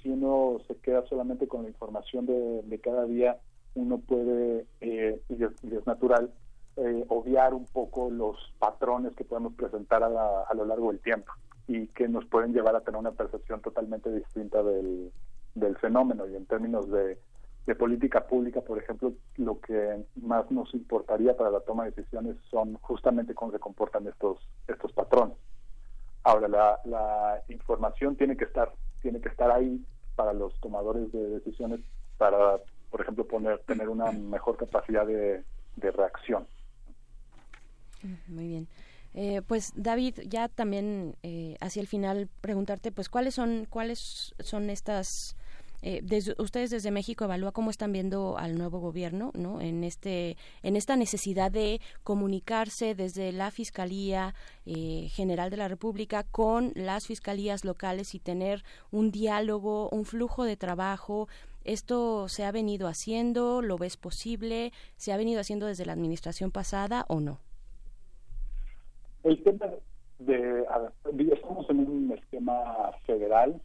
[0.00, 3.38] si uno se queda solamente con la información de, cada día,
[3.74, 6.30] uno puede, eh, y, es, natural,
[6.76, 11.32] eh, obviar un poco los patrones que podemos presentar a, a, lo largo del tiempo
[11.66, 15.10] y que nos pueden llevar a tener una percepción totalmente distinta del,
[15.56, 16.28] del fenómeno.
[16.28, 17.18] Y en términos de
[17.66, 22.36] de política pública, por ejemplo, lo que más nos importaría para la toma de decisiones
[22.50, 25.36] son justamente cómo se comportan estos estos patrones.
[26.22, 28.72] Ahora la, la información tiene que estar
[29.02, 29.84] tiene que estar ahí
[30.16, 31.80] para los tomadores de decisiones
[32.18, 32.58] para,
[32.90, 35.42] por ejemplo, poner tener una mejor capacidad de,
[35.76, 36.46] de reacción.
[38.26, 38.68] Muy bien.
[39.14, 44.70] Eh, pues David, ya también eh, hacia el final preguntarte, pues cuáles son cuáles son
[44.70, 45.36] estas
[45.82, 46.02] eh,
[46.38, 49.60] ustedes desde México evalúa cómo están viendo al nuevo gobierno, ¿no?
[49.60, 54.34] En este, en esta necesidad de comunicarse desde la Fiscalía
[54.66, 60.44] eh, General de la República con las fiscalías locales y tener un diálogo, un flujo
[60.44, 61.28] de trabajo.
[61.64, 66.50] Esto se ha venido haciendo, lo ves posible, se ha venido haciendo desde la administración
[66.50, 67.40] pasada o no.
[69.22, 69.66] El tema
[70.18, 70.64] de,
[71.32, 73.60] estamos en un esquema federal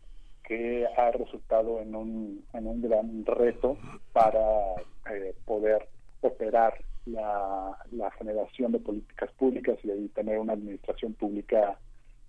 [0.47, 3.77] que ha resultado en un, en un gran reto
[4.13, 4.75] para
[5.11, 5.87] eh, poder
[6.21, 6.73] operar
[7.05, 7.77] la,
[8.17, 11.77] generación de políticas públicas y ahí tener una administración pública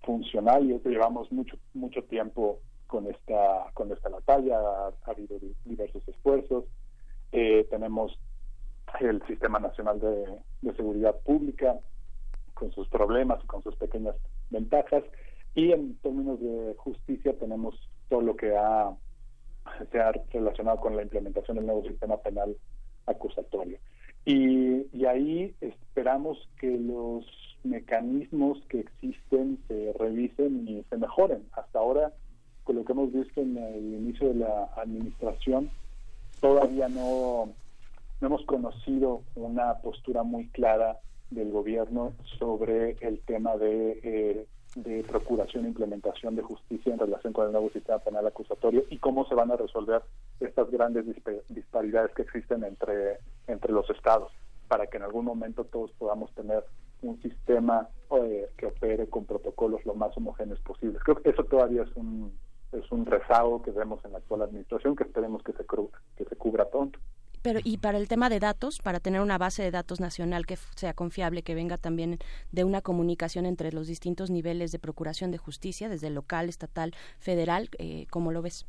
[0.03, 0.69] funcional.
[0.69, 4.59] Y llevamos mucho mucho tiempo con esta con esta batalla.
[4.59, 6.65] Ha, habido diversos esfuerzos.
[7.33, 8.19] Eh, tenemos
[9.01, 11.79] el sistema nacional de, de seguridad pública
[12.55, 14.17] con sus problemas y con sus pequeñas
[14.51, 15.05] ventajas.
[15.55, 17.75] Y en términos de justicia tenemos
[18.09, 18.93] todo lo que ha,
[20.33, 22.57] relacionado con la implementación del nuevo sistema penal
[23.07, 23.79] acusatorio.
[24.25, 27.25] Y, y ahí esperamos que los
[27.65, 31.43] mecanismos que existen se revisen y se mejoren.
[31.53, 32.13] Hasta ahora,
[32.65, 35.71] con lo que hemos visto en el inicio de la administración,
[36.41, 37.51] todavía no,
[38.21, 40.99] no hemos conocido una postura muy clara
[41.31, 44.47] del gobierno sobre el tema de eh,
[44.77, 48.99] de procuración e implementación de justicia en relación con el nuevo sistema penal acusatorio y
[48.99, 50.03] cómo se van a resolver
[50.39, 51.07] estas grandes
[51.49, 54.31] disparidades que existen entre, entre los estados
[54.69, 56.63] para que en algún momento todos podamos tener
[57.03, 61.03] un sistema eh, que opere con protocolos lo más homogéneos posibles.
[61.03, 62.33] Creo que eso todavía es un,
[62.73, 65.65] es un rezago que vemos en la actual administración que esperemos que se,
[66.17, 66.99] que se cubra pronto.
[67.47, 70.57] Pero y para el tema de datos, para tener una base de datos nacional que
[70.57, 72.19] sea confiable, que venga también
[72.51, 77.69] de una comunicación entre los distintos niveles de procuración de justicia, desde local, estatal, federal,
[77.79, 78.67] eh, ¿cómo lo ves?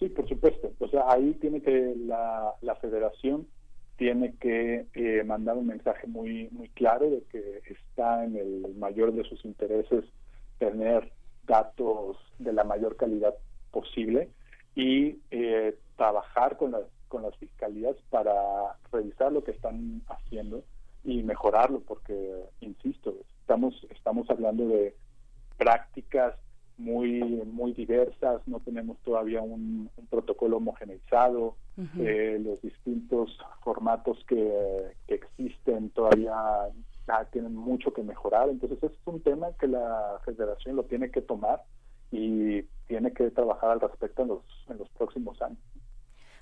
[0.00, 0.72] Sí, por supuesto.
[0.80, 3.46] O sea, ahí tiene que la, la federación
[3.96, 9.12] tiene que eh, mandar un mensaje muy muy claro de que está en el mayor
[9.12, 10.04] de sus intereses
[10.58, 11.12] tener
[11.46, 13.36] datos de la mayor calidad
[13.70, 14.30] posible
[14.74, 16.82] y eh, trabajar con las
[17.14, 18.34] con las fiscalías para
[18.90, 20.64] revisar lo que están haciendo
[21.04, 24.96] y mejorarlo porque insisto estamos estamos hablando de
[25.56, 26.34] prácticas
[26.76, 31.54] muy muy diversas no tenemos todavía un, protocolo homogeneizado
[32.00, 34.52] eh, los distintos formatos que,
[35.06, 36.34] que existen todavía
[37.30, 41.62] tienen mucho que mejorar entonces es un tema que la federación lo tiene que tomar
[42.10, 45.60] y tiene que trabajar al respecto en los en los próximos años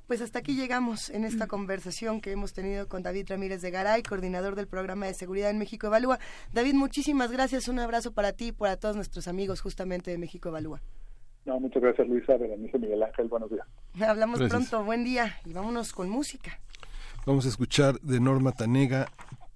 [0.06, 4.02] pues hasta aquí llegamos en esta conversación que hemos tenido con David Ramírez de Garay,
[4.02, 6.18] coordinador del programa de seguridad en México Evalúa.
[6.52, 10.48] David, muchísimas gracias, un abrazo para ti y para todos nuestros amigos justamente de México
[10.48, 10.80] Evalúa.
[11.44, 13.66] No, muchas gracias Luisa, Berenice Miguel Ángel, buenos días.
[14.08, 16.58] Hablamos pronto, buen día y vámonos con música.
[17.26, 19.08] Vamos a escuchar de Norma Tanega,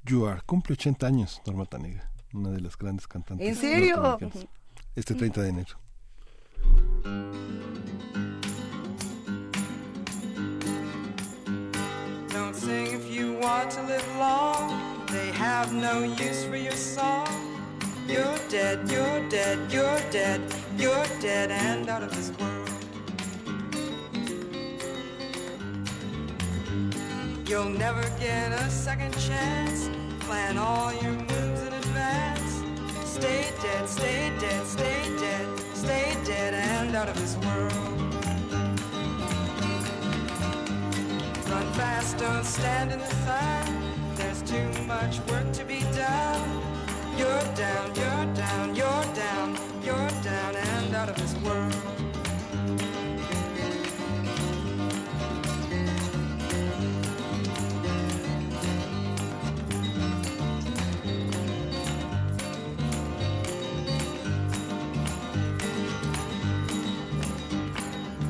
[0.05, 3.47] You Are, cumple 80 años Norma Tanega, una de las grandes cantantes.
[3.47, 4.19] ¿En serio?
[4.95, 5.77] Este 30 de enero.
[12.55, 15.07] Sing if you want to live long.
[15.07, 17.29] They have no use for your song.
[18.07, 20.41] You're dead, you're dead, you're dead,
[20.77, 22.71] you're dead and out of this world.
[27.49, 29.89] You'll never get a second chance.
[30.21, 32.63] Plan all your moves in advance.
[33.05, 35.59] Stay dead, stay dead, stay dead.
[35.75, 37.76] Stay dead and out of this world.
[41.77, 43.65] Fast, don't stand in the sun.
[44.15, 46.63] There's too much work to be done.
[47.19, 51.75] You're down, you're down, you're down, you're down and out of this world.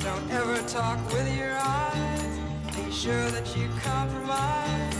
[0.00, 1.26] Don't ever talk with.
[1.26, 1.35] Be
[3.06, 4.96] sure that you compromise.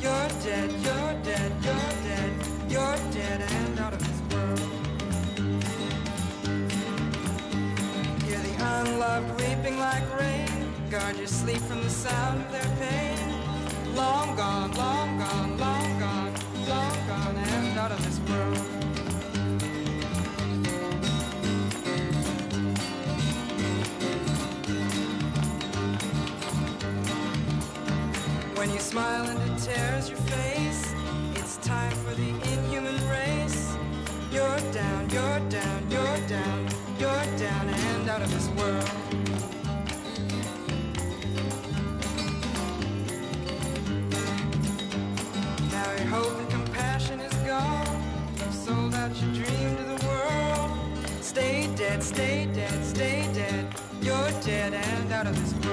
[0.00, 2.32] You're dead, you're dead, you're dead,
[2.72, 4.60] you're dead and out of this world.
[8.24, 10.72] Hear the unloved weeping like rain.
[10.90, 13.28] Guard your sleep from the sound of their pain.
[13.94, 16.34] Long gone, long gone, long gone,
[16.66, 18.15] long gone and out of this
[28.86, 30.94] smile and it tears your face,
[31.34, 33.76] it's time for the inhuman race.
[34.30, 38.90] You're down, you're down, you're down, you're down and out of this world.
[45.72, 48.02] Now your hope and compassion is gone.
[48.38, 50.70] You've sold out your dream to the world.
[51.20, 53.66] Stay dead, stay dead, stay dead.
[54.00, 55.65] You're dead and out of this world.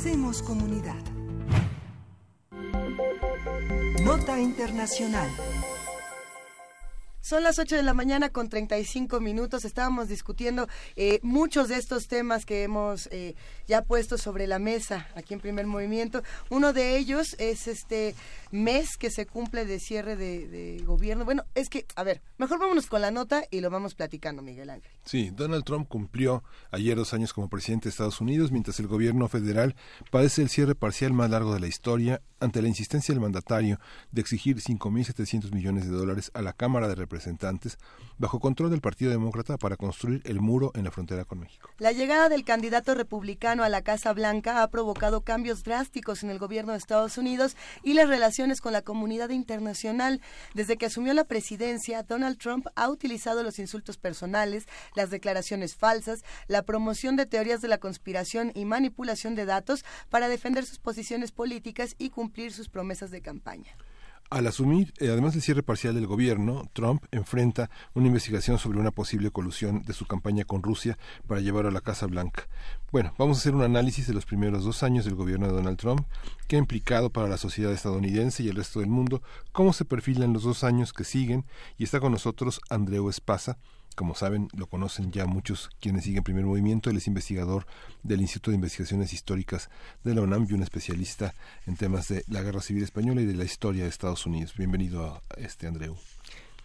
[0.00, 0.96] Hacemos comunidad.
[4.02, 5.28] Nota Internacional.
[7.20, 9.66] Son las 8 de la mañana con 35 minutos.
[9.66, 13.34] Estábamos discutiendo eh, muchos de estos temas que hemos eh,
[13.68, 16.22] ya puesto sobre la mesa aquí en primer movimiento.
[16.48, 18.14] Uno de ellos es este
[18.50, 21.24] mes que se cumple de cierre de, gobierno.
[21.24, 24.70] Bueno, es que, a ver, mejor vámonos con la nota y lo vamos platicando, Miguel
[24.70, 24.90] Ángel.
[25.04, 29.28] Sí, Donald Trump cumplió ayer dos años como presidente de Estados Unidos, mientras el gobierno
[29.28, 29.76] federal
[30.10, 33.78] padece el cierre parcial más largo de la historia ante la insistencia del mandatario
[34.10, 37.78] de exigir 5.700 millones de dólares a la Cámara de Representantes
[38.20, 41.70] bajo control del Partido Demócrata para construir el muro en la frontera con México.
[41.78, 46.38] La llegada del candidato republicano a la Casa Blanca ha provocado cambios drásticos en el
[46.38, 50.20] gobierno de Estados Unidos y las relaciones con la comunidad internacional.
[50.52, 56.22] Desde que asumió la presidencia, Donald Trump ha utilizado los insultos personales, las declaraciones falsas,
[56.46, 61.32] la promoción de teorías de la conspiración y manipulación de datos para defender sus posiciones
[61.32, 63.74] políticas y cumplir sus promesas de campaña.
[64.30, 68.92] Al asumir, eh, además del cierre parcial del gobierno, Trump enfrenta una investigación sobre una
[68.92, 72.46] posible colusión de su campaña con Rusia para llevar a la Casa Blanca.
[72.92, 75.78] Bueno, vamos a hacer un análisis de los primeros dos años del gobierno de Donald
[75.78, 76.06] Trump,
[76.46, 79.20] qué ha implicado para la sociedad estadounidense y el resto del mundo,
[79.50, 81.44] cómo se perfilan los dos años que siguen,
[81.76, 83.58] y está con nosotros Andreu Espasa,
[84.00, 86.88] como saben, lo conocen ya muchos quienes siguen Primer Movimiento.
[86.88, 87.66] Él es investigador
[88.02, 89.68] del Instituto de Investigaciones Históricas
[90.04, 91.34] de la UNAM y un especialista
[91.66, 94.54] en temas de la Guerra Civil Española y de la historia de Estados Unidos.
[94.56, 95.98] Bienvenido a este, Andreu.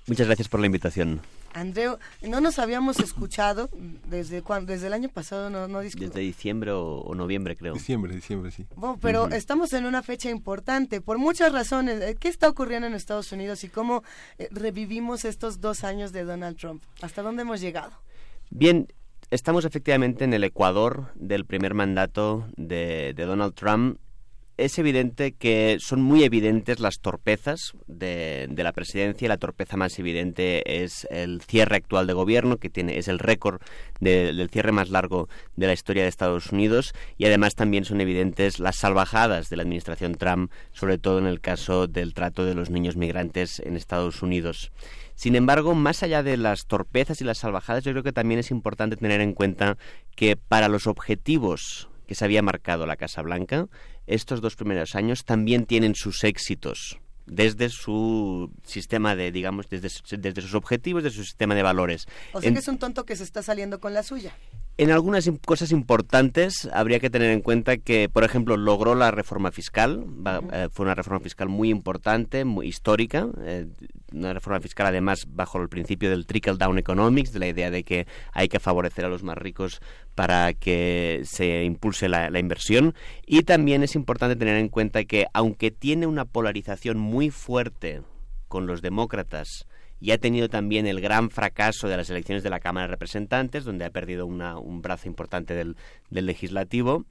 [0.07, 1.21] Muchas gracias por la invitación.
[1.55, 3.69] Andreu, no nos habíamos escuchado
[4.07, 7.73] desde cuando, desde el año pasado, no, no Desde diciembre o, noviembre, creo.
[7.73, 8.65] Diciembre, diciembre, sí.
[8.75, 12.01] Bueno, pero estamos en una fecha importante, por muchas razones.
[12.01, 14.03] Eh, ¿Qué está ocurriendo en Estados Unidos y cómo
[14.37, 16.83] eh, revivimos estos dos años de Donald Trump?
[17.01, 17.93] ¿Hasta dónde hemos llegado?
[18.49, 18.87] Bien,
[19.31, 23.97] estamos efectivamente en el ecuador del primer mandato de, de Donald Trump
[24.57, 29.27] es evidente que son muy evidentes las torpezas de, la presidencia.
[29.27, 33.61] La torpeza más evidente es el cierre actual de gobierno, que tiene, es el récord
[33.99, 36.93] del cierre más largo de la historia de Estados Unidos.
[37.17, 41.41] Y además también son evidentes las salvajadas de la administración Trump, sobre todo en el
[41.41, 44.71] caso del trato de los niños migrantes en Estados Unidos.
[45.15, 48.51] Sin embargo, más allá de las torpezas y las salvajadas, yo creo que también es
[48.51, 49.77] importante tener en cuenta
[50.15, 53.67] que para los objetivos que se había marcado la Casa Blanca,
[54.07, 60.41] estos dos primeros años también tienen sus éxitos desde su sistema de, digamos, desde, desde
[60.41, 62.07] sus objetivos, desde su sistema de valores.
[62.33, 64.35] O sea que es un tonto que se está saliendo con la suya.
[64.77, 69.53] En algunas cosas importantes habría que tener en cuenta que, por ejemplo, logró la reforma
[69.53, 70.05] fiscal,
[70.51, 73.67] eh, fue una reforma fiscal muy importante, muy histórica, eh,
[74.11, 77.85] una reforma fiscal además bajo el principio del trickle down economics, de la idea de
[77.85, 79.79] que hay que favorecer a los más ricos
[80.13, 82.95] para que se impulse la, la inversión.
[83.25, 88.01] Y también es importante tener en cuenta que, aunque tiene una polarización muy fuerte
[88.49, 89.67] con los demócratas,
[89.99, 93.63] y ha tenido también el gran fracaso de las elecciones de la Cámara de Representantes,
[93.63, 95.75] donde ha perdido un brazo importante del,
[96.09, 97.05] del legislativo,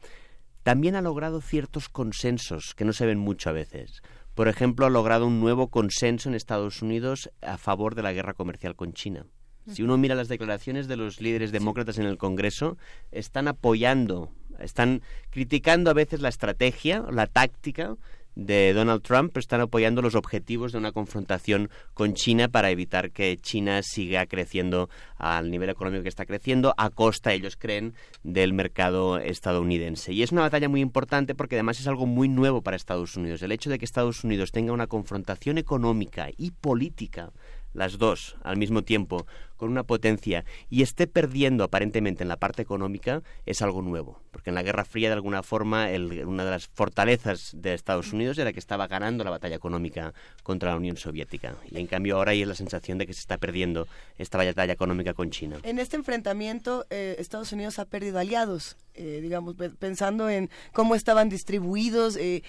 [0.63, 4.03] también ha logrado ciertos consensos que no se ven mucho a veces.
[4.35, 8.35] Por ejemplo, ha logrado un nuevo consenso en Estados Unidos a favor de la guerra
[8.35, 9.27] comercial con China.
[9.71, 12.77] Si uno mira las declaraciones de los líderes demócratas en el Congreso,
[13.13, 15.01] están apoyando, están
[15.31, 17.97] criticando a veces la estrategia, la táctica
[18.35, 23.37] de Donald Trump, están apoyando los objetivos de una confrontación con China para evitar que
[23.37, 29.19] China siga creciendo al nivel económico que está creciendo a costa, ellos creen, del mercado
[29.19, 30.13] estadounidense.
[30.13, 33.43] Y es una batalla muy importante porque además es algo muy nuevo para Estados Unidos.
[33.43, 37.31] El hecho de que Estados Unidos tenga una confrontación económica y política
[37.75, 42.63] las dos al mismo tiempo con una potencia y esté perdiendo aparentemente en la parte
[42.63, 44.21] económica es algo nuevo.
[44.31, 45.89] Porque en la Guerra Fría, de alguna forma,
[46.27, 50.13] una de las fortalezas de Estados Unidos era que estaba ganando la batalla económica
[50.43, 51.57] contra la Unión Soviética.
[51.71, 53.87] Y en cambio ahora hay la sensación de que se está perdiendo
[54.19, 55.59] esta batalla económica con China.
[55.63, 58.77] En este enfrentamiento, eh, Estados Unidos ha perdido aliados.
[58.97, 62.45] Eh, digamos, pensando en cómo estaban distribuidos, eh,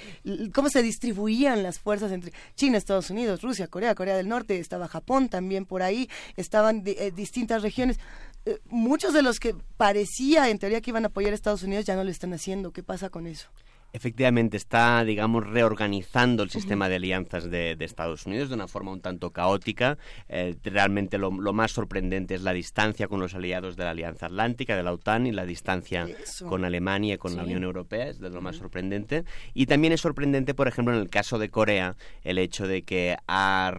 [0.53, 4.87] cómo se distribuían las fuerzas entre China, Estados Unidos, Rusia, Corea, Corea del Norte, estaba
[4.87, 7.99] Japón también por ahí, estaban eh, distintas regiones.
[8.45, 11.85] Eh, muchos de los que parecía en teoría que iban a apoyar a Estados Unidos
[11.85, 12.71] ya no lo están haciendo.
[12.71, 13.49] ¿Qué pasa con eso?
[13.95, 18.99] Efectivamente está, digamos, reorganizando el sistema de alianzas de, Estados Unidos de una forma un
[18.99, 19.97] tanto caótica.
[20.27, 24.75] Eh, realmente lo, más sorprendente es la distancia con los aliados de la Alianza Atlántica,
[24.75, 26.07] de la OTAN, y la distancia
[26.49, 29.23] con Alemania y con la Unión Europea, es de lo más sorprendente.
[29.53, 33.15] Y también es sorprendente, por ejemplo, en el caso de Corea, el hecho de que
[33.27, 33.73] ha,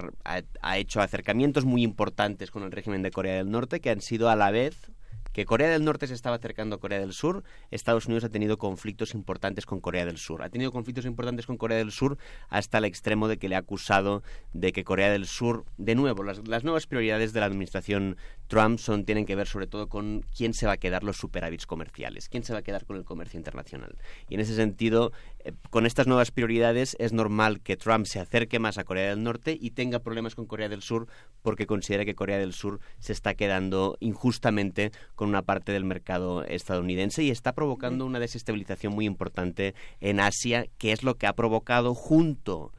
[0.62, 4.30] ha hecho acercamientos muy importantes con el régimen de Corea del Norte, que han sido
[4.30, 4.90] a la vez
[5.36, 8.56] que Corea del Norte se estaba acercando a Corea del Sur, Estados Unidos ha tenido
[8.56, 10.42] conflictos importantes con Corea del Sur.
[10.42, 12.16] Ha tenido conflictos importantes con Corea del Sur
[12.48, 14.22] hasta el extremo de que le ha acusado
[14.54, 19.04] de que Corea del Sur, de nuevo, las, nuevas prioridades de la administración Trump son,
[19.04, 22.44] tienen que ver sobre todo con quién se va a quedar los superávits comerciales, quién
[22.44, 23.96] se va a quedar con el comercio internacional.
[24.28, 25.12] Y en ese sentido,
[25.44, 29.22] eh, con estas nuevas prioridades es normal que Trump se acerque más a Corea del
[29.22, 31.08] Norte y tenga problemas con Corea del Sur
[31.42, 36.44] porque considera que Corea del Sur se está quedando injustamente con una parte del mercado
[36.44, 41.34] estadounidense y está provocando una desestabilización muy importante en Asia, que es lo que ha
[41.34, 42.72] provocado junto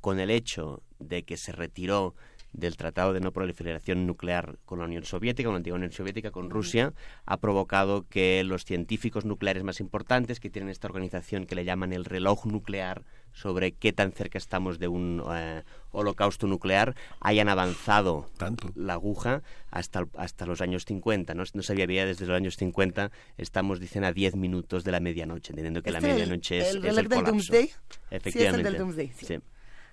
[0.00, 2.14] con el hecho de que se retiró
[2.52, 6.30] del Tratado de No Proliferación Nuclear con la Unión Soviética, con la antigua Unión Soviética,
[6.30, 6.92] con Rusia,
[7.24, 11.92] ha provocado que los científicos nucleares más importantes, que tienen esta organización que le llaman
[11.92, 13.02] el reloj nuclear,
[13.32, 15.62] sobre qué tan cerca estamos de un eh,
[15.92, 18.28] holocausto nuclear hayan avanzado
[18.74, 21.34] la aguja hasta, hasta los años 50.
[21.34, 25.00] No, no se había desde los años 50, estamos, dicen, a 10 minutos de la
[25.00, 27.70] medianoche, entendiendo que la medianoche es, el, es el del Doomsday?
[28.10, 28.30] Efectivamente.
[28.30, 29.38] Sí, es el del sí.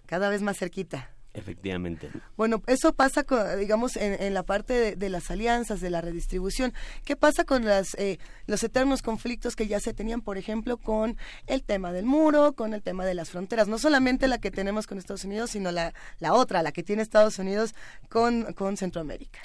[0.06, 1.12] Cada vez más cerquita.
[1.38, 2.10] Efectivamente.
[2.36, 3.24] Bueno, eso pasa,
[3.58, 6.74] digamos, en, la parte de, las alianzas, de la redistribución.
[7.06, 11.16] ¿Qué pasa con las, eh, los eternos conflictos que ya se tenían, por ejemplo, con
[11.46, 13.68] el tema del muro, con el tema de las fronteras?
[13.68, 17.04] No solamente la que tenemos con Estados Unidos, sino la, la otra, la que tiene
[17.04, 17.76] Estados Unidos
[18.10, 19.40] con, con Centroamérica.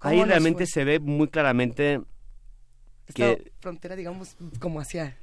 [0.00, 2.00] Ahí realmente se ve muy claramente
[3.14, 3.52] que...
[3.60, 5.18] frontera, digamos, como hacia...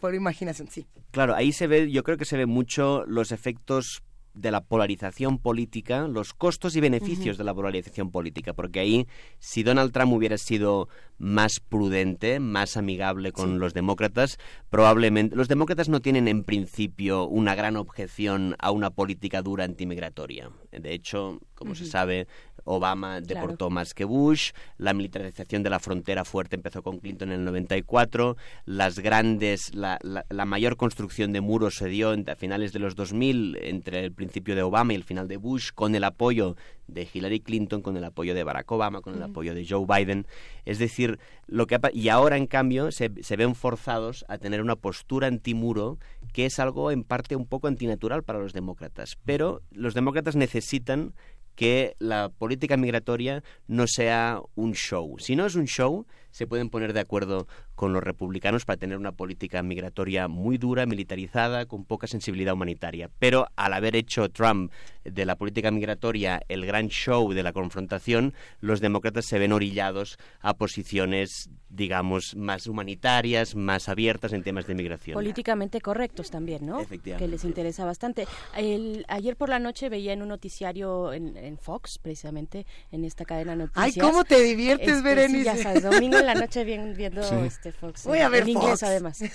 [0.00, 0.86] por imaginación, sí.
[1.12, 4.02] Claro, ahí se ve, yo creo que se ve mucho los efectos
[4.34, 9.06] de la polarización política, los costos y beneficios de la polarización política, porque ahí
[9.38, 10.88] si Donald Trump hubiera sido
[11.18, 14.38] más prudente, más amigable con los demócratas,
[14.70, 20.50] probablemente los demócratas no tienen en principio una gran objeción a una política dura antimigratoria.
[20.70, 22.26] De hecho, como se sabe,
[22.64, 27.40] Obama deportó más que Bush, la militarización de la frontera fuerte empezó con Clinton en
[27.40, 32.78] el 94, las grandes, la, la, mayor construcción de muros se dio a finales de
[32.78, 36.56] los 2000 entre el principio de Obama y el final de Bush, con el apoyo
[36.86, 40.26] de Hillary Clinton, con el apoyo de Barack Obama, con el apoyo de Joe Biden.
[40.64, 44.76] Es decir, lo que y ahora en cambio se, se ven forzados a tener una
[44.76, 45.98] postura antimuro
[46.32, 49.16] que es algo en parte un poco antinatural para los demócratas.
[49.24, 51.14] Pero los demócratas necesitan
[51.60, 55.18] que la política migratoria no sea un show.
[55.18, 57.48] Si no es un show, se pueden poner de acuerdo
[57.80, 63.08] con los republicanos para tener una política migratoria muy dura, militarizada, con poca sensibilidad humanitaria.
[63.18, 64.70] Pero al haber hecho Trump
[65.02, 70.18] de la política migratoria el gran show de la confrontación, los demócratas se ven orillados
[70.40, 75.14] a posiciones, digamos, más humanitarias, más abiertas en temas de migración.
[75.14, 76.80] Políticamente correctos también, ¿no?
[76.80, 77.24] Efectivamente.
[77.24, 78.26] Que les interesa bastante.
[78.58, 83.52] El, ayer por la noche veía en un noticiario en, Fox, precisamente, en esta cadena
[83.52, 83.84] de noticias.
[83.86, 85.44] ¡Ay, cómo te diviertes, este, Berenice!
[85.44, 86.62] ya sabes, domingo en la noche
[86.94, 88.04] viendo este Fox.
[88.04, 89.20] Voy a ver en inglés, además.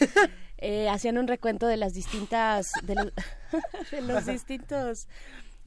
[0.57, 2.71] Eh, hacían un recuento de las distintas...
[2.83, 3.11] de los,
[3.91, 5.09] de los distintos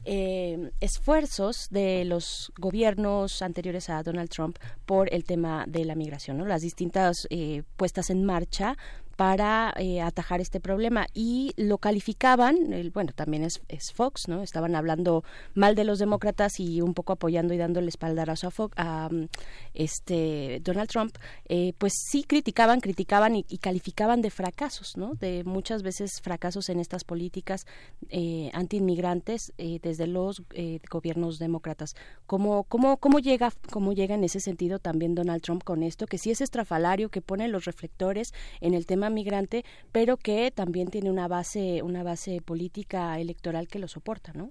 [0.04, 6.38] eh, esfuerzos de los gobiernos anteriores a Donald Trump por el tema de la migración,
[6.38, 6.46] ¿no?
[6.46, 8.76] Las distintas eh, puestas en marcha
[9.18, 14.44] para eh, atajar este problema y lo calificaban, el, bueno, también es, es, Fox, ¿no?
[14.44, 15.24] Estaban hablando
[15.54, 19.10] mal de los demócratas y un poco apoyando y dándole espaldarazo a, Fox, a
[19.74, 21.16] este Donald Trump,
[21.48, 25.14] eh, pues sí criticaban, criticaban y, calificaban de fracasos, ¿no?
[25.14, 27.66] De muchas veces fracasos en estas políticas
[28.10, 31.96] eh, antiinmigrantes eh, desde los eh, gobiernos demócratas.
[32.26, 36.06] ¿Cómo, cómo, cómo, llega, ¿Cómo llega en ese sentido también Donald Trump con esto?
[36.06, 40.89] Que sí es estrafalario, que pone los reflectores en el tema migrante, pero que también
[40.89, 44.51] tiene una base, una base política electoral que lo soporta, ¿no?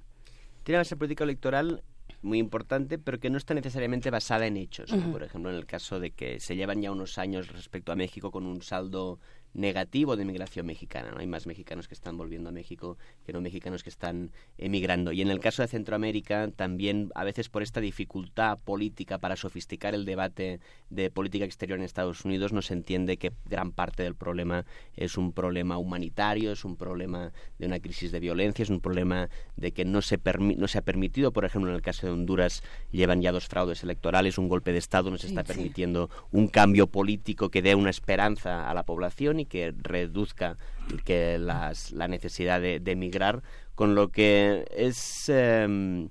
[0.63, 1.83] Tiene base política electoral
[2.21, 4.91] muy importante, pero que no está necesariamente basada en hechos.
[5.11, 8.31] Por ejemplo, en el caso de que se llevan ya unos años respecto a México
[8.31, 9.19] con un saldo
[9.57, 11.11] negativo de inmigración mexicana.
[11.11, 11.19] ¿no?
[11.19, 15.11] Hay más mexicanos que están volviendo a México que no mexicanos que están emigrando.
[15.11, 19.95] Y en el caso de Centroamérica, también a veces por esta dificultad política para sofisticar
[19.95, 20.59] el debate
[20.89, 24.65] de política exterior en Estados Unidos, no se entiende que gran parte del problema
[24.95, 29.29] es un problema humanitario, es un problema de una crisis de violencia, es un problema
[29.55, 32.61] de que no se, no se ha permitido, por ejemplo, en el caso de Honduras,
[32.91, 36.85] llevan ya dos fraudes electorales, un golpe de Estado, no se está permitiendo un cambio
[36.85, 40.57] político que dé una esperanza a la población y que reduzca
[41.05, 43.43] que las, la necesidad de, emigrar,
[43.75, 46.09] con lo que es, em,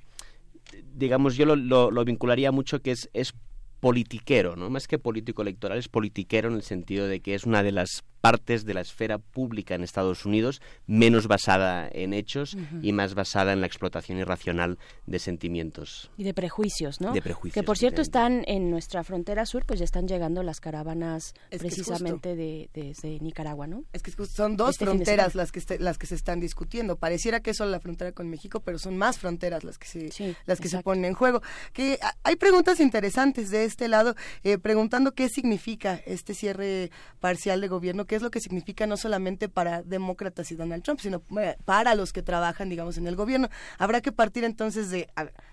[0.95, 3.35] digamos, yo lo, lo, vincularía mucho que es, es
[3.81, 4.71] politiquero, ¿no?
[4.71, 8.05] Más que político electoral, es politiquero en el sentido de que es una de las
[8.27, 13.53] partes de la esfera pública en Estados Unidos menos basada en hechos y más basada
[13.53, 16.11] en la explotación irracional de sentimientos.
[16.17, 17.13] Y de prejuicios, ¿no?
[17.13, 17.55] De prejuicios.
[17.55, 22.35] Que por cierto están en nuestra frontera sur, pues ya están llegando las caravanas precisamente
[22.35, 23.85] de, desde Nicaragua, ¿no?
[23.93, 26.97] Es que son dos este fronteras las que, las que se están discutiendo.
[26.97, 30.35] Pareciera que es solo la frontera con México, pero son más fronteras las que se,
[30.47, 31.43] las que se ponen en juego.
[31.73, 36.91] Que hay preguntas interesantes de este lado, eh, preguntando qué significa este cierre
[37.21, 41.01] parcial de gobierno, qué es lo que significa no solamente para demócratas y Donald Trump,
[41.01, 43.49] sino eh, para los que trabajan, digamos, en el gobierno.
[43.79, 45.09] Habrá que partir entonces de,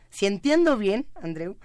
[0.09, 1.57] si entiendo bien, Andreu,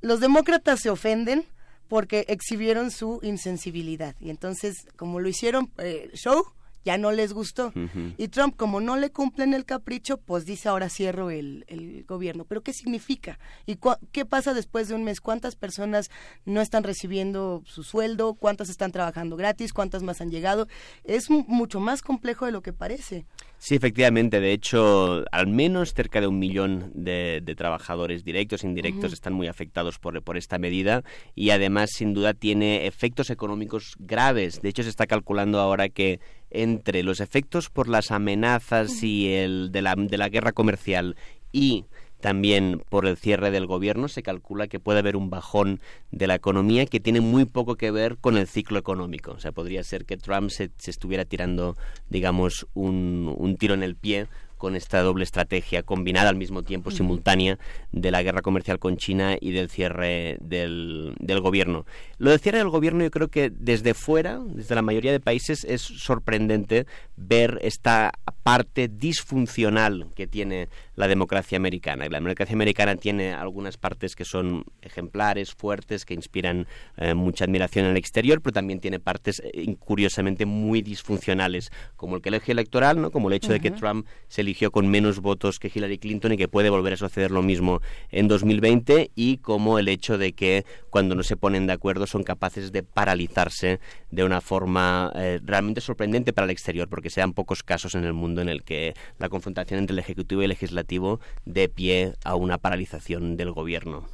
[0.00, 1.44] los demócratas se ofenden
[1.88, 4.14] porque exhibieron su insensibilidad.
[4.20, 6.46] Y entonces, como lo hicieron eh, show,
[6.86, 7.72] ya no les gustó.
[8.16, 12.44] Y Trump, como no le cumplen el capricho, pues dice ahora cierro el, el gobierno.
[12.44, 13.40] ¿Pero qué significa?
[13.66, 13.76] ¿Y
[14.12, 15.20] qué pasa después de un mes?
[15.20, 16.12] ¿Cuántas personas
[16.44, 18.34] no están recibiendo su sueldo?
[18.34, 19.72] ¿Cuántas están trabajando gratis?
[19.72, 20.68] ¿Cuántas más han llegado?
[21.02, 23.26] Es mucho más complejo de lo que parece.
[23.58, 24.38] Sí, efectivamente.
[24.38, 29.48] De hecho, al menos cerca de un millón de, trabajadores directos e indirectos están muy
[29.48, 31.02] afectados por, por esta medida
[31.34, 34.62] y además, sin duda, tiene efectos económicos graves.
[34.62, 36.20] De hecho, se está calculando ahora que
[36.62, 41.16] entre los efectos por las amenazas y el de la, de la guerra comercial
[41.52, 41.84] y
[42.20, 45.80] también por el cierre del gobierno se calcula que puede haber un bajón
[46.10, 49.32] de la economía que tiene muy poco que ver con el ciclo económico.
[49.32, 51.76] O sea, podría ser que Trump se, estuviera tirando,
[52.08, 56.90] digamos, un, un tiro en el pie con esta doble estrategia combinada al mismo tiempo,
[56.90, 57.58] simultánea,
[57.92, 61.86] de la guerra comercial con China y del cierre del, del gobierno.
[62.18, 65.64] Lo del cierre del gobierno yo creo que desde fuera, desde la mayoría de países,
[65.64, 68.12] es sorprendente ver esta
[68.42, 72.06] parte disfuncional que tiene la democracia americana.
[72.06, 76.66] Y la democracia americana tiene algunas partes que son ejemplares, fuertes, que inspiran
[76.96, 82.16] eh, mucha admiración en el exterior, pero también tiene partes eh, curiosamente muy disfuncionales, como
[82.16, 83.10] el colegio electoral, ¿no?
[83.10, 86.36] como el hecho de que Trump se eligió con menos votos que Hillary Clinton y
[86.36, 90.64] que puede volver a suceder lo mismo en 2020, y como el hecho de que
[90.90, 93.80] cuando no se ponen de acuerdo son capaces de paralizarse
[94.16, 98.04] de una forma eh, realmente sorprendente para el exterior, porque se dan pocos casos en
[98.04, 102.14] el mundo en el que la confrontación entre el Ejecutivo y el Legislativo dé pie
[102.24, 104.08] a una paralización del gobierno.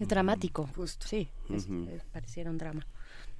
[0.00, 1.06] Es dramático, justo.
[1.06, 1.28] Sí,
[2.12, 2.84] pareciera un drama.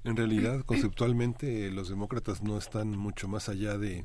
[0.05, 4.05] En realidad, conceptualmente, los demócratas no están mucho más allá de,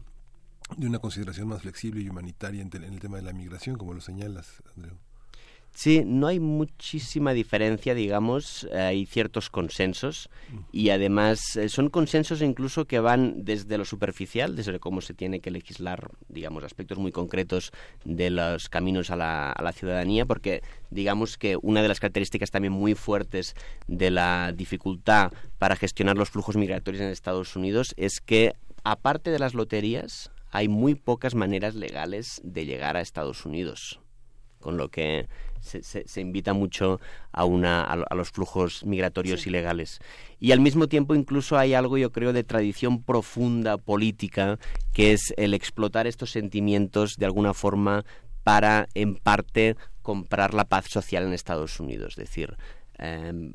[0.76, 3.94] de una consideración más flexible y humanitaria en, en el tema de la migración, como
[3.94, 4.98] lo señalas, Andreu.
[5.74, 10.30] Sí, no hay muchísima diferencia, digamos, hay ciertos consensos
[10.72, 15.40] y además eh, son consensos incluso que van desde lo superficial, desde cómo se tiene
[15.40, 17.72] que legislar, digamos, aspectos muy concretos
[18.06, 22.52] de los caminos a la, a la ciudadanía, porque digamos que una de las características
[22.52, 23.56] también muy fuertes
[23.88, 29.40] de la dificultad para gestionar los flujos migratorios en Estados Unidos es que, aparte de
[29.40, 34.00] las loterías, hay muy pocas maneras legales de llegar a Estados Unidos
[34.64, 35.28] con lo que
[35.64, 37.00] se, invita mucho
[37.32, 40.00] a, una, a, los flujos migratorios ilegales.
[40.40, 44.60] Y al mismo tiempo incluso hay algo, yo creo, de tradición profunda política,
[44.94, 48.06] que es el explotar estos sentimientos de alguna forma
[48.44, 52.14] para, en parte, comprar la paz social en Estados Unidos.
[52.18, 52.58] Es decir,
[52.98, 53.54] em,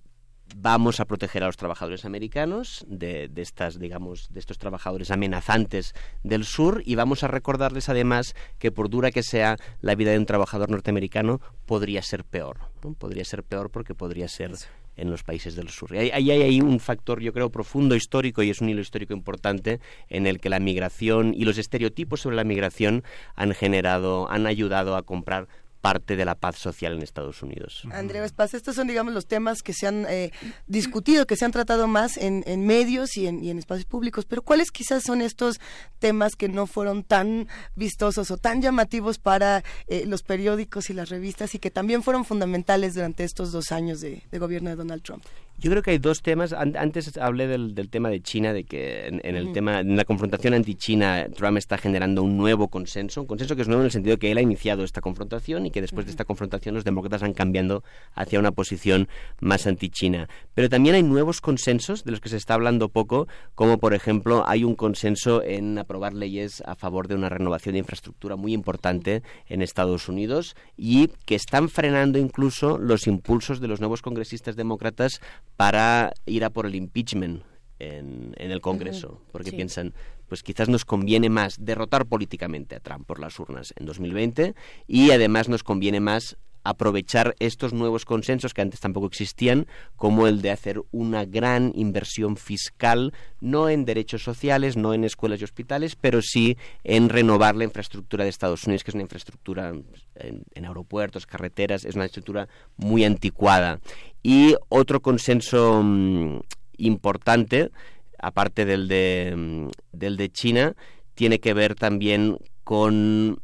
[0.57, 6.45] vamos a proteger a los trabajadores americanos de, estas, digamos, de estos trabajadores amenazantes del
[6.45, 10.27] sur y vamos a recordarles además que por dura que sea la vida de un
[10.27, 12.59] trabajador norteamericano podría ser peor,
[12.99, 14.53] podría ser peor porque podría ser
[14.97, 15.95] en los países del sur.
[15.95, 19.15] Y ahí hay, hay un factor, yo creo, profundo histórico y es un hilo histórico
[19.15, 23.05] importante en el que la migración y los estereotipos sobre la migración
[23.37, 25.47] han generado, han ayudado a comprar
[25.81, 27.83] parte de la paz social en Estados Unidos.
[27.93, 30.33] Andrea Espaz, estos son, digamos, los temas que se han eh,
[30.67, 35.03] discutido, que se han tratado más en, medios y en, espacios públicos, pero ¿cuáles quizás
[35.05, 35.61] son estos
[35.99, 41.09] temas que no fueron tan vistosos o tan llamativos para eh, los periódicos y las
[41.09, 45.25] revistas y que también fueron fundamentales durante estos dos años de gobierno de Donald Trump?
[45.61, 46.53] Yo creo que hay dos temas.
[46.53, 51.27] Antes hablé del, tema de China, de que en, el tema, en la confrontación anti-China,
[51.35, 54.21] Trump está generando un nuevo consenso, un consenso que es nuevo en el sentido de
[54.21, 57.33] que él ha iniciado esta confrontación y que después de esta confrontación los demócratas han
[57.33, 57.83] cambiando
[58.15, 59.09] hacia una posición
[59.41, 60.29] más anti-China.
[60.55, 63.27] Pero también hay nuevos consensos de los que se está hablando poco,
[63.57, 67.81] como por ejemplo hay un consenso en aprobar leyes a favor de una renovación de
[67.81, 73.81] infraestructura muy importante en Estados Unidos y que están frenando incluso los impulsos de los
[73.81, 75.21] nuevos congresistas demócratas
[75.59, 77.43] para ir a por el impeachment
[77.81, 79.93] en, el Congreso, porque piensan,
[80.29, 84.55] pues quizás nos conviene más derrotar políticamente a Trump por las urnas en 2020
[84.87, 86.37] y además nos conviene más
[86.69, 89.66] aprovechar estos nuevos consensos que antes tampoco existían,
[89.97, 95.40] como el de hacer una gran inversión fiscal, no en derechos sociales, no en escuelas
[95.40, 99.73] y hospitales, pero sí en renovar la infraestructura de Estados Unidos, que es una infraestructura
[100.16, 103.81] en, aeropuertos, carreteras, es una infraestructura muy anticuada.
[104.23, 106.40] Y otro consenso mm,
[106.77, 107.70] importante,
[108.19, 110.77] aparte del de, mm, del de China,
[111.15, 113.40] tiene que ver también con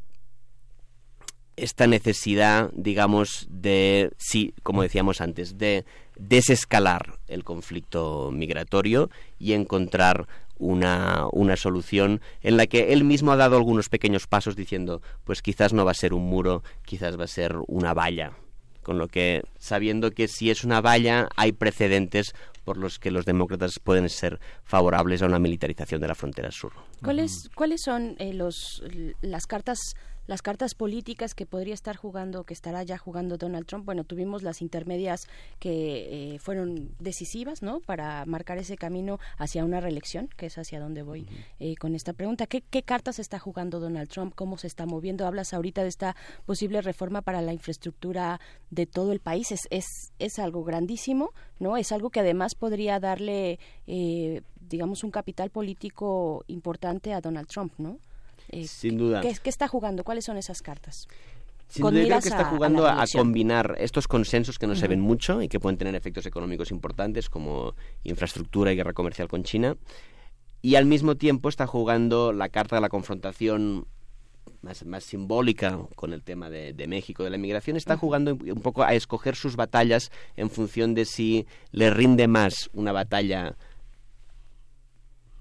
[1.57, 5.85] esta necesidad, digamos, de, sí, como decíamos antes, de
[6.17, 10.29] desescalar el conflicto migratorio y encontrar
[10.59, 15.43] una, una, solución en la que él mismo ha dado algunos pequeños pasos diciendo, pues
[15.43, 18.33] quizás no va a ser un muro, quizás va a ser una valla.
[18.83, 23.25] Con lo que, sabiendo que si es una valla, hay precedentes por los que los
[23.25, 26.73] demócratas pueden ser favorables a una militarización de la frontera sur.
[27.03, 28.83] ¿Cuáles, ¿cuáles son eh, los,
[29.23, 29.79] las cartas
[30.27, 33.85] las cartas políticas que podría estar jugando, que estará ya jugando Donald Trump.
[33.85, 35.29] Bueno, tuvimos las intermedias
[35.59, 37.81] que eh, fueron decisivas, ¿no?
[37.81, 41.27] Para marcar ese camino hacia una reelección, que es hacia donde voy
[41.59, 42.47] eh, con esta pregunta.
[42.47, 44.35] ¿Qué, cartas está jugando Donald Trump?
[44.35, 45.27] ¿Cómo se está moviendo?
[45.27, 48.41] Hablas ahorita de esta posible reforma para la infraestructura
[48.71, 49.53] de todo el país.
[49.53, 51.77] Es, es, es algo grandísimo, ¿no?
[51.77, 57.73] Es algo que además podría darle, eh, digamos, un capital político importante a Donald Trump,
[57.79, 57.99] ¿no?
[58.51, 59.21] Eh, Sin duda.
[59.21, 60.05] ¿qué, está jugando?
[60.05, 61.09] ¿Cuáles son esas cartas?
[61.69, 65.43] Sin duda, creo que está jugando a, combinar estos consensos que no se ven mucho
[65.43, 69.77] y que pueden tener efectos económicos importantes como infraestructura y guerra comercial con China.
[70.63, 73.87] Y al mismo tiempo está jugando la carta de la confrontación
[74.65, 78.83] más, más simbólica con el tema de, México, de la inmigración, está jugando un poco
[78.83, 83.57] a escoger sus batallas en función de si le rinde más una batalla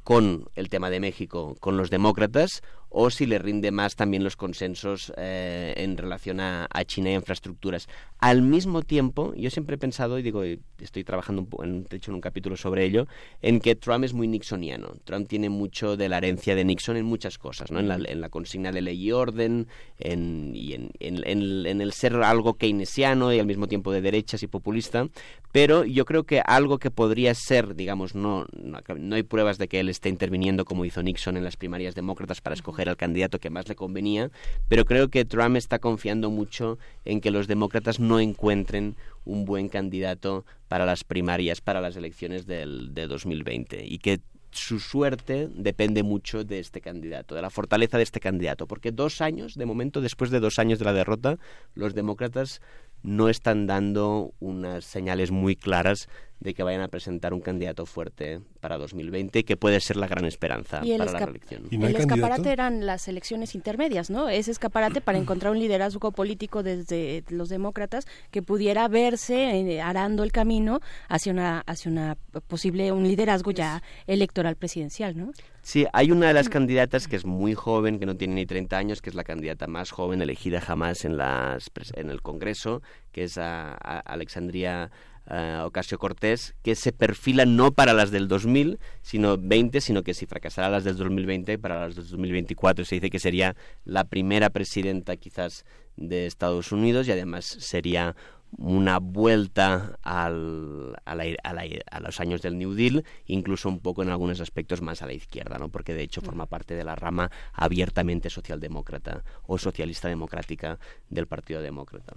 [0.03, 2.61] con el tema de México, con los demócratas,
[2.95, 7.87] o si le rinde más también los consensos eh, en relación a, China y infraestructuras.
[8.19, 12.21] Al mismo tiempo, yo siempre he pensado, y digo, estoy trabajando en, de hecho un
[12.21, 13.07] capítulo sobre ello,
[13.41, 14.93] en que Trump es muy nixoniano.
[15.05, 17.79] Trump tiene mucho de la herencia de Nixon en muchas cosas, ¿no?
[17.79, 17.87] en,
[18.21, 19.67] la, consigna de ley y orden,
[19.97, 24.47] en, y en, en, el ser algo keynesiano y al mismo tiempo de derechas y
[24.47, 25.07] populista,
[25.51, 29.79] pero yo creo que algo que podría ser, digamos, no, no hay pruebas de que
[29.79, 33.39] él esté interviniendo como hizo Nixon en las primarias demócratas para escoger era el candidato
[33.39, 34.31] que más le convenía,
[34.69, 38.95] pero creo que Trump está confiando mucho en que los demócratas no encuentren
[39.25, 44.21] un buen candidato para las primarias, para las elecciones del, de 2020 y que
[44.53, 49.21] su suerte depende mucho de este candidato, de la fortaleza de este candidato, porque dos
[49.21, 51.39] años, de momento, después de dos años de la derrota,
[51.73, 52.61] los demócratas
[53.01, 56.07] no están dando unas señales muy claras
[56.43, 60.25] de que vayan a presentar un candidato fuerte para 2020, que puede ser la gran
[60.25, 61.67] esperanza para la reelección.
[61.71, 64.27] el escaparate eran las elecciones intermedias, ¿no?
[64.27, 70.23] Ese escaparate para encontrar un liderazgo político desde los demócratas que pudiera verse eh, arando
[70.23, 72.17] el camino hacia una hacia una
[72.47, 75.31] posible un liderazgo ya electoral presidencial, ¿no?
[75.63, 78.77] Sí, hay una de las candidatas que es muy joven, que no tiene ni 30
[78.77, 82.81] años, que es la candidata más joven elegida jamás en, las, en el Congreso,
[83.13, 84.91] que es a, Alexandria
[85.29, 90.13] uh, Ocasio Cortés, que se perfila no para las del 2000, sino 20, sino que
[90.13, 93.55] si fracasara las del 2020, para las del 2024 se dice que sería
[93.85, 98.15] la primera presidenta quizás de Estados Unidos y además sería
[98.57, 104.41] una vuelta al, a, a, los años del New Deal, incluso un poco en algunos
[104.41, 105.69] aspectos más a la izquierda, ¿no?
[105.69, 110.79] porque de hecho forma parte de la rama abiertamente socialdemócrata o socialista democrática
[111.09, 112.13] del Partido Demócrata.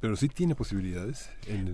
[0.00, 1.30] Pero sí tiene posibilidades.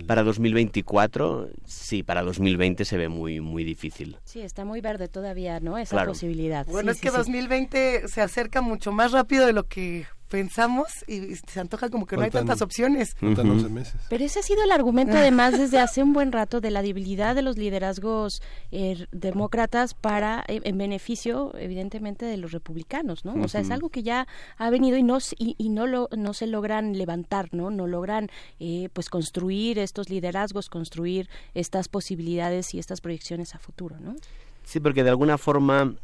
[0.07, 4.17] Para 2024, sí, para 2020 se ve muy muy difícil.
[4.23, 5.77] Sí, está muy verde todavía, ¿no?
[5.77, 6.65] Esa posibilidad.
[6.67, 11.59] Bueno, es que 2020 se acerca mucho más rápido de lo que pensamos y se
[11.59, 13.15] antoja como que no hay tantas opciones.
[13.19, 17.35] Pero ese ha sido el argumento además desde hace un buen rato de la debilidad
[17.35, 18.41] de los liderazgos
[18.71, 23.33] eh, demócratas para eh, en beneficio evidentemente de los republicanos, ¿no?
[23.43, 24.27] O sea, es algo que ya
[24.57, 27.71] ha venido y no y, no lo no se logran levantar, ¿no?
[27.71, 28.29] No logran
[28.59, 34.15] eh, pues construir estos liderazgos, construir estas posibilidades y estas proyecciones a futuro, ¿no?
[34.63, 35.95] Sí, porque de alguna forma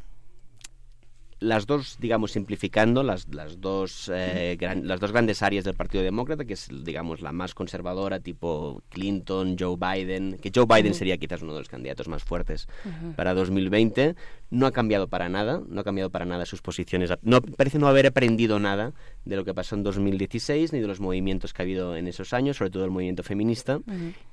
[1.40, 6.46] las dos, digamos, simplificando, las, las, dos, eh, las dos grandes áreas del Partido Demócrata,
[6.46, 11.42] que es, digamos, la más conservadora, tipo Clinton, Joe Biden, que Joe Biden sería quizás
[11.42, 12.68] uno de los candidatos más fuertes
[13.16, 14.16] para 2020,
[14.50, 17.88] no ha cambiado para nada, no ha cambiado para nada sus posiciones, no, parece no
[17.88, 18.94] haber aprendido nada
[19.26, 22.34] de lo que pasó en 2016, ni de los movimientos que ha habido en esos
[22.34, 23.80] años, sobre todo el movimiento feminista,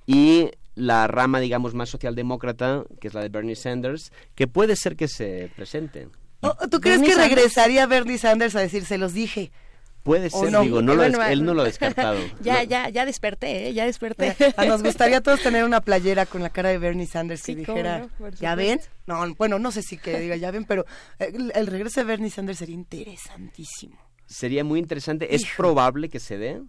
[0.06, 4.96] y la rama, digamos, más socialdemócrata, que es la de Bernie Sanders, que puede ser
[4.96, 6.08] que se presente.
[6.42, 9.52] Oh, ¿Tú crees que regresaría Bernie Sanders a decir, se los dije?
[10.02, 12.18] Puede ser, digo, no lo él no lo ha descartado.
[12.42, 13.72] ya, ya, ya desperté, ¿eh?
[13.72, 14.34] ya desperté.
[14.66, 18.08] Nos gustaría todos tener una playera con la cara de Bernie Sanders que dijera,
[18.40, 18.80] ¿ya ven?
[19.06, 20.84] No, bueno, no sé si que diga, ya ven, pero
[21.20, 23.96] el, regreso de Bernie Sanders sería interesantísimo.
[24.26, 26.60] Sería muy interesante, es probable que se dé,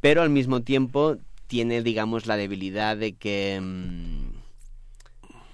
[0.00, 3.60] pero al mismo tiempo tiene, digamos, la debilidad de que...
[3.60, 4.33] Mm,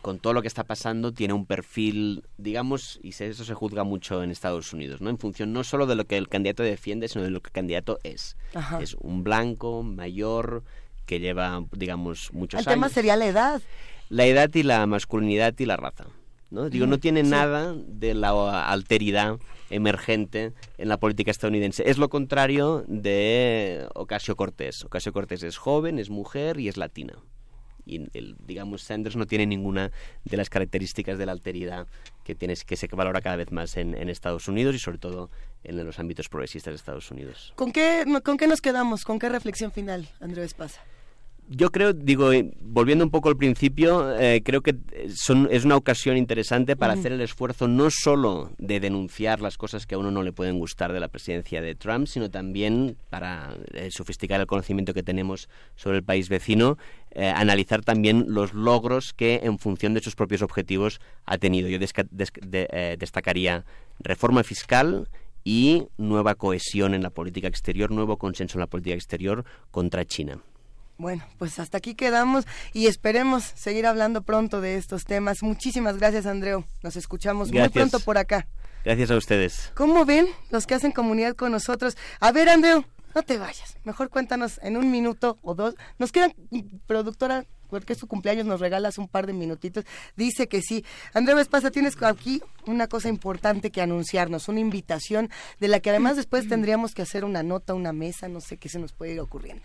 [0.02, 4.22] con todo lo que está pasando, tiene un perfil, digamos, y eso se juzga mucho
[4.22, 5.10] en Estados Unidos, ¿no?
[5.10, 7.52] En función no solo de lo que el candidato defiende, sino de lo que el
[7.52, 8.36] candidato es.
[8.81, 10.64] Es un blanco, mayor,
[11.06, 12.66] que lleva, digamos, muchos años.
[12.66, 13.62] El tema sería la edad.
[14.09, 16.06] La edad y la masculinidad y la raza.
[16.51, 16.68] ¿no?
[16.68, 21.89] Digo, no tiene nada de la alteridad emergente en la política estadounidense.
[21.89, 24.85] Es lo contrario de Ocasio Cortés.
[24.85, 27.14] Ocasio Cortés es joven, es mujer y es latina
[27.90, 29.90] y digamos Sanders no tiene ninguna
[30.24, 31.86] de las características de la alteridad
[32.24, 35.30] que tienes que se valora cada vez más en, Estados Unidos y sobre todo
[35.64, 37.52] en los ámbitos progresistas de Estados Unidos.
[37.56, 39.04] ¿Con qué, con qué nos quedamos?
[39.04, 40.80] ¿Con qué reflexión final, Andrés Pasa?
[41.52, 44.77] Yo creo, digo, eh, volviendo un poco al principio, eh, creo que
[45.12, 49.85] son, es una ocasión interesante para hacer el esfuerzo no solo de denunciar las cosas
[49.85, 53.56] que a uno no le pueden gustar de la presidencia de Trump, sino también para
[53.72, 56.78] eh, sofisticar el conocimiento que tenemos sobre el país vecino,
[57.16, 61.68] analizar también los logros que en función de sus propios objetivos ha tenido.
[61.68, 63.64] Yo destacaría
[63.98, 65.09] reforma fiscal,
[65.43, 70.40] y nueva cohesión en la política exterior, nuevo consenso en la política exterior contra China.
[71.01, 72.44] Bueno, pues hasta aquí quedamos
[72.74, 75.43] y esperemos seguir hablando pronto de estos temas.
[75.43, 76.66] Muchísimas gracias, Andreu.
[76.82, 78.47] Nos escuchamos muy pronto por acá.
[78.85, 79.72] Gracias a ustedes.
[79.74, 81.97] ¿Cómo ven los que hacen comunidad con nosotros?
[82.20, 83.78] A ver, Andreu, no te vayas.
[83.85, 85.74] Mejor cuéntanos en un minuto o dos.
[85.98, 86.35] Nos quedan,
[86.86, 89.86] productora, porque es tu cumpleaños, nos regalas un par de minutitos.
[90.16, 90.85] Dice que sí.
[91.14, 96.16] Andreu Espasa, tienes aquí una cosa importante que anunciarnos, una invitación de la que además
[96.16, 99.20] después tendríamos que hacer una nota, una mesa, no sé qué se nos puede ir
[99.20, 99.62] ocurriendo.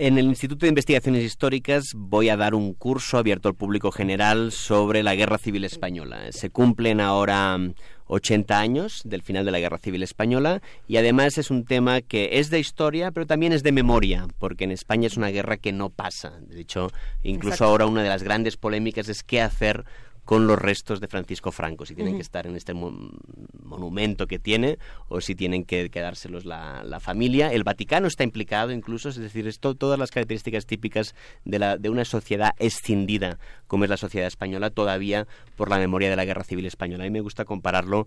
[0.00, 4.52] En el Instituto de Investigaciones Históricas voy a dar un curso abierto al público general
[4.52, 6.30] sobre la Guerra Civil Española.
[6.30, 7.58] Se cumplen ahora
[8.06, 12.00] 80 mm, años del final de la Guerra Civil Española y además es un tema
[12.00, 15.56] que es de historia pero también es de memoria porque en España es una guerra
[15.56, 16.38] que no pasa.
[16.42, 16.92] De hecho,
[17.24, 19.84] incluso ahora una de las grandes polémicas es qué hacer
[20.28, 24.78] con los restos de Francisco Franco, si tienen que estar en este monumento que tiene
[25.08, 27.50] o si tienen que quedárselos la, la, familia.
[27.50, 31.14] El Vaticano está implicado incluso, es decir, esto, todas las características típicas
[31.46, 33.38] de, la, de una sociedad escindida
[33.68, 37.04] como es la sociedad española todavía por la memoria de la Guerra Civil Española.
[37.04, 38.06] A mí me gusta compararlo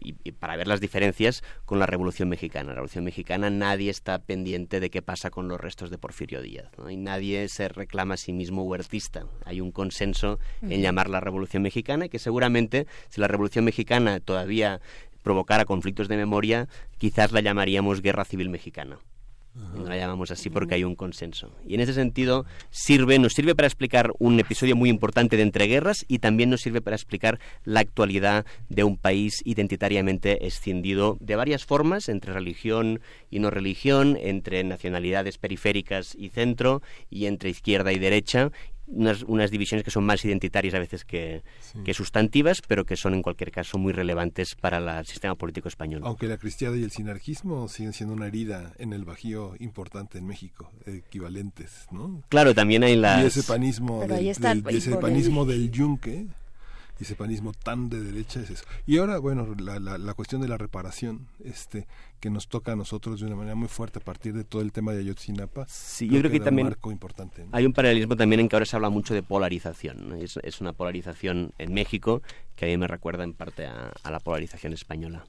[0.00, 2.68] y, para ver las diferencias con la Revolución Mexicana.
[2.68, 6.70] La Revolución Mexicana nadie está pendiente de qué pasa con los restos de Porfirio Díaz
[6.88, 9.26] y nadie se reclama a sí mismo huertista.
[9.44, 14.20] Hay un consenso en llamar la Revolución Mexicana y que seguramente si la Revolución Mexicana
[14.20, 14.80] todavía
[15.22, 16.68] provocara conflictos de memoria,
[16.98, 18.98] quizás la llamaríamos Guerra Civil Mexicana.
[19.74, 21.52] No la llamamos así porque hay un consenso.
[21.66, 26.04] Y en ese sentido sirve, nos sirve para explicar un episodio muy importante de entreguerras
[26.06, 31.64] y también nos sirve para explicar la actualidad de un país identitariamente escindido de varias
[31.64, 36.80] formas, entre religión y no religión, entre nacionalidades periféricas y centro,
[37.10, 38.50] y entre izquierda y derecha,
[38.90, 41.42] unas, divisiones que son más identitarias a veces que,
[41.92, 46.02] sustantivas, pero que son en cualquier caso muy relevantes para el sistema político español.
[46.04, 50.26] Aunque la cristiada y el sinarquismo siguen siendo una herida en el Bajío importante en
[50.26, 52.22] México, equivalentes, ¿no?
[52.28, 53.22] Claro, también hay la...
[53.22, 54.28] Y ese panismo, del,
[54.68, 56.26] ese panismo del yunque
[56.98, 58.64] y ese panismo tan de derecha es eso.
[58.86, 61.86] Y ahora, bueno, la, la, cuestión de la reparación, este,
[62.20, 64.72] que nos toca a nosotros de una manera muy fuerte a partir de todo el
[64.72, 65.66] tema de Ayotzinapa.
[65.68, 68.90] Sí, yo creo que, también importante, hay un paralelismo también en que ahora se habla
[68.90, 70.16] mucho de polarización.
[70.18, 72.22] Es, es, una polarización en México
[72.56, 75.24] que a mí me recuerda en parte a, a la polarización española.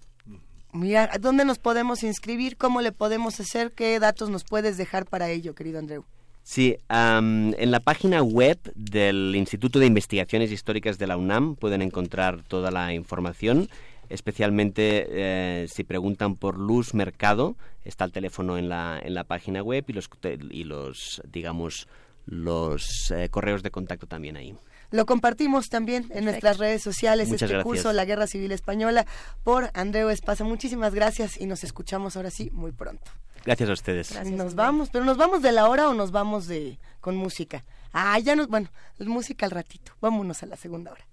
[0.72, 2.56] Mira, ¿dónde nos podemos inscribir?
[2.56, 3.72] ¿Cómo le podemos hacer?
[3.72, 6.06] ¿Qué datos nos puedes dejar para ello, querido Andreu?
[6.50, 12.42] Sí, en la página web del Instituto de Investigaciones Históricas de la UNAM pueden encontrar
[12.42, 13.70] toda la información,
[14.10, 17.56] especialmente eh, si preguntan por Luz Mercado,
[17.86, 20.10] está el teléfono en la, en la página web y los,
[20.50, 21.88] y los digamos,
[22.26, 24.56] los eh, correos de contacto también ahí.
[24.90, 29.06] Lo compartimos también en nuestras redes sociales, este curso La Guerra Civil Española
[29.44, 30.44] por Andreu Espasa.
[30.46, 33.12] Muchísimas gracias y nos escuchamos ahora sí muy pronto.
[33.46, 34.26] Gracias a ustedes.
[34.32, 37.64] nos vamos, pero nos vamos de la hora o nos vamos de con música.
[37.94, 39.94] Ah, ya nos, bueno, música al ratito.
[40.02, 41.06] Vámonos a la segunda hora.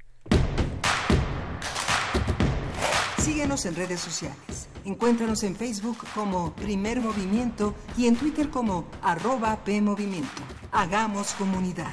[3.19, 4.69] Síguenos en redes sociales.
[4.85, 10.43] Encuéntranos en Facebook como Primer Movimiento y en Twitter como arroba PMovimiento.
[10.71, 11.93] Hagamos comunidad.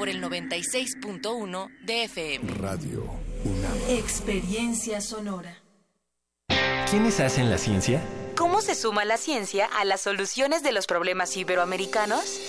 [0.00, 2.54] por el 96.1 de FM.
[2.54, 3.04] Radio
[3.44, 3.98] UNAM.
[3.98, 5.58] Experiencia sonora.
[6.90, 8.00] ¿Quiénes hacen la ciencia?
[8.34, 12.48] ¿Cómo se suma la ciencia a las soluciones de los problemas iberoamericanos?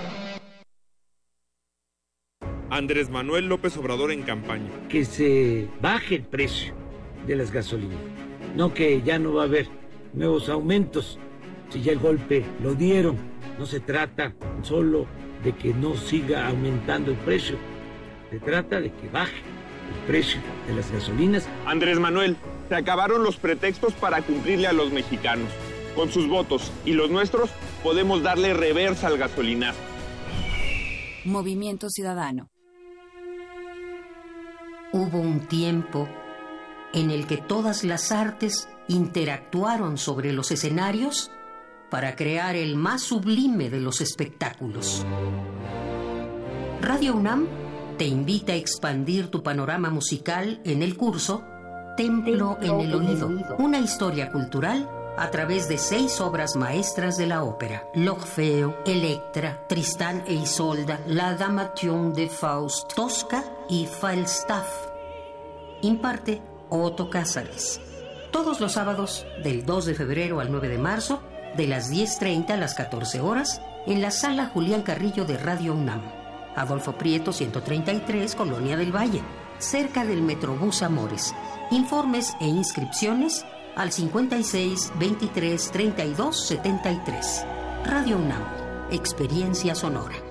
[2.71, 4.69] Andrés Manuel López Obrador en campaña.
[4.87, 6.73] Que se baje el precio
[7.27, 7.99] de las gasolinas.
[8.55, 9.67] No que ya no va a haber
[10.13, 11.19] nuevos aumentos.
[11.69, 13.17] Si ya el golpe lo dieron,
[13.59, 15.05] no se trata solo
[15.43, 17.57] de que no siga aumentando el precio.
[18.29, 21.49] Se trata de que baje el precio de las gasolinas.
[21.65, 22.37] Andrés Manuel,
[22.69, 25.49] se acabaron los pretextos para cumplirle a los mexicanos.
[25.93, 27.49] Con sus votos y los nuestros
[27.83, 29.79] podemos darle reversa al gasolinazo.
[31.25, 32.50] Movimiento Ciudadano.
[34.93, 36.09] Hubo un tiempo
[36.93, 41.31] en el que todas las artes interactuaron sobre los escenarios
[41.89, 45.05] para crear el más sublime de los espectáculos.
[46.81, 47.47] Radio UNAM
[47.97, 51.43] te invita a expandir tu panorama musical en el curso
[51.95, 57.43] Templo en el Oído, una historia cultural a través de seis obras maestras de la
[57.43, 64.67] ópera: L'Orfeo, Electra, Tristán e Isolda, La Damation de Faust, Tosca y Falstaff.
[65.81, 67.81] Imparte Otto Cázares.
[68.31, 71.21] Todos los sábados, del 2 de febrero al 9 de marzo,
[71.57, 76.01] de las 10.30 a las 14 horas, en la sala Julián Carrillo de Radio UNAM.
[76.55, 79.21] Adolfo Prieto, 133, Colonia del Valle,
[79.57, 81.33] cerca del Metrobús Amores.
[81.71, 83.45] Informes e inscripciones
[83.75, 87.45] al 56 23 32 73.
[87.85, 88.45] Radio UNAM,
[88.91, 90.30] Experiencia Sonora.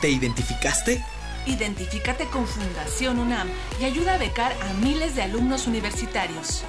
[0.00, 1.04] ¿Te identificaste?
[1.46, 3.48] Identifícate con Fundación UNAM
[3.80, 6.64] y ayuda a becar a miles de alumnos universitarios.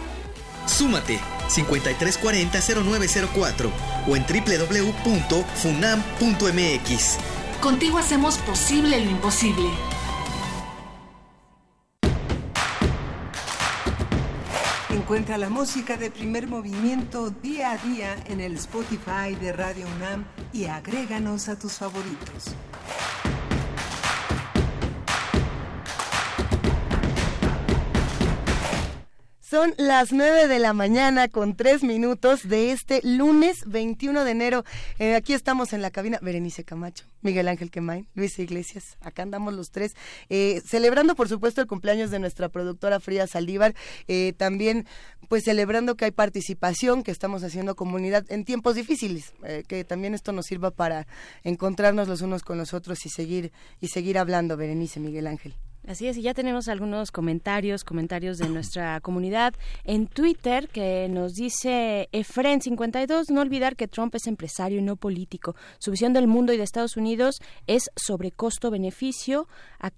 [0.65, 3.69] Súmate 5340-0904
[4.07, 7.17] o en www.funam.mx.
[7.61, 9.67] Contigo hacemos posible lo imposible.
[14.89, 20.23] Encuentra la música de primer movimiento día a día en el Spotify de Radio UNAM
[20.53, 22.55] y agréganos a tus favoritos.
[29.51, 34.63] Son las 9 de la mañana con 3 minutos de este lunes 21 de enero.
[34.97, 36.19] Eh, aquí estamos en la cabina.
[36.21, 38.95] Berenice Camacho, Miguel Ángel Quemain, Luis Iglesias.
[39.01, 39.93] Acá andamos los tres.
[40.29, 43.75] Eh, celebrando, por supuesto, el cumpleaños de nuestra productora Frida Saldívar.
[44.07, 44.87] Eh, también,
[45.27, 49.33] pues, celebrando que hay participación, que estamos haciendo comunidad en tiempos difíciles.
[49.67, 51.07] que también esto nos sirva para
[51.43, 53.51] encontrarnos los unos con los otros y seguir,
[53.81, 55.55] y seguir hablando, Berenice, Miguel Ángel.
[55.87, 61.33] Así es, y ya tenemos algunos comentarios, comentarios de nuestra comunidad en Twitter que nos
[61.33, 65.55] dice Efren52, no olvidar que Trump es empresario y no político.
[65.79, 69.47] Su visión del mundo y de Estados Unidos es sobre costo-beneficio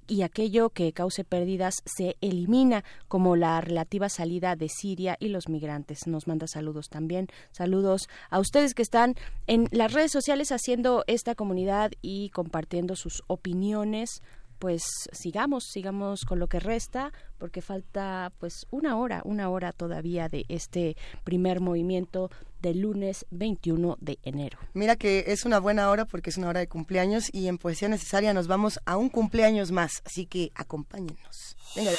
[0.07, 5.49] y aquello que cause pérdidas se elimina, como la relativa salida de Siria y los
[5.49, 6.07] migrantes.
[6.07, 7.27] Nos manda saludos también.
[7.51, 9.15] Saludos a ustedes que están
[9.47, 14.21] en las redes sociales haciendo esta comunidad y compartiendo sus opiniones
[14.63, 20.29] pues sigamos, sigamos con lo que resta, porque falta pues una hora, una hora todavía
[20.29, 20.95] de este
[21.25, 22.31] primer movimiento
[22.61, 24.57] del lunes 21 de enero.
[24.73, 27.89] Mira que es una buena hora porque es una hora de cumpleaños y en Poesía
[27.89, 31.57] Necesaria nos vamos a un cumpleaños más, así que acompáñenos.
[31.75, 31.91] Venga.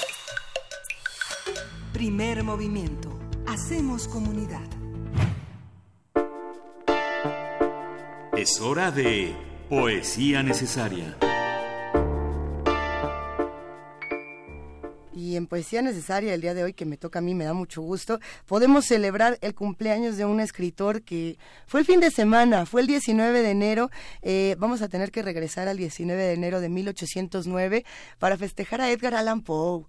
[1.92, 3.20] Primer movimiento.
[3.46, 4.64] Hacemos comunidad.
[8.38, 9.36] Es hora de
[9.68, 11.14] Poesía Necesaria.
[15.14, 17.54] Y en Poesía Necesaria el día de hoy, que me toca a mí, me da
[17.54, 22.66] mucho gusto, podemos celebrar el cumpleaños de un escritor que fue el fin de semana,
[22.66, 23.90] fue el 19 de enero,
[24.22, 27.84] eh, vamos a tener que regresar al 19 de enero de 1809
[28.18, 29.86] para festejar a Edgar Allan Poe.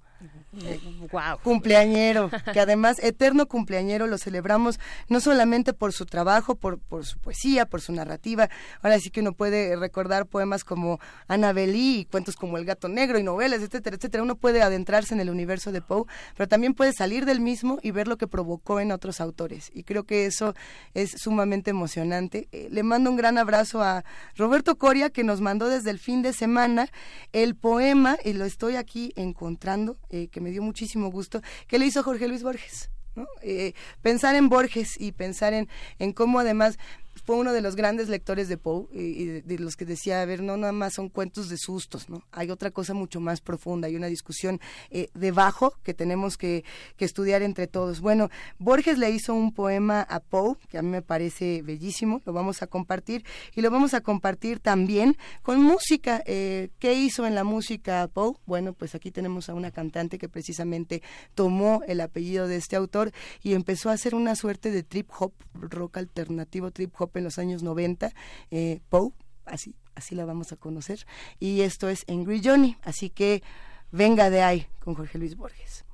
[1.11, 1.39] Wow.
[1.43, 4.79] Cumpleañero, que además eterno cumpleañero lo celebramos
[5.09, 8.49] no solamente por su trabajo, por, su poesía, por su narrativa.
[8.81, 13.19] Ahora sí que uno puede recordar poemas como Annabelle y cuentos como El gato negro
[13.19, 14.23] y novelas, etcétera, etcétera.
[14.23, 16.05] Uno puede adentrarse en el universo de Poe,
[16.37, 19.71] pero también puede salir del mismo y ver lo que provocó en otros autores.
[19.73, 20.55] Y creo que eso
[20.93, 22.47] es sumamente emocionante.
[22.51, 24.05] Eh, le mando un gran abrazo a
[24.35, 26.89] Roberto Coria, que nos mandó desde el fin de semana
[27.33, 31.85] el poema, y lo estoy aquí encontrando, eh, que me dio muchísimo gusto, que le
[31.85, 32.89] hizo Jorge Luis Borges.
[33.41, 35.69] Eh, pensar en Borges y pensar en,
[35.99, 36.77] en cómo además
[37.23, 40.41] fue uno de los grandes lectores de Poe y, de, los que decía, a ver,
[40.41, 42.23] no nada más son cuentos de sustos, ¿no?
[42.31, 44.59] Hay otra cosa mucho más profunda, hay una discusión
[44.89, 46.63] eh, debajo que tenemos que,
[47.05, 48.01] estudiar entre todos.
[48.01, 52.33] Bueno, Borges le hizo un poema a Poe, que a mí me parece bellísimo, lo
[52.33, 53.23] vamos a compartir
[53.53, 56.23] y lo vamos a compartir también con música.
[56.25, 58.33] Eh, ¿Qué hizo en la música Poe?
[58.47, 61.03] Bueno, pues aquí tenemos a una cantante que precisamente
[61.35, 63.11] tomó el apellido de este autor
[63.43, 67.37] y empezó a hacer una suerte de trip hop, rock alternativo, trip hop en los
[67.39, 68.11] años 90,
[68.51, 69.11] eh, Poe,
[69.45, 71.05] así, así la vamos a conocer,
[71.39, 73.43] y esto es Angry Johnny, así que
[73.91, 75.85] venga de ahí con Jorge Luis Borges.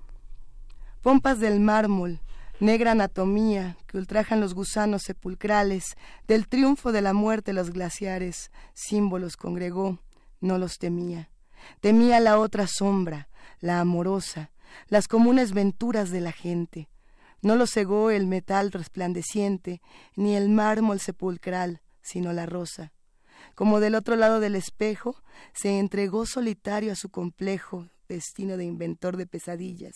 [1.01, 2.19] Pompas del mármol,
[2.59, 5.97] negra anatomía que ultrajan los gusanos sepulcrales,
[6.27, 9.99] del triunfo de la muerte los glaciares, símbolos congregó,
[10.39, 11.29] no los temía.
[11.79, 13.29] Temía la otra sombra,
[13.59, 14.51] la amorosa,
[14.87, 16.89] las comunes venturas de la gente,
[17.41, 19.81] no lo cegó el metal resplandeciente,
[20.15, 22.93] ni el mármol sepulcral, sino la rosa.
[23.55, 25.21] Como del otro lado del espejo,
[25.53, 29.95] se entregó solitario a su complejo destino de inventor de pesadillas.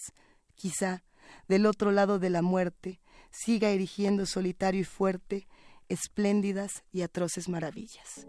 [0.55, 1.03] Quizá,
[1.47, 2.99] del otro lado de la muerte,
[3.31, 5.47] siga erigiendo solitario y fuerte
[5.89, 8.25] espléndidas y atroces maravillas.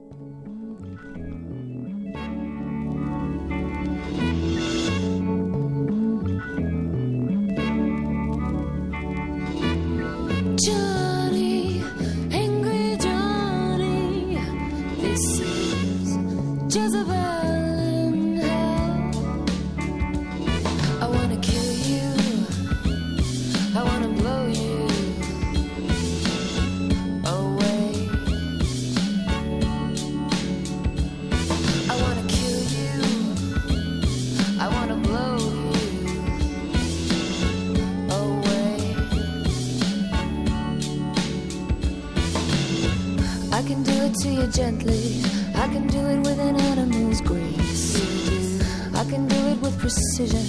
[43.76, 45.22] can do it to you gently.
[45.54, 48.62] I can do it with an animal's grace.
[48.94, 50.46] I can do it with precision.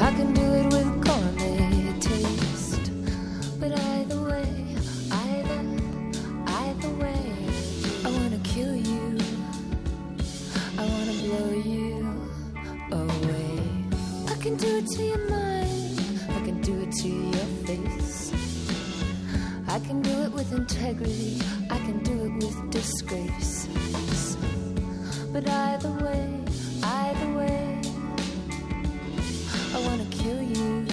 [0.00, 2.90] I can do it with gourmet taste.
[3.60, 4.76] But either way,
[5.10, 5.60] either,
[6.46, 7.22] either way,
[8.06, 9.18] I wanna kill you.
[10.78, 11.98] I wanna blow you
[12.92, 13.60] away.
[14.26, 16.00] I can do it to your mind.
[16.30, 18.32] I can do it to your face.
[19.68, 21.59] I can do it with integrity
[22.70, 23.66] disgrace.
[25.32, 26.44] But either way,
[26.82, 27.80] either way,
[29.74, 30.86] I wanna kill you.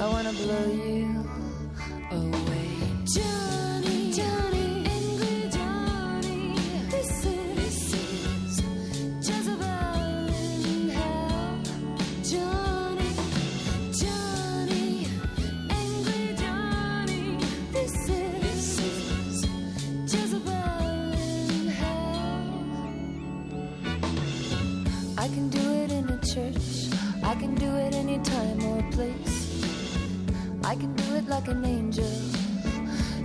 [0.00, 1.33] I wanna blow you
[28.14, 29.64] any time or place.
[30.64, 32.14] I can do it like an angel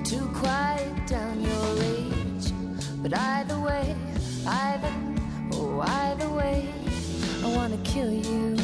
[0.03, 2.51] to quiet down your rage.
[3.01, 3.95] But either way,
[4.47, 4.93] either,
[5.53, 6.69] oh, either way,
[7.43, 8.57] I wanna kill you.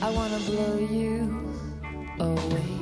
[0.00, 1.54] I wanna blow you
[2.20, 2.77] away.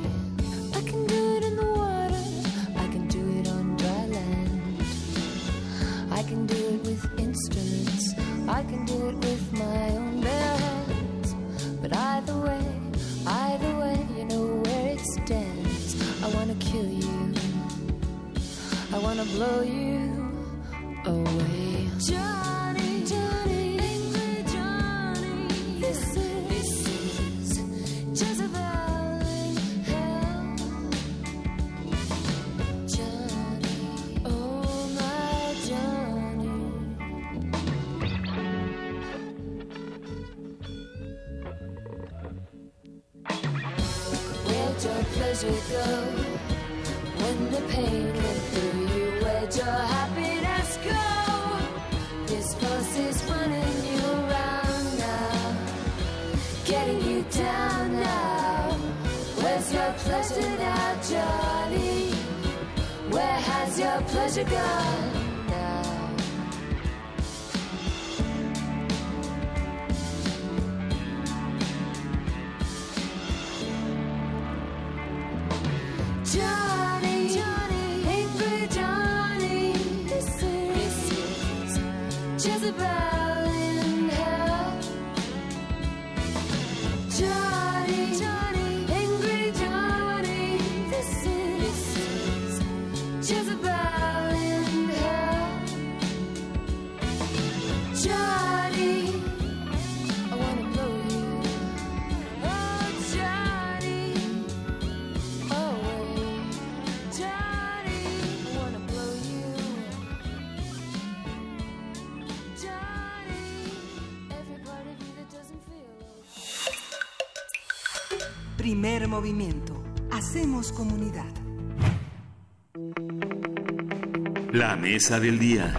[124.57, 125.71] La mesa del día.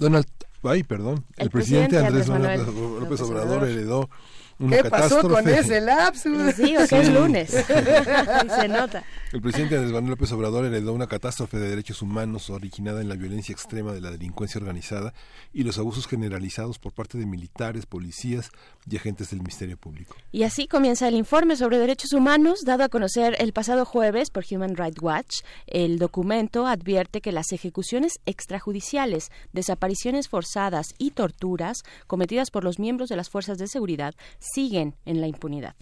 [0.00, 0.26] Donald,
[0.64, 2.66] ay, perdón, el, El presidente, presidente Andrés Andrés Manuel
[2.98, 3.68] López López Obrador Obrador.
[3.68, 4.10] heredó
[4.58, 5.34] ¿Qué pasó catástrofe.
[5.34, 6.54] con ese lapsus?
[6.56, 7.50] Sí, o que es lunes.
[8.60, 9.04] Se nota.
[9.32, 13.14] El presidente Andrés Manuel López Obrador heredó una catástrofe de derechos humanos originada en la
[13.14, 15.12] violencia extrema de la delincuencia organizada
[15.52, 18.50] y los abusos generalizados por parte de militares, policías
[18.90, 20.16] y agentes del Ministerio Público.
[20.32, 24.44] Y así comienza el informe sobre derechos humanos dado a conocer el pasado jueves por
[24.50, 25.42] Human Rights Watch.
[25.66, 33.08] El documento advierte que las ejecuciones extrajudiciales, desapariciones forzadas y torturas cometidas por los miembros
[33.08, 34.14] de las fuerzas de seguridad
[34.52, 35.74] siguen en la impunidad.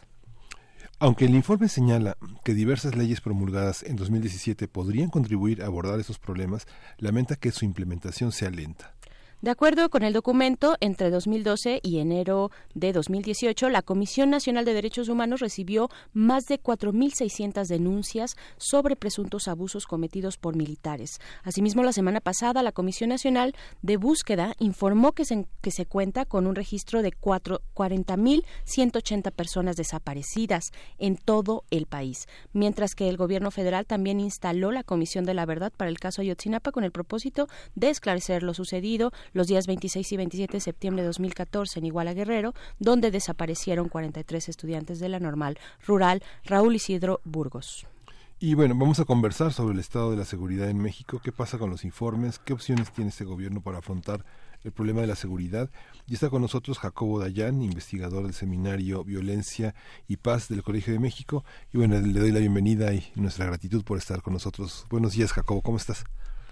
[0.98, 6.18] Aunque el informe señala que diversas leyes promulgadas en 2017 podrían contribuir a abordar esos
[6.18, 6.66] problemas,
[6.96, 8.95] lamenta que su implementación sea lenta.
[9.42, 14.72] De acuerdo con el documento, entre 2012 y enero de 2018, la Comisión Nacional de
[14.72, 21.20] Derechos Humanos recibió más de 4.600 denuncias sobre presuntos abusos cometidos por militares.
[21.44, 26.24] Asimismo, la semana pasada, la Comisión Nacional de Búsqueda informó que se, que se cuenta
[26.24, 33.18] con un registro de cuatro- 40.180 personas desaparecidas en todo el país, mientras que el
[33.18, 36.90] gobierno federal también instaló la Comisión de la Verdad para el caso Ayotzinapa con el
[36.90, 41.84] propósito de esclarecer lo sucedido los días 26 y 27 de septiembre de 2014 en
[41.84, 47.86] Iguala Guerrero, donde desaparecieron 43 estudiantes de la normal rural Raúl Isidro Burgos.
[48.38, 51.58] Y bueno, vamos a conversar sobre el estado de la seguridad en México, qué pasa
[51.58, 54.24] con los informes, qué opciones tiene este gobierno para afrontar
[54.64, 55.70] el problema de la seguridad.
[56.06, 59.74] Y está con nosotros Jacobo Dayan, investigador del seminario Violencia
[60.08, 61.44] y Paz del Colegio de México.
[61.72, 64.86] Y bueno, le doy la bienvenida y nuestra gratitud por estar con nosotros.
[64.90, 66.04] Buenos días, Jacobo, ¿cómo estás?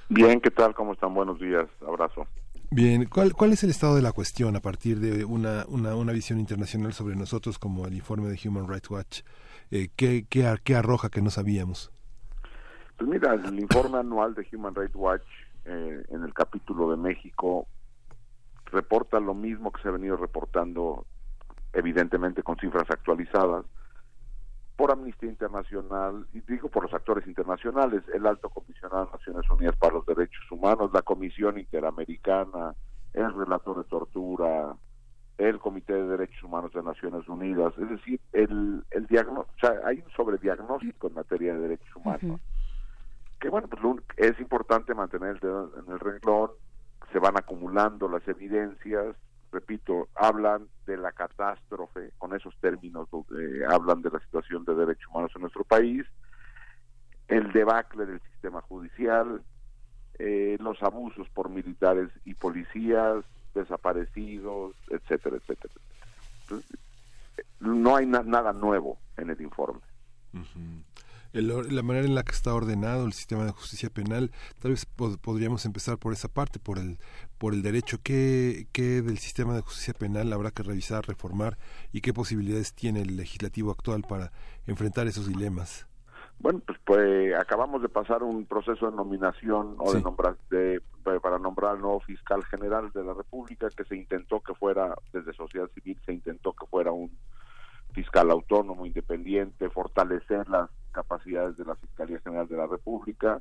[0.09, 0.75] Bien, ¿qué tal?
[0.75, 1.13] ¿Cómo están?
[1.15, 1.67] Buenos días.
[1.87, 2.27] Abrazo.
[2.77, 6.11] Bien, ¿cuál, cuál es el estado de la cuestión a partir de una, una, una
[6.13, 9.21] visión internacional sobre nosotros como el informe de Human Rights Watch?
[9.71, 11.93] Eh, ¿qué, qué, ar- qué arroja que no sabíamos?
[12.99, 15.23] Pues mira, el informe anual de Human Rights Watch
[15.67, 17.69] eh, en el capítulo de México
[18.73, 21.07] reporta lo mismo que se ha venido reportando,
[21.75, 23.65] evidentemente con cifras actualizadas,
[24.77, 29.77] por Amnistía Internacional, y digo por los actores internacionales, el Alto Comisionado de Naciones Unidas
[29.77, 32.75] para los Derechos Humanos, la Comisión Interamericana,
[33.13, 34.75] el Relator de Tortura,
[35.39, 39.87] el Comité de Derechos Humanos de Naciones Unidas, es decir, el, el diagnóstico, o sea,
[39.87, 42.41] hay un sobrediagnóstico en materia de derechos humanos,
[43.41, 43.83] que bueno, pues
[44.17, 46.51] es importante mantener el dedo en el renglón,
[47.13, 49.17] se van acumulando las evidencias,
[49.55, 53.09] repito, hablan de la catástrofe, con esos términos
[53.39, 56.05] eh, hablan de la situación de derechos humanos en nuestro país,
[57.29, 59.43] el debacle del sistema judicial,
[60.19, 63.25] eh, los abusos por militares y policías,
[63.55, 65.75] desaparecidos, etcétera, etcétera.
[67.61, 69.81] no hay nada nuevo en el informe
[71.43, 75.65] la manera en la que está ordenado el sistema de justicia penal, tal vez podríamos
[75.67, 76.99] empezar por esa parte, por el,
[77.39, 77.99] por el derecho.
[78.03, 81.59] ¿Qué, ¿Qué del sistema de justicia penal habrá que revisar, reformar
[81.93, 84.33] y qué posibilidades tiene el legislativo actual para
[84.67, 85.87] enfrentar esos dilemas?
[86.39, 90.81] Bueno, pues, pues acabamos de pasar un proceso de nominación o de nombrar de,
[91.23, 95.33] para nombrar al nuevo fiscal general de la República que se intentó que fuera desde
[95.33, 97.11] sociedad civil se intentó que fuera un
[97.93, 103.41] fiscal autónomo, independiente, fortalecer las capacidades de la Fiscalía General de la República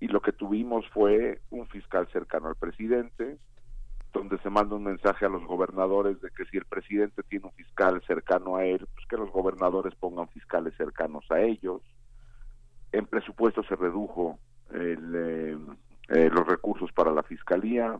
[0.00, 3.38] y lo que tuvimos fue un fiscal cercano al presidente,
[4.12, 7.52] donde se manda un mensaje a los gobernadores de que si el presidente tiene un
[7.52, 11.82] fiscal cercano a él, pues que los gobernadores pongan fiscales cercanos a ellos.
[12.92, 14.38] En presupuesto se redujo
[14.72, 15.56] eh,
[16.08, 17.98] eh, los recursos para la fiscalía.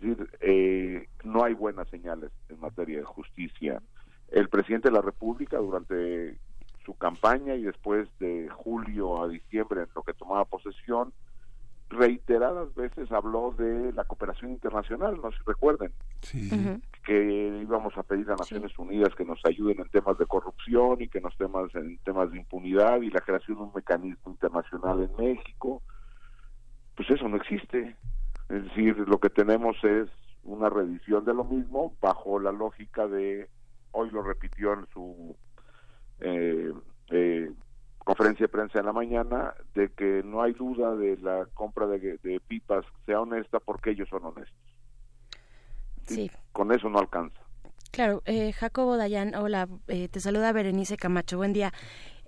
[0.00, 3.82] Es decir, eh, no hay buenas señales en materia de justicia
[4.30, 6.38] el presidente de la República durante
[6.88, 11.12] su campaña y después de julio a diciembre en lo que tomaba posesión,
[11.90, 15.92] reiteradas veces habló de la cooperación internacional, no se recuerden,
[17.04, 21.08] que íbamos a pedir a Naciones Unidas que nos ayuden en temas de corrupción y
[21.08, 25.16] que nos temas en temas de impunidad y la creación de un mecanismo internacional en
[25.22, 25.82] México.
[26.96, 27.96] Pues eso no existe.
[28.48, 30.08] Es decir, lo que tenemos es
[30.42, 33.46] una revisión de lo mismo bajo la lógica de
[33.92, 35.36] hoy lo repitió en su
[36.20, 36.72] eh,
[37.10, 37.50] eh,
[37.98, 42.40] conferencia de prensa en la mañana, de que no hay duda de la compra de,
[42.48, 44.56] pipas sea honesta porque ellos son honestos.
[46.06, 46.30] Sí.
[46.52, 47.38] Con eso no alcanza.
[47.90, 51.72] Claro, eh, Jacobo Dayan, hola, eh, te saluda Berenice Camacho, buen día.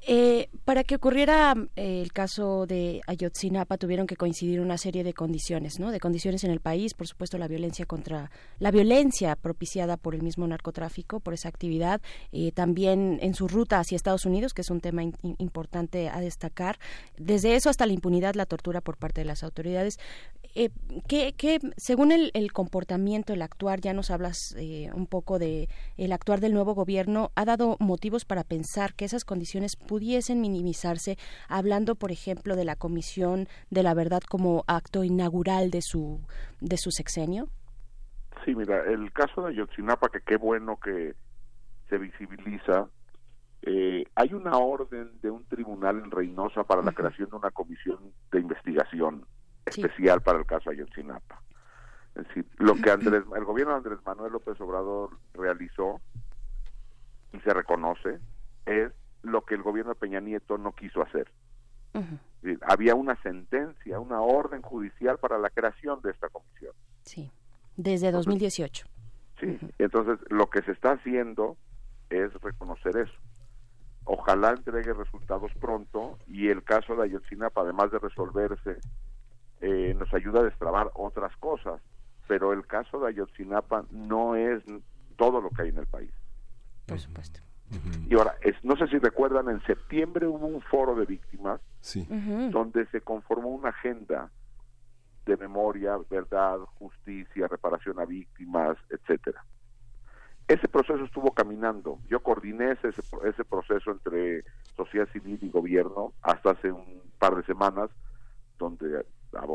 [0.07, 5.13] Eh, para que ocurriera eh, el caso de Ayotzinapa tuvieron que coincidir una serie de
[5.13, 5.91] condiciones, ¿no?
[5.91, 10.23] De condiciones en el país, por supuesto la violencia contra la violencia propiciada por el
[10.23, 12.01] mismo narcotráfico, por esa actividad,
[12.33, 16.79] eh, también en su ruta hacia Estados Unidos, que es un tema importante a destacar.
[17.19, 19.99] Desde eso hasta la impunidad, la tortura por parte de las autoridades.
[20.55, 20.71] Eh,
[21.09, 24.57] ¿qué, según el, comportamiento, el actuar, ya nos hablas
[24.95, 29.25] un poco de el actuar del nuevo gobierno, ha dado motivos para pensar que esas
[29.25, 31.19] condiciones pudiesen minimizarse,
[31.49, 36.21] hablando, por ejemplo, de la Comisión de la Verdad como acto inaugural de su,
[36.61, 37.49] de su sexenio?
[38.45, 41.17] Sí, mira, el caso de Ayotzinapa, que qué bueno que
[41.89, 42.87] se visibiliza,
[43.63, 47.99] eh, hay una orden de un tribunal en Reynosa para la creación de una comisión
[48.31, 49.27] de investigación
[49.67, 51.43] especial para el caso Ayotzinapa.
[52.15, 56.01] Es decir, lo que Andrés, el gobierno de Andrés Manuel López Obrador realizó
[57.33, 58.21] y se reconoce
[58.67, 58.93] es
[59.23, 61.31] lo que el gobierno de Peña Nieto no quiso hacer.
[62.63, 66.73] había una sentencia, una orden judicial para la creación de esta comisión.
[67.03, 67.31] Sí,
[67.77, 68.87] desde 2018.
[69.41, 71.57] Sí, entonces lo que se está haciendo
[72.11, 73.15] es reconocer eso.
[74.05, 78.79] Ojalá entregue resultados pronto y el caso de Ayotzinapa, además de resolverse
[79.61, 81.81] eh, nos ayuda a destrabar otras cosas,
[82.27, 84.63] pero el caso de Ayotzinapa no es
[85.17, 86.11] todo lo que hay en el país.
[86.87, 87.41] Por supuesto.
[88.09, 91.61] Y ahora, es, no sé si recuerdan, en septiembre hubo un foro de víctimas
[92.51, 94.31] donde se conformó una agenda
[95.27, 99.45] de memoria, verdad, justicia, reparación a víctimas, etcétera.
[100.49, 102.01] Ese proceso estuvo caminando.
[102.09, 104.43] Yo coordiné ese, ese proceso entre
[104.77, 107.91] sociedad civil y gobierno hasta hace un par de semanas,
[108.59, 109.05] donde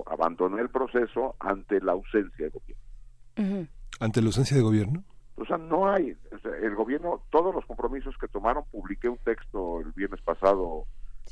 [0.06, 3.68] abandoné el proceso ante la ausencia de gobierno.
[4.00, 5.04] ¿Ante la ausencia de gobierno?
[5.38, 6.16] O sea, no hay,
[6.62, 10.86] el gobierno, todos los compromisos que tomaron, publiqué un texto el viernes pasado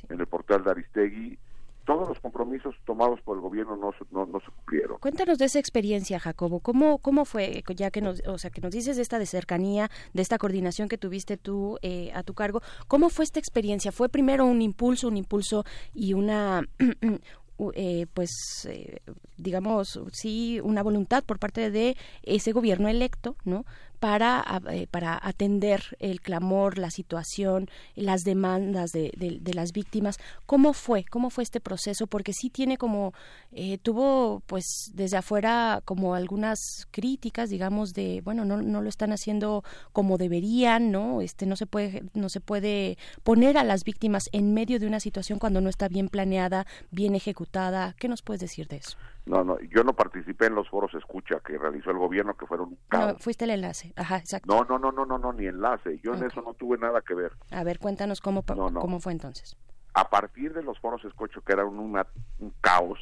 [0.10, 1.40] en el portal de Aristegui,
[1.86, 3.92] todos los compromisos tomados por el gobierno no,
[4.26, 5.00] no, se cumplieron.
[5.00, 6.60] Cuéntanos de esa experiencia, Jacobo.
[6.60, 9.90] ¿Cómo, cómo fue, ya que nos, o sea, que nos dices de esta de cercanía,
[10.14, 12.62] de esta coordinación que tuviste tú eh, a tu cargo?
[12.88, 13.92] ¿Cómo fue esta experiencia?
[13.92, 16.62] ¿Fue primero un impulso, un impulso y una
[17.76, 19.00] eh, pues eh,
[19.38, 23.66] digamos sí una voluntad por parte de ese gobierno electo no
[24.04, 30.18] para, eh, para atender el clamor, la situación, las demandas de, de, las víctimas.
[30.46, 31.06] ¿Cómo fue?
[31.06, 32.06] ¿Cómo fue este proceso?
[32.06, 33.14] Porque sí tiene como,
[33.54, 39.14] eh, tuvo pues desde afuera como algunas críticas, digamos, de, bueno, no, no lo están
[39.14, 39.64] haciendo
[39.94, 41.22] como deberían, ¿no?
[41.22, 45.00] Este, no se puede, no se puede poner a las víctimas en medio de una
[45.00, 47.96] situación cuando no está bien planeada, bien ejecutada.
[47.98, 48.98] ¿Qué nos puedes decir de eso?
[49.26, 52.70] No, no, yo no participé en los foros escucha que realizó el gobierno, que fueron
[52.70, 54.54] un No, fuiste el enlace, ajá, exacto.
[54.54, 56.00] No, no, no, no, no, no ni enlace.
[56.04, 57.32] Yo en eso no tuve nada que ver.
[57.52, 59.56] A ver, cuéntanos cómo, cómo fue entonces.
[59.94, 63.00] A partir de los foros escucho que era un, un caos,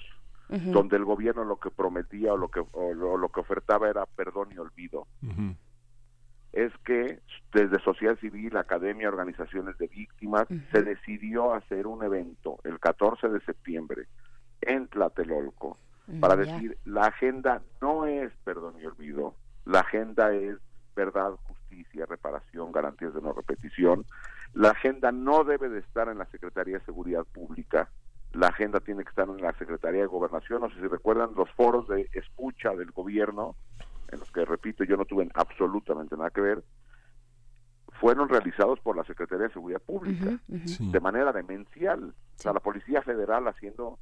[0.50, 4.50] donde el gobierno lo que prometía o lo que, o lo, que ofertaba era perdón
[4.52, 5.08] y olvido.
[6.52, 7.22] Es que
[7.54, 13.40] desde sociedad civil, academia, organizaciones de víctimas, se decidió hacer un evento el 14 de
[13.42, 14.08] septiembre
[14.62, 15.78] en Tlatelolco
[16.20, 20.58] para decir la agenda no es perdón y olvido, la agenda es
[20.96, 24.06] verdad, justicia, reparación, garantías de no repetición.
[24.54, 27.90] La agenda no debe de estar en la Secretaría de Seguridad Pública,
[28.34, 30.62] la agenda tiene que estar en la Secretaría de Gobernación.
[30.62, 33.56] No sé si recuerdan los foros de escucha del gobierno,
[34.12, 36.64] en los que, repito, yo no tuve absolutamente nada que ver,
[38.00, 42.04] fueron realizados por la Secretaría de Seguridad Pública de manera demencial.
[42.04, 44.00] O sea, la Policía Federal haciendo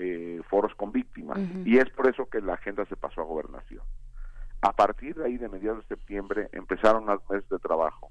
[0.00, 1.38] eh, foros con víctimas.
[1.64, 3.82] Y es por eso que la agenda se pasó a gobernación.
[4.62, 8.10] A partir de ahí, de mediados de septiembre, empezaron las meses de trabajo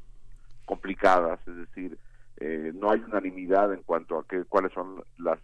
[0.65, 1.97] complicadas, es decir,
[2.37, 5.39] eh, no hay unanimidad en cuanto a qué, cuáles son las,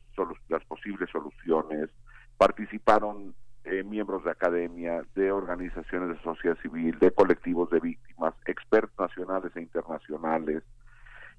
[0.50, 1.90] las posibles soluciones.
[2.38, 3.34] Participaron
[3.66, 9.56] eh, miembros de academia, de organizaciones de sociedad civil, de colectivos de víctimas, expertos nacionales
[9.56, 10.64] e internacionales,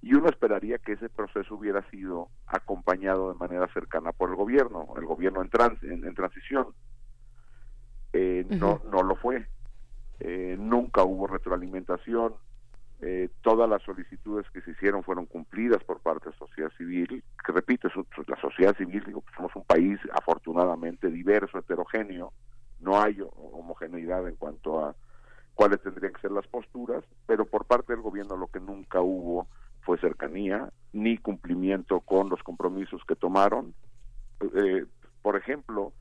[0.02, 4.94] y uno esperaría que ese proceso hubiera sido acompañado de manera cercana por el gobierno,
[4.96, 6.68] el gobierno en, en, transición.
[8.12, 9.46] Eh, no, no lo fue.
[10.20, 12.34] Eh, nunca hubo retroalimentación.
[13.00, 17.22] Eh, todas las solicitudes que se hicieron fueron cumplidas por parte de la sociedad civil,
[17.44, 17.94] que repito, es,
[18.28, 22.32] la sociedad civil, digo, somos un país afortunadamente diverso, heterogéneo,
[22.80, 24.94] no hay homogeneidad en cuanto a
[25.54, 29.48] cuáles tendrían que ser las posturas, pero por parte del gobierno lo que nunca hubo
[29.84, 33.74] fue cercanía, ni cumplimiento con los compromisos que tomaron.
[34.40, 34.86] Eh,
[35.22, 35.92] por ejemplo,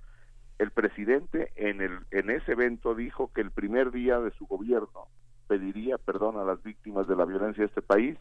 [0.60, 5.08] el presidente en, el, en ese evento dijo que el primer día de su gobierno
[5.48, 8.18] pediría perdón a las víctimas de la violencia de este país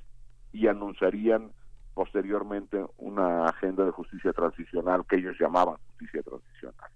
[0.53, 1.53] y anunciarían
[1.95, 6.91] posteriormente una agenda de justicia transicional que ellos llamaban justicia transicional.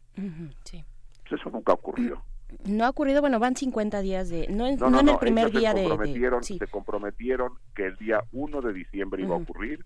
[1.28, 2.22] Pues eso nunca ocurrió.
[2.64, 4.46] No ha ocurrido, bueno, van 50 días de...
[4.48, 5.88] No, no, en el primer día de,
[6.42, 9.84] Se comprometieron que el día 1 de diciembre iba a ocurrir,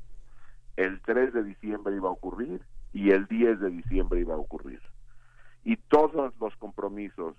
[0.77, 4.81] el 3 de diciembre iba a ocurrir y el 10 de diciembre iba a ocurrir.
[5.65, 7.35] Y todos los compromisos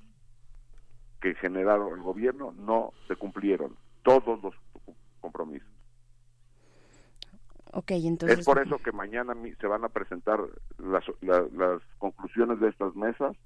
[1.22, 4.56] que generaron el gobierno no se cumplieron, todos los
[5.22, 5.69] compromisos.
[7.74, 8.40] Okay, entonces...
[8.40, 10.40] Es por eso que mañana se van a presentar
[10.77, 13.38] las, las conclusiones de estas mesas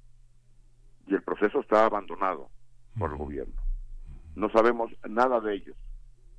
[1.07, 2.49] y el proceso está abandonado
[2.97, 3.61] por el gobierno.
[4.35, 5.75] No sabemos nada de ellos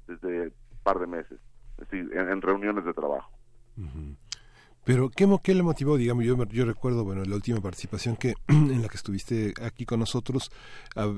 [0.06, 1.40] desde un par de meses,
[1.78, 3.30] es decir, en, reuniones de trabajo.
[4.86, 5.96] Pero ¿qué, ¿qué, le motivó?
[5.96, 9.98] Digamos, yo, yo recuerdo, bueno, la última participación que en la que estuviste aquí con
[9.98, 10.52] nosotros,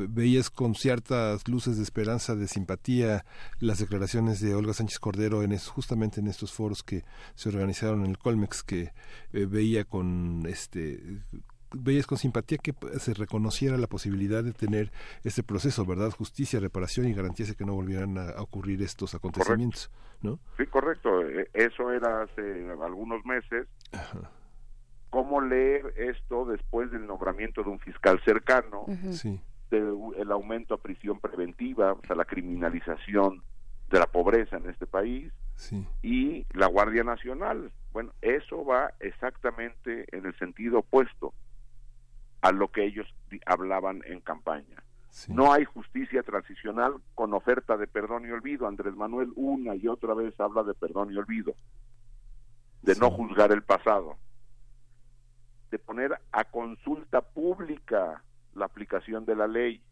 [0.09, 3.27] veías con ciertas luces de esperanza, de simpatía,
[3.61, 7.05] las declaraciones de Olga Sánchez Cordero en justamente en estos foros que
[7.35, 8.93] se organizaron en el Colmex, que
[9.35, 11.21] eh, veía con este
[11.73, 14.91] veías con simpatía que se reconociera la posibilidad de tener
[15.25, 16.11] este proceso, ¿verdad?
[16.11, 19.91] Justicia, reparación y garantías de que no volvieran a, ocurrir estos acontecimientos,
[20.23, 20.39] ¿no?
[20.57, 21.23] Sí, correcto.
[21.23, 23.67] E, eso era hace algunos meses.
[25.11, 28.85] ¿Cómo leer esto después del nombramiento de un fiscal cercano?
[29.11, 29.41] Sí.
[29.71, 33.43] el aumento a prisión preventiva, o sea, la criminalización
[33.91, 35.33] de la pobreza en este país.
[35.57, 35.85] Sí.
[36.03, 37.73] Y la Guardia Nacional.
[37.93, 41.35] Bueno, eso va exactamente en el sentido opuesto
[42.41, 43.07] a lo que ellos
[43.47, 44.83] hablaban en campaña.
[45.29, 48.67] No hay justicia transicional con oferta de perdón y olvido.
[48.67, 51.55] Andrés Manuel una y otra vez habla de perdón y olvido,
[52.83, 54.17] de no juzgar el pasado,
[55.71, 58.23] de poner a consulta pública
[58.55, 59.83] la aplicación de la ley.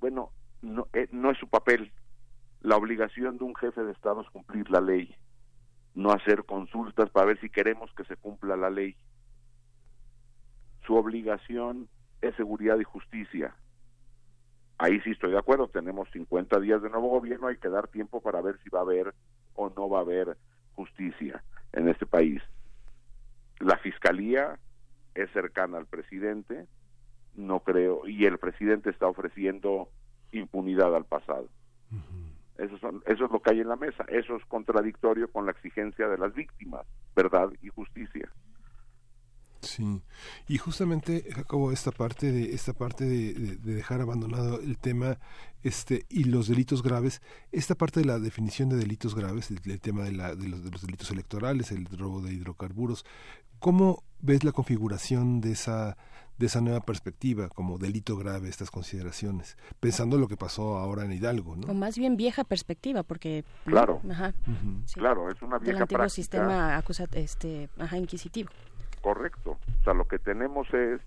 [0.00, 0.30] Bueno,
[0.62, 1.92] no, eh, no es su papel.
[2.60, 5.14] La obligación de un jefe de Estado es cumplir la ley,
[5.94, 8.96] no hacer consultas para ver si queremos que se cumpla la ley.
[10.88, 11.86] Su obligación
[12.22, 13.54] es seguridad y justicia.
[14.78, 18.22] Ahí sí estoy de acuerdo, tenemos 50 días de nuevo gobierno, hay que dar tiempo
[18.22, 19.14] para ver si va a haber
[19.54, 20.38] o no va a haber
[20.76, 21.44] justicia
[21.74, 22.40] en este país.
[23.60, 24.58] La fiscalía
[25.14, 26.66] es cercana al presidente,
[27.34, 29.90] no creo, y el presidente está ofreciendo
[30.32, 31.50] impunidad al pasado.
[32.56, 34.06] Eso, son, eso es lo que hay en la mesa.
[34.08, 38.32] Eso es contradictorio con la exigencia de las víctimas, verdad y justicia.
[39.60, 40.02] Sí,
[40.46, 45.18] y justamente Jacobo esta parte de esta parte de, dejar abandonado el tema
[45.62, 47.20] este y los delitos graves,
[47.50, 50.70] esta parte de la definición de delitos graves, el, tema de, la, de, los, de
[50.70, 53.04] los delitos electorales, el robo de hidrocarburos,
[53.58, 55.96] ¿cómo ves la configuración de esa
[56.38, 61.12] de esa nueva perspectiva como delito grave estas consideraciones, pensando lo que pasó ahora en
[61.12, 61.66] Hidalgo, ¿no?
[61.66, 64.00] O más bien vieja perspectiva, porque claro,
[64.94, 68.50] claro, es una vieja Del antiguo sistema acusa, este, ajá, inquisitivo.
[69.00, 71.00] Correcto, o sea, lo que tenemos es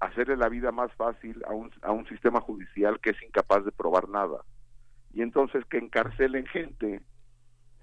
[0.00, 3.72] hacerle la vida más fácil a un, a un sistema judicial que es incapaz de
[3.72, 4.42] probar nada.
[5.12, 7.02] Y entonces que encarcelen gente.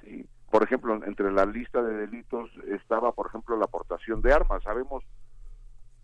[0.01, 0.27] ¿sí?
[0.50, 4.64] Por ejemplo, entre la lista de delitos estaba, por ejemplo, la aportación de armas.
[4.64, 5.03] Sabemos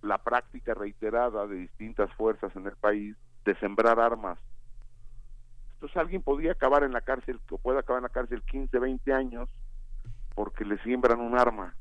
[0.01, 3.15] la práctica reiterada de distintas fuerzas en el país
[3.45, 4.39] de sembrar armas.
[5.73, 9.13] Entonces alguien podría acabar en la cárcel, o puede acabar en la cárcel 15, 20
[9.13, 9.49] años,
[10.35, 11.75] porque le siembran un arma.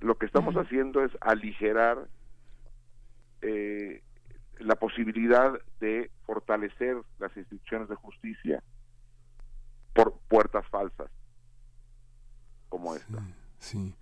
[0.00, 2.08] Lo que estamos haciendo es aligerar
[3.42, 4.02] eh,
[4.58, 8.62] la posibilidad de fortalecer las instituciones de justicia
[9.92, 11.10] por puertas falsas
[12.68, 13.22] como esta.
[13.58, 13.94] sí.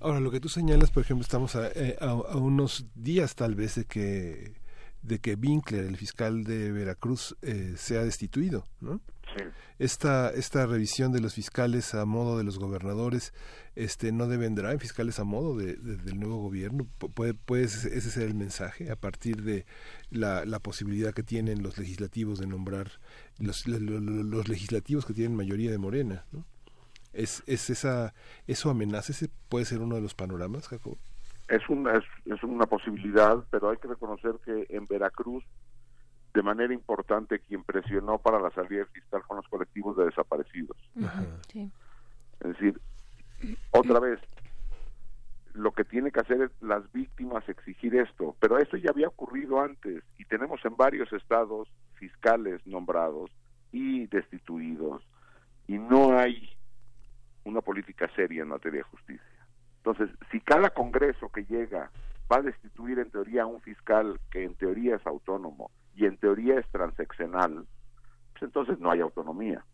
[0.00, 1.98] Ahora, lo que tú señalas, por ejemplo, estamos a, eh,
[2.34, 4.54] unos días tal vez de que
[5.02, 9.00] de que Winkler, el fiscal de Veracruz, eh, sea destituido, ¿no?
[9.36, 9.44] Sí.
[9.78, 13.32] Esta, esta revisión de los fiscales a modo de los gobernadores
[13.76, 16.86] este, no devendrá en fiscales a modo de, del nuevo gobierno.
[17.14, 19.66] ¿Puede, puede ese ser el mensaje a partir de
[20.10, 22.90] la, la posibilidad que tienen los legislativos de nombrar
[23.38, 26.44] los, los, los legislativos que tienen mayoría de Morena, ¿no?
[27.12, 28.14] ¿Es, es esa,
[28.46, 29.12] ¿Eso amenaza?
[29.12, 30.98] ¿Ese puede ser uno de los panoramas, Jacob?
[31.48, 35.42] Es una, es, una posibilidad, pero hay que reconocer que en Veracruz,
[36.34, 40.76] de manera importante, quien presionó para la salida fiscal con los colectivos de desaparecidos.
[42.40, 42.80] Es decir,
[43.70, 44.20] otra vez,
[45.54, 49.60] lo que tiene que hacer es las víctimas exigir esto, pero esto ya había ocurrido
[49.60, 53.30] antes y tenemos en varios estados fiscales nombrados
[53.72, 55.02] y destituidos
[55.66, 56.56] y no hay
[57.44, 59.46] una política seria en materia de justicia.
[59.78, 61.90] Entonces, si cada Congreso que llega
[62.30, 66.16] va a destituir en teoría a un fiscal que en teoría es autónomo y en
[66.18, 67.66] teoría es transeccional,
[68.32, 69.64] pues entonces no hay autonomía.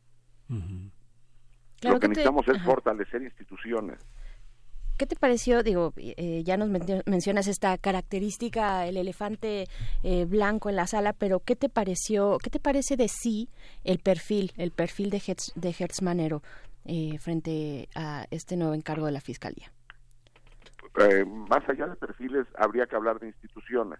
[0.48, 3.98] Lo que, necesitamos es fortalecer instituciones.
[4.96, 5.62] ¿Qué te pareció?
[5.62, 6.68] Digo, eh, ya nos
[7.06, 9.66] mencionas esta característica, el elefante
[10.02, 12.38] eh, blanco en la sala, pero ¿qué te pareció?
[12.42, 13.48] ¿Qué te parece de sí
[13.82, 16.42] el perfil, el perfil de Hertz, de Hertz Manero?
[16.84, 19.70] eh, frente a este nuevo encargo de la Fiscalía?
[21.00, 23.98] Eh, más allá de perfiles, habría que hablar de instituciones.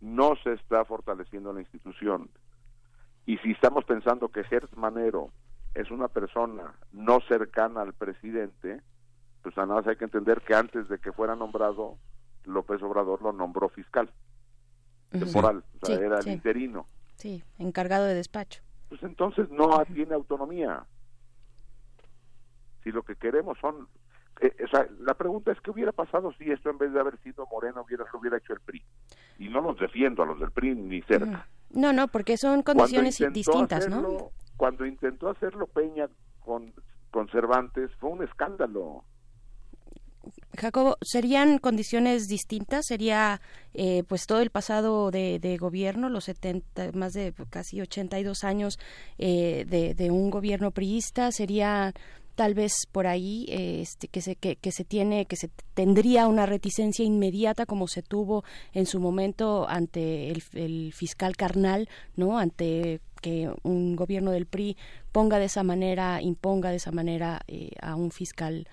[0.00, 2.30] No se está fortaleciendo la institución.
[3.24, 5.30] Y si estamos pensando que Gertz Manero
[5.74, 8.80] es una persona no cercana al presidente,
[9.42, 11.96] pues nada más hay que entender que antes de que fuera nombrado,
[12.44, 14.10] López Obrador lo nombró fiscal
[15.10, 16.86] temporal, o sea, era el interino.
[17.16, 20.84] Sí, encargado de despacho pues entonces no tiene autonomía.
[22.82, 23.88] Si lo que queremos son...
[24.40, 27.18] Eh, o sea, la pregunta es qué hubiera pasado si esto en vez de haber
[27.22, 28.82] sido Moreno hubiera, lo hubiera hecho el PRI.
[29.38, 31.46] Y no los defiendo a los del PRI ni cerca.
[31.70, 34.30] No, no, porque son condiciones distintas, ¿no?
[34.56, 36.08] Cuando intentó hacerlo Peña
[36.40, 36.72] con,
[37.10, 39.04] con Cervantes fue un escándalo.
[40.56, 42.86] Jacobo, ¿serían condiciones distintas?
[42.86, 43.40] ¿Sería
[43.74, 48.78] eh, pues todo el pasado de, gobierno, los 70, más de casi 82 años
[49.18, 51.30] eh, de, de, un gobierno priista?
[51.30, 51.92] ¿Sería
[52.36, 57.04] tal vez por ahí este, que, se, que, se tiene, que se tendría una reticencia
[57.04, 62.38] inmediata como se tuvo en su momento ante el, fiscal carnal, ¿no?
[62.38, 64.76] Ante que un gobierno del PRI
[65.10, 68.68] ponga de esa manera, imponga de esa manera eh, a un fiscal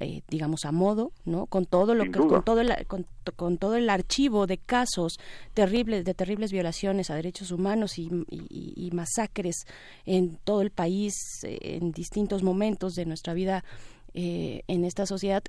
[0.00, 3.90] eh, digamos a modo no con todo lo que con todo el con, todo el
[3.90, 5.18] archivo de casos
[5.54, 9.66] terribles de terribles violaciones a derechos humanos y, masacres
[10.06, 13.64] en todo el país eh, en distintos momentos de nuestra vida
[14.14, 15.42] eh, en esta sociedad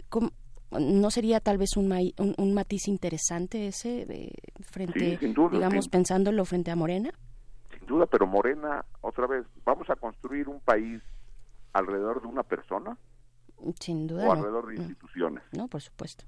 [0.71, 1.91] no sería tal vez un,
[2.37, 5.19] un, matiz interesante ese frente
[5.51, 7.11] digamos pensándolo frente a Morena
[7.77, 11.01] sin duda pero Morena otra vez vamos a construir un país
[11.73, 12.97] alrededor de una persona?
[13.79, 14.27] Sin duda.
[14.27, 15.43] ¿O alrededor de instituciones?
[15.51, 16.25] No, por supuesto.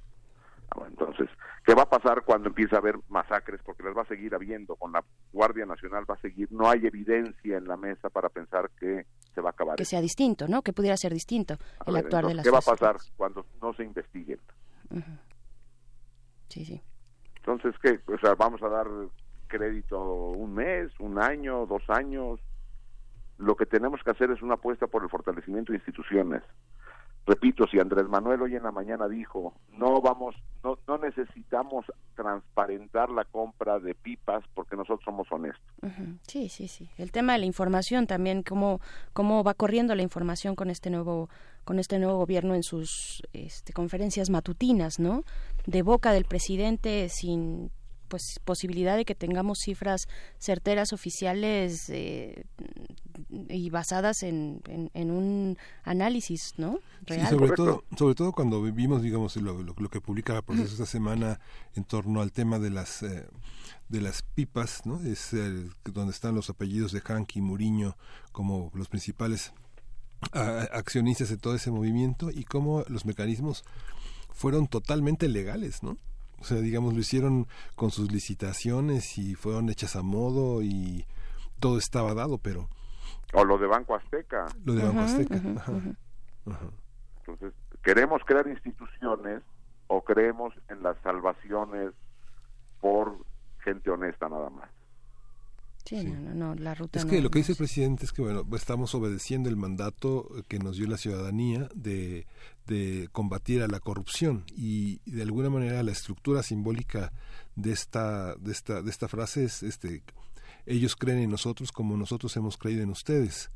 [0.71, 1.29] Ah, entonces,
[1.65, 3.61] ¿qué va a pasar cuando empiece a haber masacres?
[3.65, 5.03] Porque las va a seguir habiendo, con la
[5.33, 9.41] Guardia Nacional va a seguir, no hay evidencia en la mesa para pensar que se
[9.41, 9.75] va a acabar.
[9.75, 10.61] Que sea distinto, ¿no?
[10.61, 13.83] Que pudiera ser distinto el actuar de las ¿Qué va a pasar cuando no se
[13.83, 14.39] investiguen?
[16.47, 16.81] Sí, sí.
[17.37, 17.99] Entonces, ¿qué?
[18.07, 18.87] O sea, vamos a dar
[19.47, 22.39] crédito un mes, un año, dos años.
[23.37, 26.43] Lo que tenemos que hacer es una apuesta por el fortalecimiento de instituciones
[27.25, 31.85] repito, si Andrés Manuel hoy en la mañana dijo, no vamos, no, no necesitamos
[32.15, 35.61] transparentar la compra de pipas porque nosotros somos honestos.
[36.27, 36.89] Sí, sí, sí.
[36.97, 38.79] El tema de la información también, cómo,
[39.13, 41.29] cómo va corriendo la información con este nuevo,
[41.63, 45.23] con este nuevo gobierno en sus este, conferencias matutinas, ¿no?
[45.65, 47.71] De boca del presidente sin
[48.11, 52.43] pues posibilidad de que tengamos cifras certeras oficiales eh,
[53.47, 57.29] y basadas en, en, un análisis no real.
[57.29, 61.39] sobre todo sobre todo cuando vivimos digamos lo, lo, que publica la proceso esta semana
[61.73, 63.25] en torno al tema de las eh,
[63.87, 65.33] de las pipas no es
[65.85, 67.95] donde están los apellidos de Hanky y Muriño
[68.33, 69.53] como los principales
[70.33, 73.63] accionistas de todo ese movimiento y cómo los mecanismos
[74.33, 75.97] fueron totalmente legales no
[76.41, 81.05] o sea, digamos, lo hicieron con sus licitaciones y fueron hechas a modo y
[81.59, 82.67] todo estaba dado, pero...
[83.33, 84.47] O lo de Banco Azteca.
[84.65, 85.35] Lo de Banco Azteca.
[87.19, 87.53] Entonces,
[87.83, 89.43] queremos crear instituciones
[89.85, 91.91] o creemos en las salvaciones
[92.79, 93.15] por
[93.63, 94.69] gente honesta nada más.
[95.85, 98.45] Sí, No, no, la ruta es que lo que dice el presidente es que bueno
[98.55, 102.27] estamos obedeciendo el mandato que nos dio la ciudadanía de,
[102.67, 107.11] de combatir a la corrupción y, de alguna manera la estructura simbólica
[107.55, 110.03] de esta de esta de esta frase es este
[110.65, 113.49] ellos creen en nosotros como nosotros hemos creído en ustedes.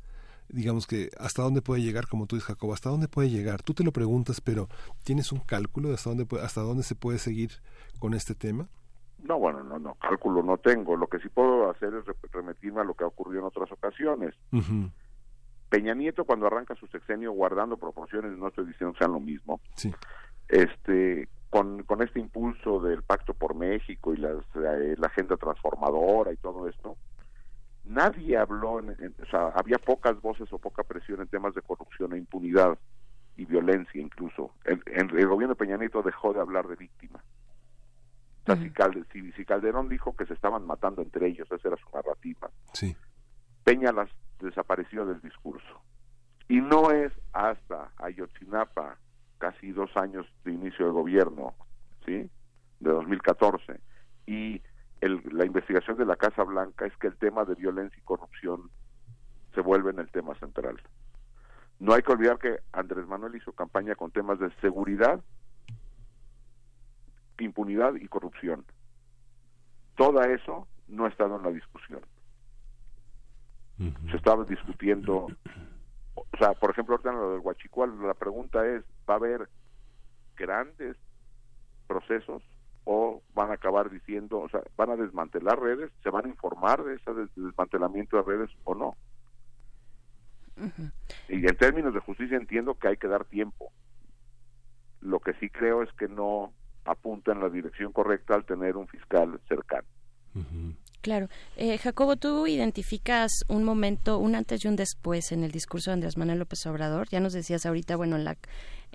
[0.48, 3.74] Digamos que hasta dónde puede llegar como tú dices Jacob hasta dónde puede llegar tú
[3.74, 4.68] te lo preguntas pero
[5.02, 7.50] tienes un cálculo de hasta dónde hasta dónde se puede seguir
[7.98, 8.68] con este tema
[9.26, 10.96] no, bueno, no, no, cálculo no tengo.
[10.96, 14.34] Lo que sí puedo hacer es remitirme a lo que ha ocurrido en otras ocasiones.
[15.68, 19.60] Peña Nieto cuando arranca su sexenio guardando proporciones, no estoy diciendo que sean lo mismo,
[19.74, 19.92] sí.
[20.48, 26.32] este, con, con este impulso del Pacto por México y las, eh, la agenda transformadora
[26.32, 26.96] y todo esto,
[27.84, 32.18] nadie habló, o sea, había pocas voces o poca presión en temas de corrupción e
[32.18, 32.78] impunidad
[33.36, 34.52] y violencia incluso.
[34.64, 37.22] El, el gobierno de Peña Nieto dejó de hablar de víctimas
[38.54, 42.50] si, Calderón dijo que se estaban matando entre ellos, esa era su narrativa.
[42.72, 42.96] Sí.
[43.64, 44.08] Peña las
[44.40, 45.82] desapareció del discurso.
[46.48, 48.98] Y no es hasta Ayotzinapa,
[49.38, 51.54] casi dos años de inicio de gobierno,
[52.04, 52.30] ¿sí?
[52.80, 53.80] De 2014.
[54.26, 54.62] Y
[55.00, 58.70] el, la investigación de la Casa Blanca es que el tema de violencia y corrupción
[59.54, 60.80] se vuelve en el tema central.
[61.78, 65.20] No hay que olvidar que Andrés Manuel hizo campaña con temas de seguridad
[67.44, 68.64] impunidad y corrupción.
[69.96, 72.00] Todo eso no ha estado en la discusión.
[74.10, 75.26] Se estaba discutiendo,
[76.14, 79.48] o sea, por ejemplo, ahorita en lo del Huachicual, la pregunta es, ¿va a haber
[80.34, 80.96] grandes
[81.86, 82.42] procesos
[82.84, 86.84] o van a acabar diciendo, o sea, van a desmantelar redes, se van a informar
[86.84, 88.96] de ese desmantelamiento de redes o no?
[91.28, 93.70] Y en términos de justicia entiendo que hay que dar tiempo.
[95.02, 96.52] Lo que sí creo es que no
[96.86, 99.86] apunta en la dirección correcta al tener un fiscal cercano.
[101.00, 101.28] Claro.
[101.56, 105.94] Eh, Jacobo, tú identificas un momento, un antes y un después en el discurso de
[105.94, 107.08] Andrés Manuel López Obrador.
[107.08, 108.36] Ya nos decías ahorita, bueno, en la,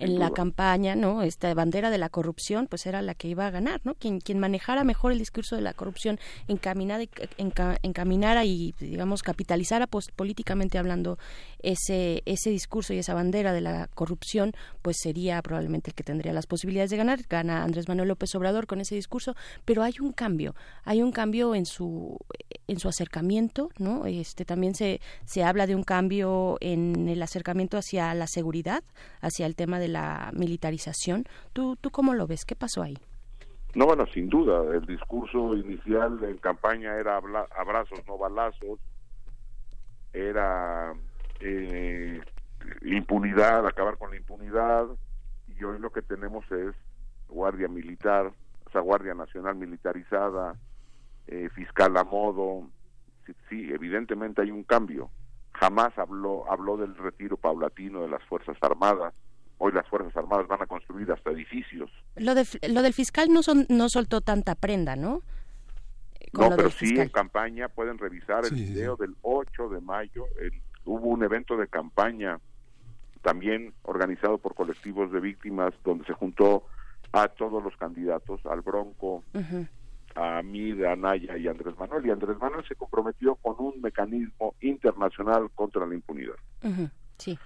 [0.01, 1.21] en la campaña, ¿no?
[1.21, 3.93] Esta bandera de la corrupción, pues era la que iba a ganar, ¿no?
[3.95, 7.05] Quien, quien manejara mejor el discurso de la corrupción, encaminara,
[7.37, 11.17] encaminara y, digamos, capitalizara políticamente hablando
[11.59, 16.33] ese, ese discurso y esa bandera de la corrupción, pues sería probablemente el que tendría
[16.33, 17.21] las posibilidades de ganar.
[17.29, 21.55] Gana Andrés Manuel López Obrador con ese discurso, pero hay un cambio, hay un cambio
[21.55, 22.17] en su,
[22.67, 24.05] en su acercamiento, ¿no?
[24.05, 28.83] Este, también se, se habla de un cambio en el acercamiento hacia la seguridad,
[29.21, 31.25] hacia el tema de la militarización.
[31.53, 32.45] ¿Tú, ¿Tú cómo lo ves?
[32.45, 32.97] ¿Qué pasó ahí?
[33.73, 37.17] No, bueno, sin duda, el discurso inicial en campaña era
[37.55, 38.79] abrazos, no balazos,
[40.11, 40.93] era
[41.39, 42.19] eh,
[42.81, 44.87] impunidad, acabar con la impunidad,
[45.47, 46.75] y hoy lo que tenemos es
[47.29, 48.33] guardia militar,
[48.65, 50.55] o sea, guardia nacional militarizada,
[51.27, 52.67] eh, fiscal a modo,
[53.25, 55.09] sí, sí, evidentemente hay un cambio.
[55.53, 59.13] Jamás habló, habló del retiro paulatino de las Fuerzas Armadas,
[59.63, 61.91] hoy las Fuerzas Armadas van a construir hasta edificios.
[62.15, 65.21] Lo, de, lo del fiscal no, son, no soltó tanta prenda, ¿no?
[66.33, 70.25] no, pero sí en campaña pueden revisar el video del 8 de mayo.
[70.85, 72.39] hubo un evento de campaña
[73.21, 76.65] también organizado por colectivos de víctimas, donde se juntó
[77.11, 79.23] a todos los candidatos, al Bronco,
[80.15, 82.03] a Mid, a Naya y a Andrés Manuel.
[82.03, 86.35] Y Andrés Manuel se comprometió con un mecanismo internacional contra la impunidad.
[87.19, 87.37] Sí.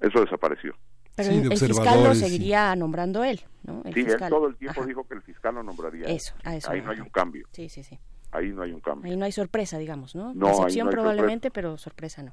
[0.00, 0.76] Eso desapareció.
[1.14, 3.82] Pero el fiscal lo seguiría nombrando él, ¿no?
[3.92, 6.06] sí, él todo el tiempo dijo que el fiscal lo nombraría.
[6.06, 6.70] Eso, a eso.
[6.70, 7.46] Ahí no hay un cambio.
[7.52, 7.98] Sí, sí, sí.
[8.30, 9.10] Ahí no hay un cambio.
[9.10, 10.32] Ahí no hay sorpresa, digamos, ¿no?
[10.34, 12.32] No, Excepción probablemente, pero sorpresa no.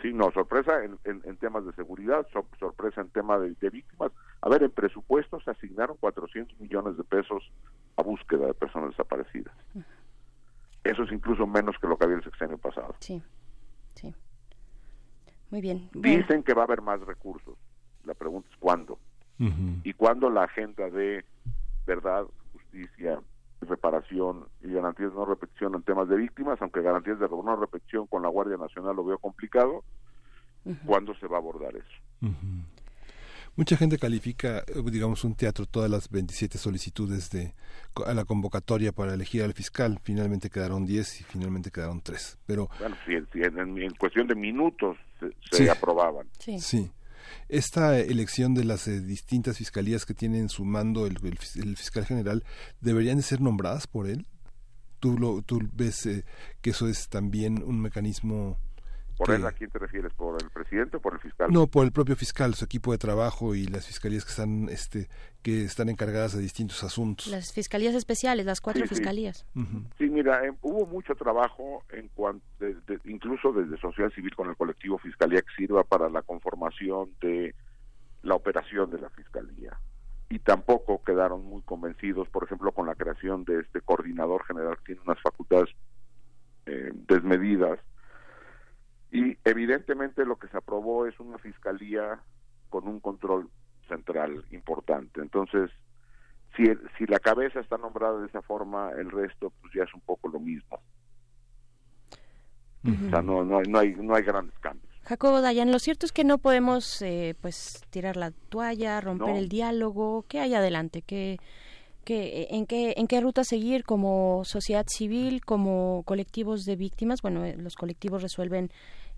[0.00, 2.26] Sí, no, sorpresa en, en, temas de seguridad,
[2.58, 4.12] sorpresa en temas de, víctimas.
[4.40, 7.50] A ver, en presupuestos se asignaron 400 millones de pesos
[7.96, 9.54] a búsqueda de personas desaparecidas.
[10.84, 12.94] Eso es incluso menos que lo que había el sexenio pasado.
[13.00, 13.22] Sí,
[13.94, 14.14] sí.
[15.50, 15.90] Muy bien.
[15.92, 17.58] Dicen que va a haber más recursos.
[18.04, 18.98] La pregunta es cuándo.
[19.84, 21.24] Y cuándo la agenda de
[21.86, 23.18] verdad, justicia,
[23.62, 28.06] reparación y garantías de no repetición en temas de víctimas, aunque garantías de no repetición
[28.06, 29.82] con la Guardia Nacional lo veo complicado,
[30.84, 32.30] ¿cuándo se va a abordar eso?
[33.56, 37.54] Mucha gente califica, digamos, un teatro, todas las 27 solicitudes de
[38.06, 39.98] a la convocatoria para elegir al fiscal.
[40.02, 42.38] Finalmente quedaron 10 y finalmente quedaron 3.
[42.46, 44.96] Pero, bueno, si, en, cuestión de minutos
[45.50, 46.28] se, aprobaban.
[46.38, 46.90] sí.
[47.48, 51.18] Esta elección de las eh, distintas fiscalías que tienen su mando el,
[51.76, 52.44] fiscal general,
[52.80, 54.26] ¿deberían de ser nombradas por él?
[54.98, 56.24] ¿Tú, lo, tú ves eh,
[56.60, 58.58] que eso es también un mecanismo
[59.20, 60.14] ¿Por él a quién te refieres?
[60.14, 61.52] ¿Por el presidente o por el fiscal?
[61.52, 65.08] No, por el propio fiscal, su equipo de trabajo y las fiscalías que están, este,
[65.42, 67.26] que están encargadas de distintos asuntos.
[67.26, 69.44] Las fiscalías especiales, las cuatro fiscalías.
[69.98, 72.46] Sí, mira, eh, hubo mucho trabajo en cuanto,
[73.04, 77.54] incluso desde sociedad civil con el colectivo Fiscalía que sirva para la conformación de
[78.22, 79.78] la operación de la fiscalía.
[80.30, 84.94] Y tampoco quedaron muy convencidos, por ejemplo, con la creación de este coordinador general que
[84.94, 85.68] tiene unas facultades
[86.64, 87.80] eh, desmedidas
[89.12, 92.20] y evidentemente lo que se aprobó es una fiscalía
[92.68, 93.50] con un control
[93.88, 95.20] central importante.
[95.20, 95.70] Entonces,
[96.56, 96.64] si,
[96.96, 100.28] si la cabeza está nombrada de esa forma, el resto pues ya es un poco
[100.28, 100.80] lo mismo.
[102.82, 104.90] O sea, no, no, hay, no, hay, no hay grandes cambios.
[105.04, 109.48] Jacobo Dayan, lo cierto es que no podemos eh, pues tirar la toalla, romper el
[109.48, 110.24] diálogo.
[110.28, 111.02] ¿Qué hay adelante?
[111.02, 111.38] ¿Qué,
[112.04, 117.22] qué, en, qué, ¿En qué ruta seguir como sociedad civil, como colectivos de víctimas?
[117.22, 118.70] Bueno, eh, los colectivos resuelven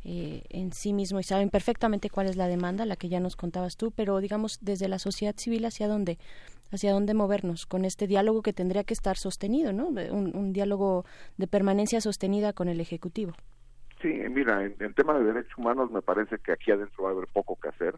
[0.04, 3.36] eh, en sí mismo y saben perfectamente cuál es la demanda, la que ya nos
[3.36, 6.18] contabas tú, pero digamos desde la sociedad civil hacia dónde,
[6.72, 9.86] hacia dónde movernos con este diálogo que tendría que estar sostenido, ¿no?
[9.88, 11.04] Un, diálogo
[11.36, 13.34] de permanencia sostenida con el ejecutivo.
[14.00, 17.12] Sí, mira, en, en tema de derechos humanos me parece que aquí adentro va a
[17.12, 17.94] haber poco que hacer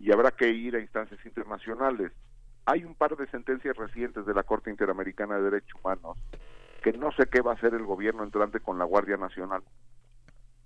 [0.00, 2.12] y habrá que ir a instancias internacionales.
[2.66, 6.18] Hay un par de sentencias recientes de la Corte Interamericana de Derechos Humanos
[6.82, 9.62] que no sé qué va a hacer el gobierno entrante con la Guardia Nacional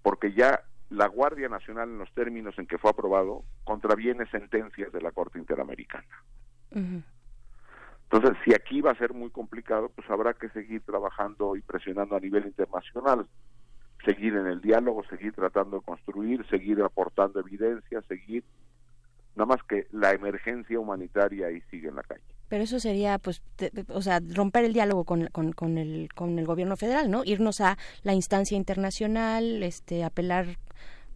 [0.08, 5.02] porque ya la Guardia Nacional, en los términos en que fue aprobado, contraviene sentencias de
[5.02, 6.06] la Corte Interamericana.
[6.70, 12.16] Entonces, si aquí va a ser muy complicado, pues habrá que seguir trabajando y presionando
[12.16, 13.28] a nivel internacional,
[14.02, 18.44] seguir en el diálogo, seguir tratando de construir, seguir aportando evidencia, seguir,
[19.38, 22.22] nada más que la emergencia humanitaria ahí sigue en la calle.
[22.48, 23.40] Pero eso sería, pues,
[23.88, 27.22] o sea, romper el diálogo con, con, con, el, con el gobierno federal, ¿no?
[27.24, 30.58] Irnos a la instancia internacional, este, apelar,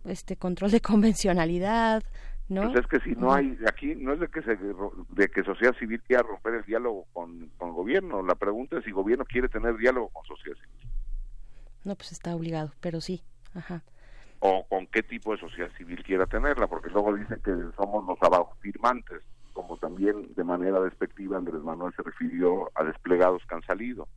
[0.04, 2.02] este, control de convencionalalidad,
[2.48, 2.70] ¿no?
[2.70, 5.74] Pues es que si no hay, aquí no es de que se, de que sociedad
[5.78, 8.22] civil quiera romper el diálogo con, con el gobierno.
[8.22, 10.90] La pregunta es si el gobierno quiere tener diálogo con sociedad civil.
[11.84, 13.22] No, pues está obligado, pero sí,
[13.54, 13.82] ajá.
[14.44, 18.20] O con qué tipo de sociedad civil quiera tenerla, porque luego dicen que somos los
[18.22, 19.22] abajo firmantes
[19.52, 24.08] como también de manera despectiva Andrés Manuel se refirió a desplegados que han salido.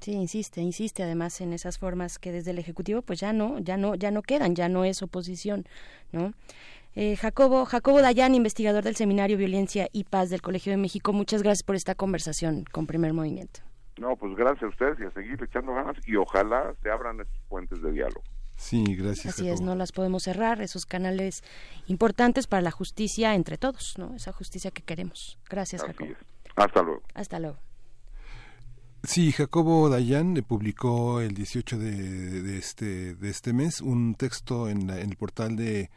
[0.00, 3.76] Sí, insiste, insiste además en esas formas que desde el ejecutivo pues ya no, ya
[3.76, 5.64] no, ya no quedan, ya no es oposición,
[6.12, 6.32] ¿no?
[6.94, 11.42] Eh, Jacobo, Jacobo Dayan, investigador del Seminario Violencia y Paz del Colegio de México, muchas
[11.42, 13.60] gracias por esta conversación con Primer Movimiento.
[14.00, 17.38] No, pues gracias a ustedes y a seguir echando ganas y ojalá se abran estos
[17.48, 18.22] puentes de diálogo.
[18.58, 19.34] Sí, gracias.
[19.34, 21.44] Así es, no las podemos cerrar, esos canales
[21.86, 24.16] importantes para la justicia entre todos, ¿no?
[24.16, 25.38] Esa justicia que queremos.
[25.48, 26.14] Gracias, Jacobo.
[26.56, 27.02] Hasta luego.
[27.14, 27.58] Hasta luego.
[29.04, 35.10] Sí, Jacobo Dayan publicó el 18 de, este, de este mes un texto en, en
[35.10, 35.88] el portal de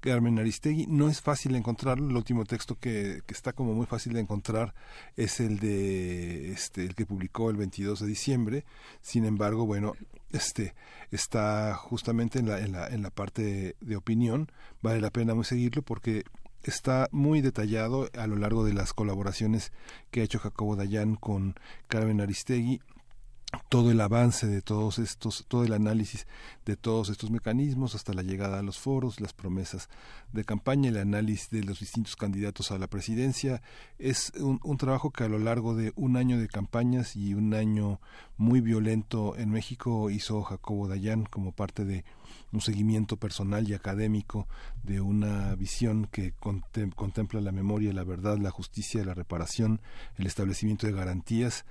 [0.00, 0.86] Carmen Aristegui.
[0.86, 2.08] No es fácil encontrarlo.
[2.08, 4.74] El último texto que, que, está como muy fácil de encontrar
[5.16, 8.64] es el de este el que publicó el 22 de diciembre.
[9.00, 9.94] Sin embargo, bueno,
[10.32, 10.74] este
[11.10, 14.50] está justamente en la, en la, en la parte de, opinión.
[14.82, 16.24] Vale la pena muy seguirlo porque
[16.62, 19.72] está muy detallado a lo largo de las colaboraciones
[20.10, 21.54] que ha hecho Jacobo Dayan con
[21.88, 22.80] Carmen Aristegui
[23.68, 26.26] todo el avance de todos estos, todo el análisis
[26.66, 29.88] de todos estos mecanismos hasta la llegada a los foros, las promesas
[30.32, 33.62] de campaña, el análisis de los distintos candidatos a la presidencia.
[33.98, 38.00] Es un, trabajo que a lo largo de un año de campañas y un año
[38.36, 42.04] muy violento en México hizo Jacobo Dayan como parte de
[42.52, 44.48] un seguimiento personal y académico
[44.82, 49.80] de una visión que contempla la memoria, la verdad, la justicia, la reparación,
[50.16, 51.64] el establecimiento de garantías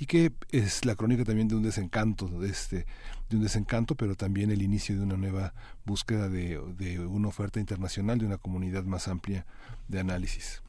[0.00, 2.86] y que es la crónica también de un desencanto, de, este,
[3.28, 5.52] de un desencanto, pero también el inicio de una nueva
[5.84, 9.44] búsqueda de, de una oferta internacional, de una comunidad más amplia
[9.88, 10.62] de análisis.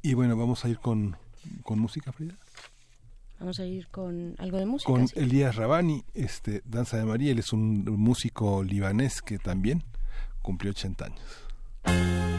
[0.00, 1.14] Y bueno, vamos a ir con,
[1.62, 2.36] con música, Frida.
[3.38, 4.90] Vamos a ir con algo de música.
[4.90, 9.84] Con Elías Rabani, este, Danza de María, él es un músico libanés que también
[10.40, 12.33] cumplió 80 años.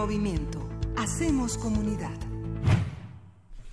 [0.00, 0.66] Movimiento.
[0.96, 2.16] Hacemos comunidad.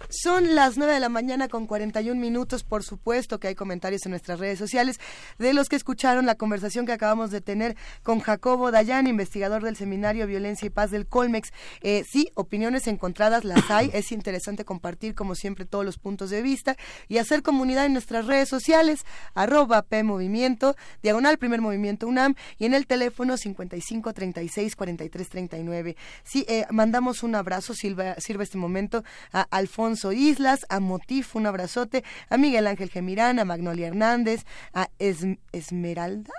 [0.09, 2.65] Son las 9 de la mañana con 41 minutos.
[2.65, 4.99] Por supuesto que hay comentarios en nuestras redes sociales
[5.37, 9.75] de los que escucharon la conversación que acabamos de tener con Jacobo Dayan, investigador del
[9.75, 11.51] Seminario Violencia y Paz del Colmex.
[11.81, 13.91] Eh, sí, opiniones encontradas las hay.
[13.97, 16.75] Es interesante compartir, como siempre, todos los puntos de vista
[17.07, 22.65] y hacer comunidad en nuestras redes sociales, arroba P Movimiento, diagonal Primer Movimiento UNAM y
[22.65, 25.95] en el teléfono 55 36 43 39.
[26.23, 32.03] Sí, eh, mandamos un abrazo, sirve este momento a Alfonso Islas, a Motif, un abrazote,
[32.29, 34.89] a Miguel Ángel Gemirán, a Magnolia Hernández, a
[35.51, 36.33] Esmeralda,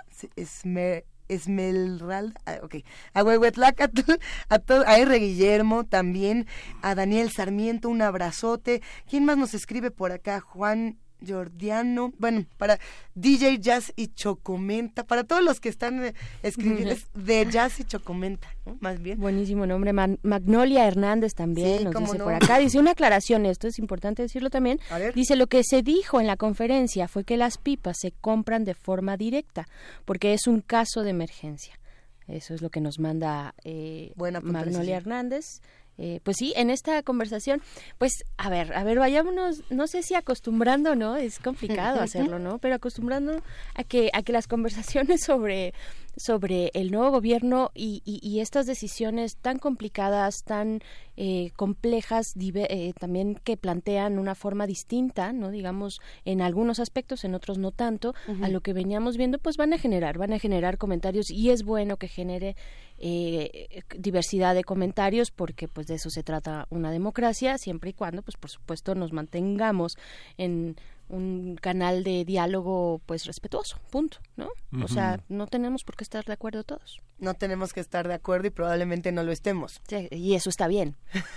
[1.29, 2.75] Esmeralda, ah, ok,
[3.13, 4.13] a Huehuetlacatl,
[4.49, 5.19] a, a R.
[5.19, 6.47] Guillermo también,
[6.81, 8.81] a Daniel Sarmiento, un abrazote.
[9.07, 10.39] ¿Quién más nos escribe por acá?
[10.39, 12.79] Juan Jordiano, bueno, para
[13.15, 18.47] DJ Jazz y Chocomenta, para todos los que están eh, escribiendo de Jazz y Chocomenta,
[18.79, 19.19] más bien.
[19.19, 24.21] Buenísimo nombre, Magnolia Hernández también nos dice por acá, dice una aclaración, esto es importante
[24.21, 24.79] decirlo también,
[25.15, 28.73] dice lo que se dijo en la conferencia fue que las pipas se compran de
[28.73, 29.67] forma directa,
[30.05, 31.79] porque es un caso de emergencia.
[32.27, 35.61] Eso es lo que nos manda eh, Magnolia Hernández.
[36.01, 37.61] Eh, pues sí, en esta conversación,
[37.97, 41.17] pues a ver, a ver, vayámonos, no sé si acostumbrando, ¿no?
[41.17, 42.57] Es complicado hacerlo, ¿no?
[42.57, 43.43] Pero acostumbrando
[43.75, 45.73] a que, a que las conversaciones sobre
[46.15, 50.79] sobre el nuevo gobierno y, estas decisiones tan complicadas, tan
[51.17, 57.35] eh, complejas, eh, también que plantean una forma distinta, no digamos en algunos aspectos, en
[57.35, 60.77] otros no tanto, a lo que veníamos viendo, pues van a generar, van a generar
[60.77, 62.55] comentarios y es bueno que genere
[62.97, 68.21] eh, diversidad de comentarios porque pues de eso se trata una democracia siempre y cuando
[68.21, 69.97] pues por supuesto nos mantengamos
[70.37, 70.75] en
[71.09, 74.49] un canal de diálogo pues respetuoso, punto, ¿no?
[74.83, 77.01] O sea, no tenemos por qué estar de acuerdo todos.
[77.17, 79.81] No tenemos que estar de acuerdo y probablemente no lo estemos.
[80.11, 80.95] y eso está bien.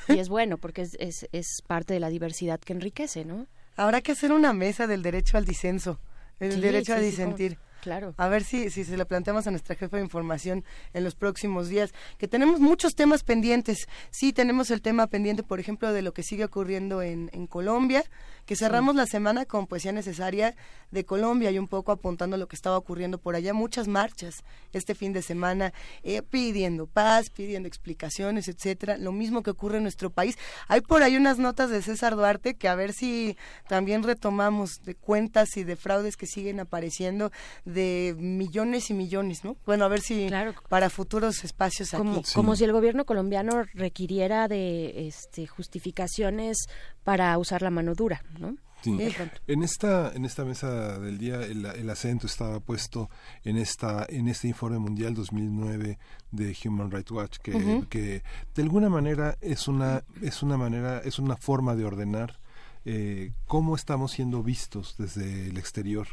[0.08, 3.46] y es bueno porque es, es, es, parte de la diversidad que enriquece, ¿no?
[3.76, 5.98] Habrá que hacer una mesa del derecho al disenso,
[6.38, 7.58] el derecho a disentir.
[7.82, 8.14] Claro.
[8.16, 11.68] A ver si, si se lo planteamos a nuestra jefa de información en los próximos
[11.68, 13.88] días, que tenemos muchos temas pendientes.
[14.10, 18.04] Sí, tenemos el tema pendiente, por ejemplo, de lo que sigue ocurriendo en, en Colombia,
[18.46, 20.54] que cerramos la semana con poesía necesaria
[20.90, 23.54] de Colombia y un poco apuntando lo que estaba ocurriendo por allá.
[23.54, 25.72] Muchas marchas este fin de semana
[26.02, 28.98] eh, pidiendo paz, pidiendo explicaciones, etcétera.
[28.98, 30.36] Lo mismo que ocurre en nuestro país.
[30.68, 33.36] Hay por ahí unas notas de César Duarte que a ver si
[33.68, 37.32] también retomamos de cuentas y de fraudes que siguen apareciendo
[37.64, 39.56] de millones y millones, ¿no?
[39.64, 40.28] Bueno, a ver si
[40.68, 42.32] para futuros espacios como, aquí.
[42.34, 46.66] Como si el gobierno colombiano requiriera de este, justificaciones
[47.04, 48.56] para usar la mano dura, ¿no?
[48.82, 48.98] Sí.
[49.46, 53.10] En esta en esta mesa del día el, acento estaba puesto
[53.44, 55.98] en esta en este informe mundial 2009
[56.32, 58.24] de Human Rights Watch que, que
[58.56, 62.40] de alguna manera es una es una manera es una forma de ordenar
[62.84, 66.08] eh, cómo estamos siendo vistos desde el exterior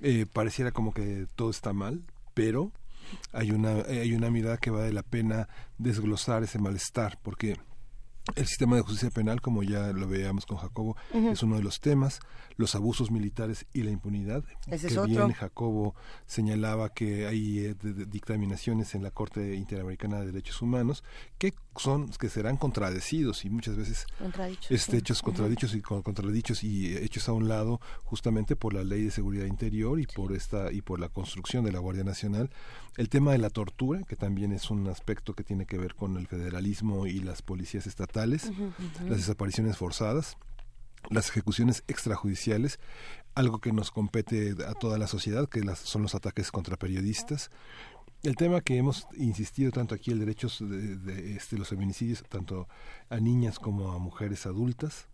[0.00, 2.02] eh, pareciera como que todo está mal
[2.34, 2.72] pero
[3.32, 5.48] hay una hay una mirada que vale la pena
[5.78, 7.58] desglosar ese malestar porque
[8.36, 11.80] el sistema de justicia penal, como ya lo veíamos con Jacobo, es uno de los
[11.80, 12.20] temas.
[12.56, 14.44] Los abusos militares y la impunidad.
[14.66, 15.94] Ese que es bien Jacobo
[16.26, 17.74] señalaba que hay eh,
[18.06, 21.02] dictaminaciones en la Corte Interamericana de Derechos Humanos
[21.38, 24.06] que son que serán contradecidos y muchas veces
[24.68, 29.10] este, hechos contradichos y contradichos y hechos a un lado justamente por la ley de
[29.10, 32.50] seguridad interior y por esta y por la construcción de la Guardia Nacional.
[32.96, 36.16] El tema de la tortura que también es un aspecto que tiene que ver con
[36.16, 38.50] el federalismo y las policías estatales
[39.08, 40.36] las desapariciones forzadas
[41.10, 42.78] las ejecuciones extrajudiciales
[43.34, 47.50] algo que nos compete a toda la sociedad que son los ataques contra periodistas
[48.22, 52.68] el tema que hemos insistido tanto aquí, el derecho de, este, los feminicidios, tanto
[53.08, 55.08] a niñas como a mujeres adultas,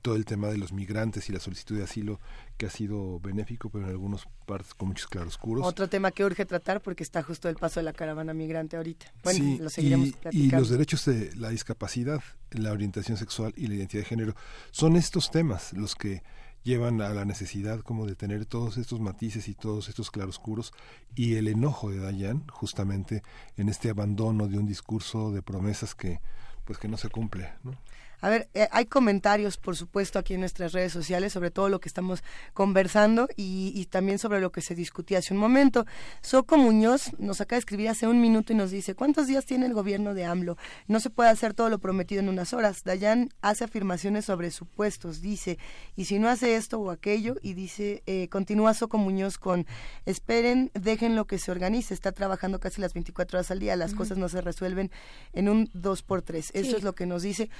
[0.00, 2.18] todo el tema de los migrantes y la solicitud de asilo
[2.56, 5.66] que ha sido benéfico, pero en algunas partes con muchos claroscuros.
[5.66, 9.12] Otro tema que urge tratar porque está justo el paso de la caravana migrante ahorita.
[9.22, 10.56] Bueno, lo seguiremos y, platicando.
[10.56, 14.34] Y los derechos de la discapacidad, la orientación sexual y la identidad de género
[14.70, 16.22] son estos temas los que
[16.62, 20.72] llevan a la necesidad como de tener todos estos matices y todos estos claroscuros
[21.14, 23.22] y el enojo de Dayan justamente
[23.56, 26.20] en este abandono de un discurso de promesas que
[26.64, 27.72] pues que no se cumple, ¿no?
[28.20, 31.80] A ver, eh, hay comentarios, por supuesto, aquí en nuestras redes sociales sobre todo lo
[31.80, 35.86] que estamos conversando y, también sobre lo que se discutía hace un momento.
[36.20, 39.66] Soco Muñoz nos acaba de escribir hace un minuto y nos dice, ¿cuántos días tiene
[39.66, 40.56] el gobierno de AMLO?
[40.86, 42.84] No se puede hacer todo lo prometido en unas horas.
[42.84, 45.58] Dayan hace afirmaciones sobre supuestos, dice,
[45.96, 49.66] y si no hace esto o aquello, y dice, eh, continúa Soco Muñoz con,
[50.04, 53.94] esperen, dejen lo que se organice, está trabajando casi las 24 horas al día, las
[53.94, 54.90] cosas no se resuelven
[55.32, 57.50] en un 2 por 3 Eso es lo que nos dice.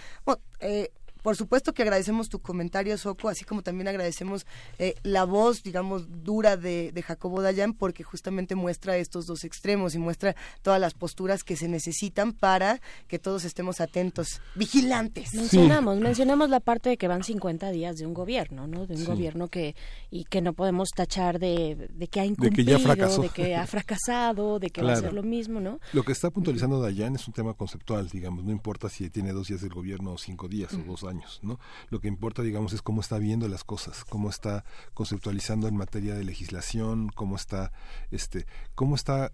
[0.60, 0.90] Eh,
[1.22, 4.46] por supuesto que agradecemos tu comentario, Soco, así como también agradecemos
[4.78, 9.98] eh, la voz, digamos, dura de, Jacobo Dayan, porque justamente muestra estos dos extremos y
[9.98, 15.34] muestra todas las posturas que se necesitan para que todos estemos atentos, vigilantes.
[15.34, 18.86] Mencionamos, mencionamos la parte de que van 50 días de un gobierno, ¿no?
[18.86, 19.74] De un gobierno que
[20.10, 24.82] y que no podemos tachar de, que ha incumplido, de que, ha fracasado, de que
[24.82, 25.80] va a ser lo mismo, ¿no?
[25.92, 29.48] Lo que está puntualizando Dayan es un tema conceptual, digamos, no importa si tiene dos
[29.48, 31.09] días del gobierno o cinco días o dos años,
[31.42, 31.58] ¿no?
[31.88, 34.64] Lo que importa, digamos, es cómo está viendo las cosas, cómo está
[34.94, 37.72] conceptualizando en materia de legislación, cómo está,
[38.10, 39.32] este, cómo está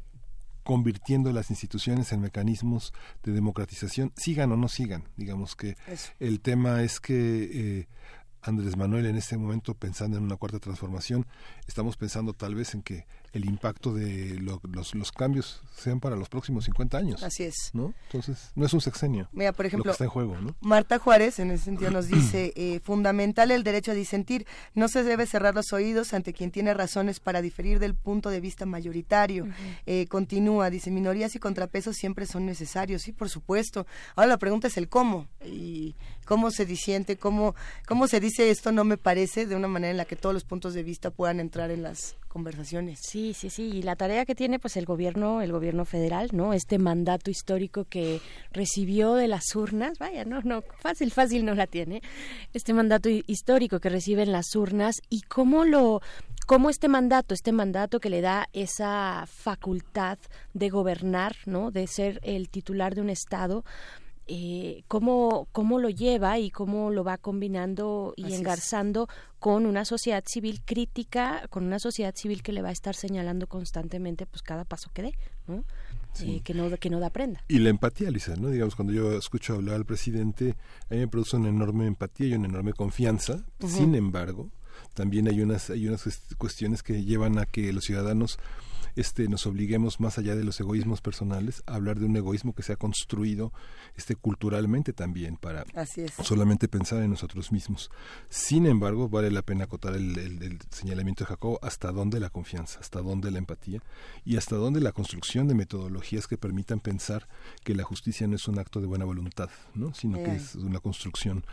[0.62, 5.04] convirtiendo las instituciones en mecanismos de democratización, sigan o no sigan.
[5.16, 5.76] Digamos que
[6.18, 7.88] el tema es que eh,
[8.42, 11.26] Andrés Manuel en este momento pensando en una cuarta transformación,
[11.66, 16.28] estamos pensando tal vez en que el impacto de los, los, cambios sean para los
[16.28, 17.22] próximos 50 años.
[17.22, 17.70] Así es.
[17.72, 17.94] ¿no?
[18.06, 19.28] Entonces, no es un sexenio.
[19.32, 20.54] Mira, por ejemplo, está en juego, ¿no?
[20.60, 25.02] Marta Juárez en ese sentido nos dice, eh, fundamental el derecho a disentir, no se
[25.02, 29.46] debe cerrar los oídos ante quien tiene razones para diferir del punto de vista mayoritario.
[29.86, 33.86] Eh, continúa, dice, minorías y contrapesos siempre son necesarios, sí, por supuesto.
[34.14, 37.54] Ahora la pregunta es el cómo, y cómo se disiente, cómo,
[37.86, 40.34] cómo se dice dice esto no me parece, de una manera en la que todos
[40.34, 42.98] los puntos de vista puedan entrar en las conversaciones.
[43.00, 46.52] Sí, sí, sí, y la tarea que tiene pues el gobierno, el gobierno federal, ¿no?
[46.52, 48.20] Este mandato histórico que
[48.52, 52.02] recibió de las urnas, vaya, no, no, fácil, fácil no la tiene.
[52.52, 56.02] Este mandato histórico que reciben las urnas y cómo lo
[56.46, 60.18] cómo este mandato, este mandato que le da esa facultad
[60.52, 61.70] de gobernar, ¿no?
[61.70, 63.64] De ser el titular de un estado,
[64.28, 70.24] eh, cómo, cómo lo lleva y cómo lo va combinando y engarzando con una sociedad
[70.26, 74.64] civil crítica, con una sociedad civil que le va a estar señalando constantemente pues cada
[74.64, 75.14] paso que dé,
[75.46, 75.64] ¿no?
[76.22, 77.44] Eh, que no que no da prenda.
[77.46, 78.48] Y la empatía, Lisa, ¿no?
[78.48, 80.56] Digamos, cuando yo escucho hablar al presidente,
[80.90, 83.44] a mí me produce una enorme empatía y una enorme confianza.
[83.60, 84.50] Sin embargo,
[84.94, 86.04] también hay unas, hay unas
[86.38, 88.38] cuestiones que llevan a que los ciudadanos
[88.96, 92.62] este, nos obliguemos más allá de los egoísmos personales a hablar de un egoísmo que
[92.62, 93.52] se ha construido
[93.94, 95.64] este, culturalmente también para
[96.22, 97.90] solamente pensar en nosotros mismos.
[98.28, 102.80] Sin embargo, vale la pena acotar el, el, señalamiento de Jacobo hasta dónde la confianza,
[102.80, 103.82] hasta dónde la empatía
[104.24, 107.28] y hasta dónde la construcción de metodologías que permitan pensar
[107.64, 109.94] que la justicia no es un acto de buena voluntad, ¿no?
[109.94, 111.44] sino que es una construcción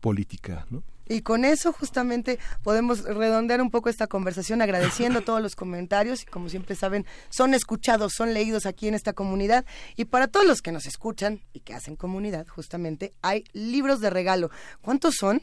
[0.00, 0.66] política.
[0.70, 0.82] ¿no?
[1.12, 6.26] Y con eso justamente podemos redondear un poco esta conversación agradeciendo todos los comentarios y
[6.26, 9.66] como siempre saben, son escuchados, son leídos aquí en esta comunidad.
[9.96, 14.10] Y para todos los que nos escuchan y que hacen comunidad, justamente hay libros de
[14.10, 14.50] regalo.
[14.80, 15.42] ¿Cuántos son?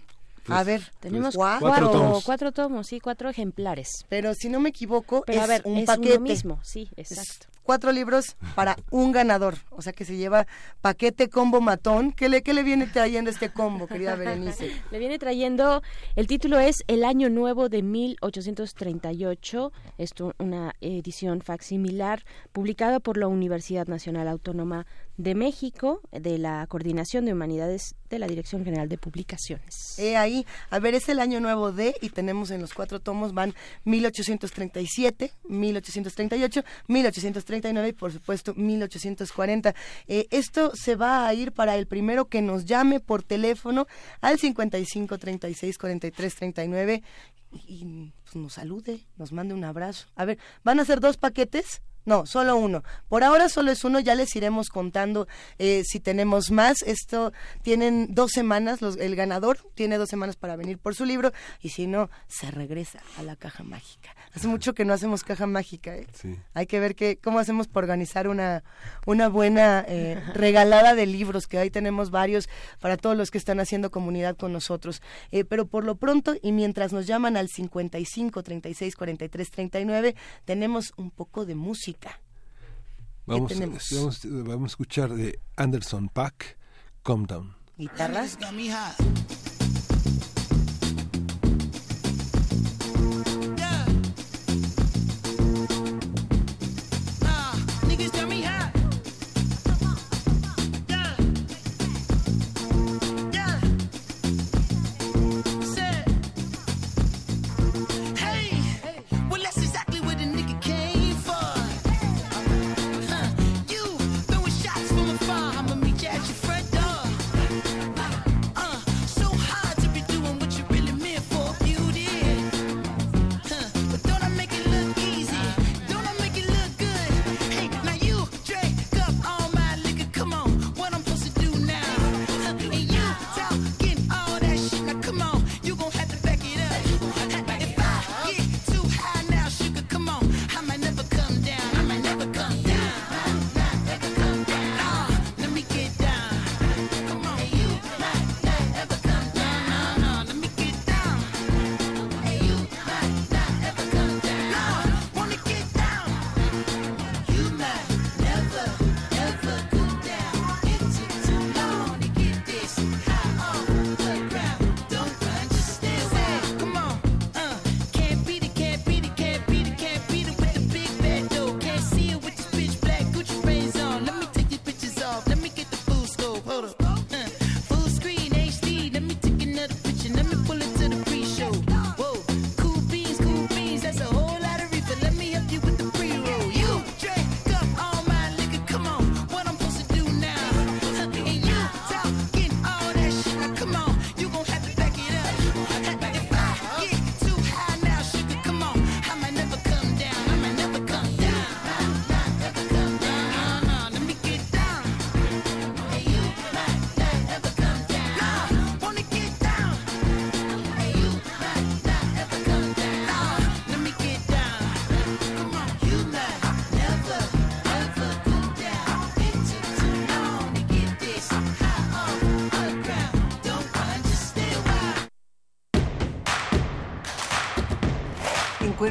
[0.51, 2.23] A ver, tenemos cuatro, tomos.
[2.23, 4.05] cuatro tomos, sí, cuatro ejemplares.
[4.09, 6.19] Pero si no me equivoco, es a ver, un paquete.
[6.19, 9.53] mismo, sí, exacto cuatro libros para un ganador.
[9.69, 10.47] O sea que se lleva
[10.81, 12.13] paquete combo matón.
[12.13, 14.71] ¿Qué le, qué le viene trayendo este combo, querida Berenice?
[14.91, 15.83] le viene trayendo,
[16.15, 19.71] el título es El Año Nuevo de 1838.
[19.99, 24.87] Es una edición facsimilar publicada por la Universidad Nacional Autónoma
[25.19, 29.99] de México, de la Coordinación de Humanidades de la Dirección General de Publicaciones.
[29.99, 33.33] Eh, ahí, a ver, es el año nuevo de, y tenemos en los cuatro tomos,
[33.33, 39.75] van 1837, 1838, 1839 y por supuesto 1840.
[40.07, 43.87] Eh, esto se va a ir para el primero que nos llame por teléfono
[44.21, 47.03] al 55 36 43 39
[47.67, 50.07] y, pues, nos salude, nos mande un abrazo.
[50.15, 52.83] A ver, van a ser dos paquetes no, solo uno.
[53.07, 55.27] Por ahora solo es uno, ya les iremos contando
[55.59, 56.81] eh, si tenemos más.
[56.81, 57.31] Esto
[57.61, 61.31] tienen dos semanas, los, el ganador tiene dos semanas para venir por su libro
[61.61, 64.15] y si no, se regresa a la caja mágica.
[64.33, 65.95] Hace mucho que no hacemos caja mágica.
[65.95, 66.07] ¿eh?
[66.55, 68.63] Hay que ver que, cómo hacemos para organizar una,
[69.05, 73.59] una buena eh, regalada de libros, que ahí tenemos varios para todos los que están
[73.59, 75.03] haciendo comunidad con nosotros.
[75.31, 80.15] Eh, pero por lo pronto, y mientras nos llaman al 55 36 43 39,
[80.45, 81.98] tenemos un poco de música.
[83.25, 86.57] Vamos, vamos, vamos, a escuchar de Anderson Pack,
[87.03, 87.55] Calm Down.
[87.77, 88.37] ¿Guitarras?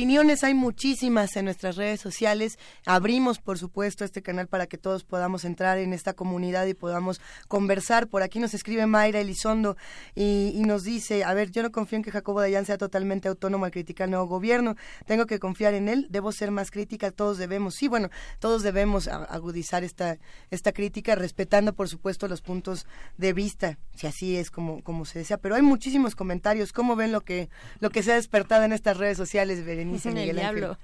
[0.00, 2.58] Opiniones hay muchísimas en nuestras redes sociales.
[2.86, 7.20] Abrimos, por supuesto, este canal para que todos podamos entrar en esta comunidad y podamos
[7.48, 8.08] conversar.
[8.08, 9.76] Por aquí nos escribe Mayra Elizondo
[10.14, 13.66] y, nos dice, a ver, yo no confío en que Jacobo Dayan sea totalmente autónomo
[13.66, 14.74] al criticar el nuevo gobierno.
[15.04, 16.06] Tengo que confiar en él.
[16.08, 17.10] Debo ser más crítica.
[17.10, 20.16] Todos debemos, sí, bueno, todos debemos agudizar esta,
[20.50, 22.86] esta crítica, respetando, por supuesto, los puntos
[23.18, 25.36] de vista, si así es como, como se desea.
[25.36, 26.72] Pero hay muchísimos comentarios.
[26.72, 29.62] ¿Cómo ven lo que, lo que se ha despertado en estas redes sociales?
[29.62, 30.78] Berenice Miguel el diablo.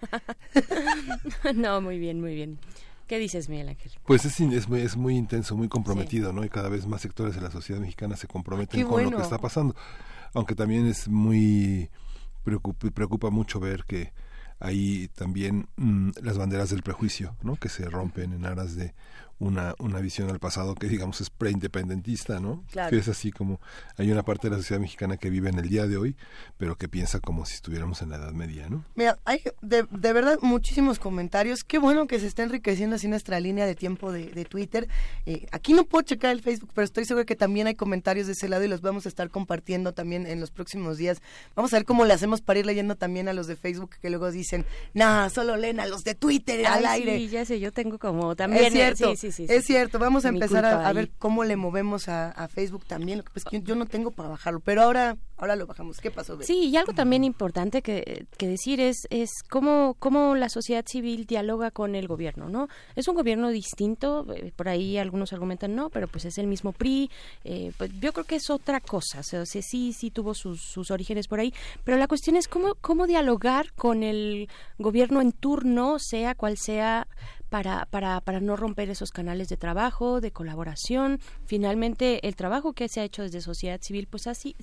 [1.55, 2.59] no, muy bien, muy bien.
[3.07, 3.93] ¿Qué dices, Miguel Ángel?
[4.05, 6.45] Pues es, es, muy, es muy intenso, muy comprometido, ¿no?
[6.45, 9.39] Y cada vez más sectores de la sociedad mexicana se comprometen con lo que está
[9.39, 9.77] pasando.
[10.35, 11.89] Aunque también es muy...
[12.43, 14.13] Preocupa, preocupa mucho ver que
[14.59, 17.57] hay también mm, las banderas del prejuicio, ¿no?
[17.57, 18.95] Que se rompen en aras de
[19.39, 22.65] una, una visión al pasado que digamos es preindependentista, ¿no?
[22.89, 23.61] Que es así como
[23.97, 26.17] hay una parte de la sociedad mexicana que vive en el día de hoy,
[26.57, 28.85] pero que piensa como si estuviéramos en la Edad Media, ¿no?
[28.95, 31.65] Mira, hay de, de verdad muchísimos comentarios.
[31.65, 34.89] Qué bueno que se está enriqueciendo así nuestra línea de tiempo de, de Twitter.
[35.27, 38.33] Eh, aquí no puedo checar el Facebook, pero estoy seguro que también hay comentarios de
[38.33, 41.21] ese lado y los vamos a estar compartiendo también en los próximos días.
[41.55, 44.11] Vamos a ver cómo le hacemos para ir leyendo también a los de Facebook que
[44.11, 47.19] luego dicen, nah, solo leen a los de Twitter al aire.
[47.19, 48.67] Sí, ya sé, yo tengo como también.
[48.67, 49.17] Es cierto.
[49.17, 53.19] Sí, es cierto, vamos a empezar a, ver cómo le movemos a, Facebook también.
[53.19, 56.01] Lo que pasa es que yo, no tengo para bajarlo, pero ahora ahora lo bajamos.
[56.01, 56.41] ¿Qué pasó?
[56.43, 61.27] Sí, y algo también importante que, que, decir es, es cómo, cómo la sociedad civil
[61.27, 62.69] dialoga con el gobierno, ¿no?
[62.95, 66.73] Es un gobierno distinto, eh, por ahí algunos argumentan no, pero pues es el mismo
[66.73, 67.11] PRI,
[67.45, 70.91] eh, pues yo creo que es otra cosa, o sea, sí, sí tuvo sus, sus
[70.91, 71.53] orígenes por ahí,
[71.85, 74.49] pero la cuestión es cómo, cómo dialogar con el
[74.79, 77.07] gobierno en turno, sea cual sea
[77.49, 81.21] para, para, para no romper esos canales de trabajo, de colaboración.
[81.45, 84.57] Finalmente, el trabajo que se ha hecho desde sociedad civil, pues así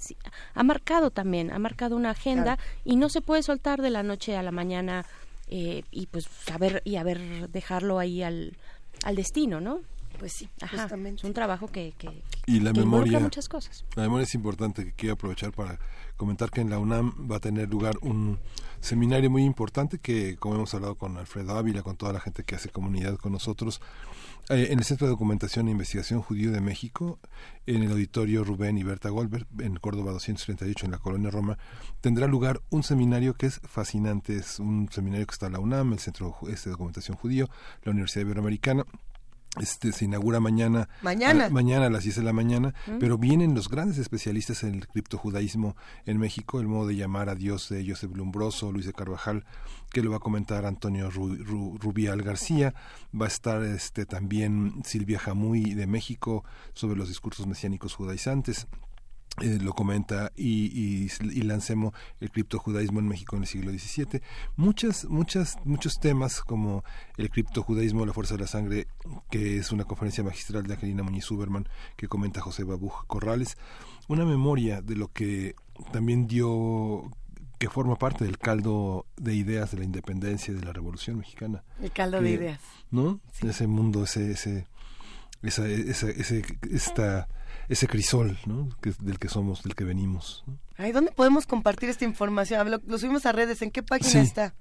[0.54, 4.36] ha marcado también, ha marcado una agenda y no se puede soltar de la noche
[4.36, 5.06] a la mañana
[5.48, 8.58] eh, y pues saber y a ver dejarlo ahí al,
[9.04, 9.82] al destino, ¿no?
[10.20, 11.22] Pues sí, justamente.
[11.22, 13.84] Es un trabajo que, que, y la memoria, muchas cosas.
[13.96, 15.80] La memoria es importante, que quiero aprovechar para
[16.18, 18.40] comentar que en la UNAM va a tener lugar un
[18.84, 22.56] seminario muy importante que, como hemos hablado con Alfredo Ávila, con toda la gente que
[22.56, 23.82] hace comunidad con nosotros,
[24.50, 27.18] eh, en el Centro de Documentación e Investigación Judío de México,
[27.66, 31.58] en el auditorio Rubén y Berta Goldberg, en Córdoba 238, en la colonia Roma,
[32.02, 34.36] tendrá lugar un seminario que es fascinante.
[34.36, 37.50] Es un seminario que está en la UNAM, el Centro este, de Documentación Judío,
[37.84, 38.86] la Universidad Iberoamericana,
[39.62, 42.98] este se inaugura mañana mañana a, mañana a las 10 de la mañana mm.
[43.00, 45.76] pero vienen los grandes especialistas en el criptojudaísmo
[46.06, 49.46] en México el modo de llamar a Dios de Joseph Lumbroso Luis de Carvajal
[49.92, 52.74] que lo va a comentar Antonio Rubial García
[53.20, 58.68] va a estar este también Silvia Jamuy de México sobre los discursos mesiánicos judaizantes
[59.42, 64.22] eh, lo comenta y, y, lancemos el criptojudaísmo en México en el siglo XVII.
[64.58, 66.84] Muchas, muchas, muchos temas como
[67.18, 68.88] el criptojudaísmo, la fuerza de la sangre,
[69.32, 73.58] que es una conferencia magistral de Angelina Muñiz Uberman que comenta José Babuj Corrales,
[74.08, 75.56] una memoria de lo que
[75.92, 77.10] también dio
[77.58, 81.64] que forma parte del caldo de ideas de la independencia y de la revolución mexicana.
[81.82, 82.62] El caldo de ideas.
[82.92, 83.20] ¿No?
[83.42, 84.68] Ese mundo, ese, ese,
[85.42, 87.28] esa, esa, ese, esta
[87.70, 88.70] ese crisol ¿no?
[89.00, 90.44] del que somos, del que venimos.
[90.78, 92.70] ¿Dónde podemos compartir esta información?
[92.86, 94.54] Lo, subimos a redes, ¿en qué página está?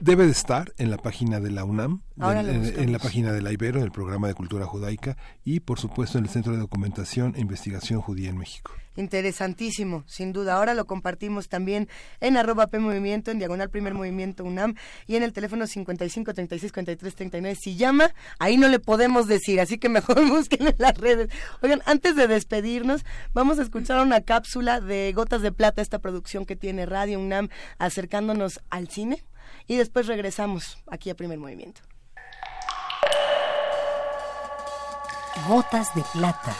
[0.00, 3.78] Debe de estar en la página de la UNAM, en, la página de la Ibero,
[3.78, 7.40] en el programa de cultura judaica y por supuesto en el Centro de Documentación e
[7.40, 8.72] Investigación Judía en México.
[8.96, 10.56] Interesantísimo, sin duda.
[10.56, 11.88] Ahora lo compartimos también
[12.20, 14.74] en arroba P Movimiento, en Diagonal Primer Movimiento UNAM
[15.06, 17.58] y en el teléfono 55 36 43 39.
[17.60, 21.28] Si llama, ahí no le podemos decir, así que mejor busquen en las redes.
[21.62, 26.46] Oigan, antes de despedirnos, vamos a escuchar una cápsula de Gotas de Plata, esta producción
[26.46, 27.48] que tiene Radio UNAM
[27.78, 29.24] acercándonos al cine
[29.66, 31.80] y después regresamos aquí a primer movimiento.
[35.48, 36.54] Gotas de plata.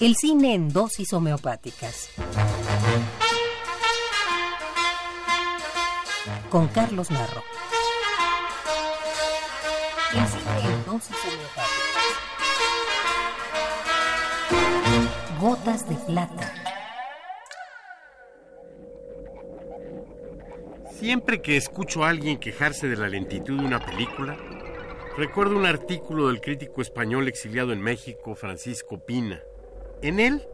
[0.00, 2.08] El cine en dosis homeopáticas.
[6.48, 7.42] Con Carlos Narro.
[10.14, 11.80] El cine en dosis homeopáticas.
[15.40, 16.59] Gotas de plata.
[21.00, 24.36] Siempre que escucho a alguien quejarse de la lentitud de una película,
[25.16, 29.42] recuerdo un artículo del crítico español exiliado en México, Francisco Pina.
[30.02, 30.46] En él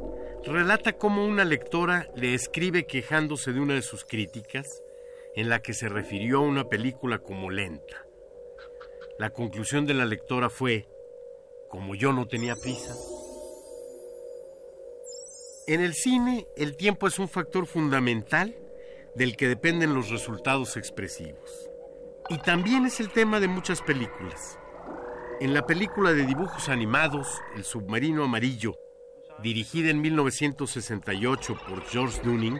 [0.44, 4.84] relata cómo una lectora le escribe quejándose de una de sus críticas
[5.34, 8.06] en la que se refirió a una película como lenta.
[9.18, 10.86] La conclusión de la lectora fue,
[11.68, 12.94] como yo no tenía prisa.
[15.66, 18.54] En el cine, el tiempo es un factor fundamental
[19.16, 21.70] del que dependen los resultados expresivos.
[22.28, 24.58] Y también es el tema de muchas películas.
[25.40, 28.76] En la película de dibujos animados, El submarino amarillo,
[29.42, 32.58] dirigida en 1968 por George Dunning,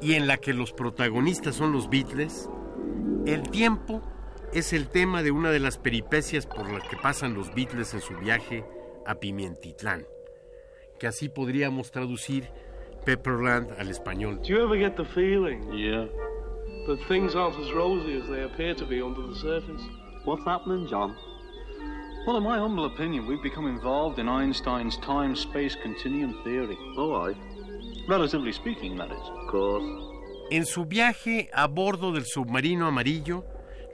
[0.00, 2.48] y en la que los protagonistas son los Beatles,
[3.26, 4.02] el tiempo
[4.52, 8.00] es el tema de una de las peripecias por las que pasan los Beatles en
[8.00, 8.64] su viaje
[9.04, 10.06] a Pimientitlán,
[10.98, 12.48] que así podríamos traducir
[13.04, 14.38] Pepperland al español.
[14.42, 15.72] Do you ever get the feeling?
[15.72, 16.06] Yeah.
[16.86, 19.82] That things aren't as rosy as they appear to be under the surface.
[20.24, 21.16] What's happening, John?
[22.26, 26.76] Well, in my humble opinion, we've become involved in Einstein's time-space continuum theory.
[26.96, 27.36] Oh, aye.
[28.08, 29.18] Relatively speaking, that is.
[29.18, 29.84] Of course.
[30.50, 33.44] En su viaje a bordo del submarino amarillo,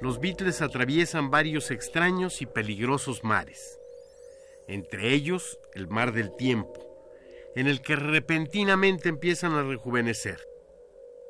[0.02, 3.78] los Beatles atraviesan varios extraños y peligrosos mares,
[4.66, 6.91] entre ellos el mar del tiempo,
[7.54, 10.38] en el que repentinamente empiezan a rejuvenecer.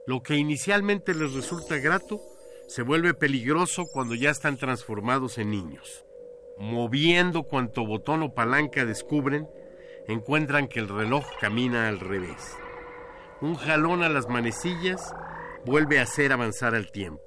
[0.07, 2.21] Lo que inicialmente les resulta grato
[2.67, 6.05] se vuelve peligroso cuando ya están transformados en niños.
[6.59, 9.49] Moviendo cuanto botón o palanca descubren,
[10.09, 12.57] encuentran que el reloj camina al revés.
[13.41, 15.15] Un jalón a las manecillas
[15.65, 17.23] vuelve a hacer avanzar el tiempo.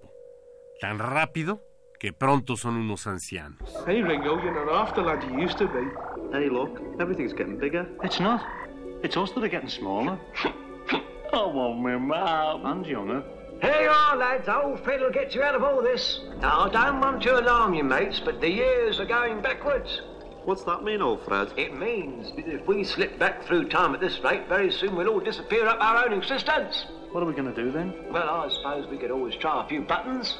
[0.80, 1.62] Tan rápido
[2.00, 3.74] que pronto son unos ancianos.
[3.88, 5.88] Hey Ringo, you're not the lad you used to be.
[6.32, 7.88] Hey, look, everything's getting bigger.
[8.04, 8.42] It's not.
[9.06, 10.20] It's us that are getting smaller.
[11.32, 12.66] oh, well, my mum.
[12.66, 13.24] And younger.
[13.62, 14.50] Here you are, lads.
[14.50, 16.22] Old Fred will get you out of all this.
[16.42, 20.02] Now, I don't want to alarm you, mates, but the years are going backwards.
[20.46, 21.54] What's that mean, old Fred?
[21.56, 25.10] It means that if we slip back through time at this rate, very soon we'll
[25.10, 26.88] all disappear up our own existence.
[27.12, 28.12] What are we going to do then?
[28.12, 30.36] Well, I suppose we could always try a few buttons.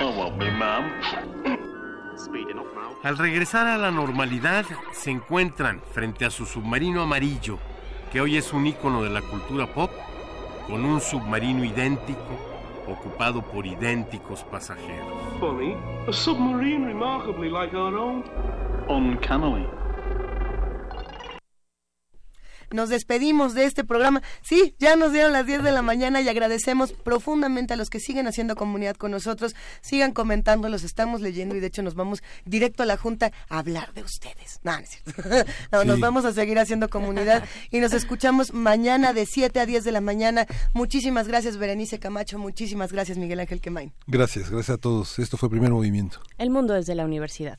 [0.00, 1.70] Oh,
[3.02, 7.58] Al regresar a la normalidad, se encuentran frente a su submarino amarillo,
[8.12, 9.90] que hoy es un ícono de la cultura pop,
[10.66, 12.38] con un submarino idéntico,
[12.86, 15.12] ocupado por idénticos pasajeros.
[15.40, 15.74] Funny,
[16.08, 18.24] a submarine remarkably like our own.
[18.88, 19.66] Uncannily.
[22.70, 24.22] Nos despedimos de este programa.
[24.42, 28.00] Sí, ya nos dieron las 10 de la mañana y agradecemos profundamente a los que
[28.00, 32.22] siguen haciendo comunidad con nosotros, sigan comentando, los estamos leyendo y de hecho nos vamos
[32.44, 34.60] directo a la Junta a hablar de ustedes.
[34.62, 34.72] No,
[35.72, 39.84] no, nos vamos a seguir haciendo comunidad y nos escuchamos mañana de 7 a 10
[39.84, 40.46] de la mañana.
[40.72, 42.38] Muchísimas gracias, Berenice Camacho.
[42.38, 43.92] Muchísimas gracias, Miguel Ángel Quemain.
[44.06, 45.18] Gracias, gracias a todos.
[45.18, 46.20] Esto fue Primer Movimiento.
[46.38, 47.58] El mundo desde la universidad.